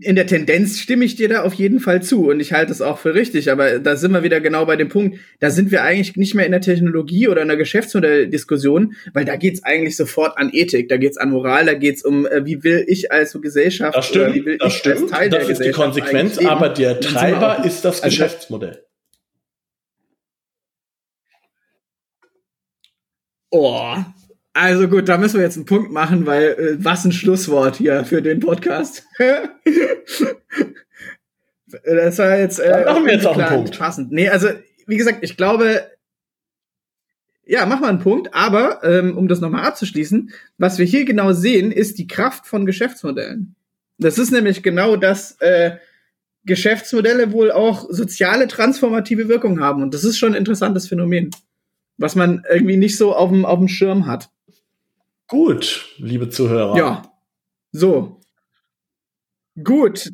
in 0.00 0.16
der 0.16 0.26
Tendenz 0.26 0.78
stimme 0.78 1.04
ich 1.04 1.16
dir 1.16 1.28
da 1.28 1.42
auf 1.42 1.54
jeden 1.54 1.80
Fall 1.80 2.02
zu 2.02 2.28
und 2.28 2.40
ich 2.40 2.52
halte 2.52 2.72
es 2.72 2.80
auch 2.80 2.98
für 2.98 3.14
richtig, 3.14 3.50
aber 3.50 3.78
da 3.78 3.96
sind 3.96 4.12
wir 4.12 4.22
wieder 4.22 4.40
genau 4.40 4.66
bei 4.66 4.76
dem 4.76 4.88
Punkt, 4.88 5.18
da 5.40 5.50
sind 5.50 5.70
wir 5.70 5.82
eigentlich 5.82 6.16
nicht 6.16 6.34
mehr 6.34 6.46
in 6.46 6.52
der 6.52 6.60
Technologie 6.60 7.28
oder 7.28 7.42
in 7.42 7.48
der 7.48 7.56
Geschäftsmodelldiskussion, 7.56 8.94
weil 9.12 9.24
da 9.24 9.36
geht's 9.36 9.62
eigentlich 9.62 9.96
sofort 9.96 10.36
an 10.36 10.50
Ethik, 10.52 10.88
da 10.88 10.96
geht's 10.96 11.18
an 11.18 11.30
Moral, 11.30 11.66
da 11.66 11.74
geht's 11.74 12.04
um, 12.04 12.26
äh, 12.26 12.44
wie 12.44 12.62
will 12.62 12.84
ich 12.88 13.12
als 13.12 13.36
Gesellschaft, 13.40 13.96
das 13.96 14.06
stimmt, 14.06 14.34
wie 14.34 14.44
will 14.44 14.58
das 14.58 14.72
ich 14.72 14.78
stimmt, 14.78 15.02
als 15.02 15.10
Teil 15.10 15.30
das 15.30 15.46
der 15.46 15.50
ist 15.50 15.64
die 15.64 15.70
Konsequenz, 15.70 16.38
aber 16.38 16.68
der 16.68 17.00
Treiber 17.00 17.64
ist 17.64 17.84
das 17.84 18.02
also 18.02 18.14
Geschäftsmodell. 18.14 18.84
Oh, 23.50 23.96
also 24.52 24.88
gut, 24.88 25.08
da 25.08 25.18
müssen 25.18 25.36
wir 25.36 25.44
jetzt 25.44 25.56
einen 25.56 25.66
Punkt 25.66 25.92
machen, 25.92 26.26
weil 26.26 26.48
äh, 26.48 26.76
was 26.84 27.04
ein 27.04 27.12
Schlusswort 27.12 27.76
hier 27.76 28.04
für 28.04 28.22
den 28.22 28.40
Podcast. 28.40 29.04
das 31.84 32.18
war 32.18 32.38
jetzt 32.38 32.58
äh, 32.58 32.84
machen 32.84 33.06
wir 33.06 33.14
jetzt 33.14 33.26
auch 33.26 33.38
einen 33.38 33.48
Punkt. 33.48 33.78
passend. 33.78 34.12
Nee, 34.12 34.28
also 34.28 34.48
wie 34.86 34.96
gesagt, 34.96 35.18
ich 35.22 35.36
glaube, 35.36 35.86
ja, 37.46 37.66
mach 37.66 37.80
mal 37.80 37.88
einen 37.88 38.00
Punkt, 38.00 38.34
aber 38.34 38.82
ähm, 38.84 39.16
um 39.16 39.28
das 39.28 39.40
nochmal 39.40 39.64
abzuschließen, 39.64 40.30
was 40.58 40.78
wir 40.78 40.86
hier 40.86 41.04
genau 41.04 41.32
sehen, 41.32 41.72
ist 41.72 41.98
die 41.98 42.06
Kraft 42.06 42.46
von 42.46 42.66
Geschäftsmodellen. 42.66 43.54
Das 43.98 44.18
ist 44.18 44.30
nämlich 44.30 44.62
genau 44.62 44.96
das, 44.96 45.36
äh, 45.40 45.76
Geschäftsmodelle 46.44 47.32
wohl 47.32 47.52
auch 47.52 47.86
soziale 47.90 48.48
transformative 48.48 49.28
Wirkung 49.28 49.60
haben. 49.60 49.82
Und 49.82 49.94
das 49.94 50.04
ist 50.04 50.18
schon 50.18 50.32
ein 50.32 50.38
interessantes 50.38 50.88
Phänomen, 50.88 51.30
was 51.98 52.14
man 52.14 52.44
irgendwie 52.50 52.76
nicht 52.76 52.96
so 52.96 53.14
auf 53.14 53.30
dem, 53.30 53.44
auf 53.44 53.58
dem 53.58 53.68
Schirm 53.68 54.06
hat. 54.06 54.30
Gut, 55.30 55.94
liebe 55.98 56.28
Zuhörer. 56.28 56.76
Ja. 56.76 57.02
So. 57.70 58.20
Gut. 59.62 60.10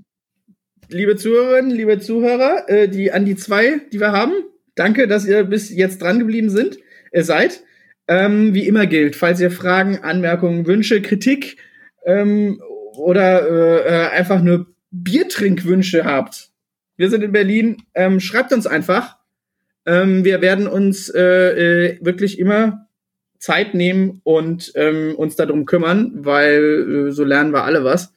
Liebe 0.90 1.16
Zuhörerinnen, 1.16 1.70
liebe 1.70 1.98
Zuhörer, 1.98 2.68
äh, 2.68 2.86
die 2.86 3.10
an 3.12 3.24
die 3.24 3.34
zwei, 3.34 3.80
die 3.90 3.98
wir 3.98 4.12
haben. 4.12 4.34
Danke, 4.74 5.08
dass 5.08 5.24
ihr 5.24 5.44
bis 5.44 5.70
jetzt 5.70 6.02
dran 6.02 6.18
geblieben 6.18 6.50
sind, 6.50 6.76
äh, 7.12 7.22
seid. 7.22 7.62
Ähm, 8.08 8.52
wie 8.52 8.68
immer 8.68 8.86
gilt, 8.86 9.16
falls 9.16 9.40
ihr 9.40 9.50
Fragen, 9.50 10.00
Anmerkungen, 10.00 10.66
Wünsche, 10.66 11.00
Kritik 11.00 11.56
ähm, 12.04 12.60
oder 12.92 13.48
äh, 13.48 13.88
äh 13.88 14.08
einfach 14.10 14.42
nur 14.42 14.66
Biertrinkwünsche 14.90 16.04
habt, 16.04 16.50
wir 16.98 17.08
sind 17.08 17.24
in 17.24 17.32
Berlin, 17.32 17.78
ähm, 17.94 18.20
schreibt 18.20 18.52
uns 18.52 18.66
einfach. 18.66 19.16
Ähm, 19.86 20.26
wir 20.26 20.42
werden 20.42 20.66
uns 20.66 21.08
äh, 21.08 21.22
äh, 21.22 21.98
wirklich 22.02 22.38
immer 22.38 22.85
Zeit 23.38 23.74
nehmen 23.74 24.20
und 24.24 24.72
ähm, 24.74 25.14
uns 25.16 25.36
darum 25.36 25.64
kümmern, 25.64 26.12
weil 26.14 27.08
äh, 27.08 27.12
so 27.12 27.24
lernen 27.24 27.52
wir 27.52 27.64
alle 27.64 27.84
was. 27.84 28.12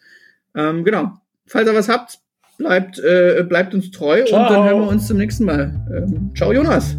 Ähm, 0.56 0.84
genau. 0.84 1.14
Falls 1.46 1.68
ihr 1.68 1.76
was 1.76 1.90
habt, 1.90 2.20
bleibt, 2.58 3.00
äh, 3.00 3.44
bleibt 3.48 3.74
uns 3.74 3.92
treu 3.92 4.24
Ciao. 4.26 4.42
und 4.42 4.50
dann 4.50 4.64
hören 4.66 4.82
wir 4.82 4.88
uns 4.88 5.08
zum 5.08 5.18
nächsten 5.18 5.46
Mal. 5.46 5.74
Ähm, 5.96 6.32
ciao, 6.36 6.52
Jonas. 6.52 6.96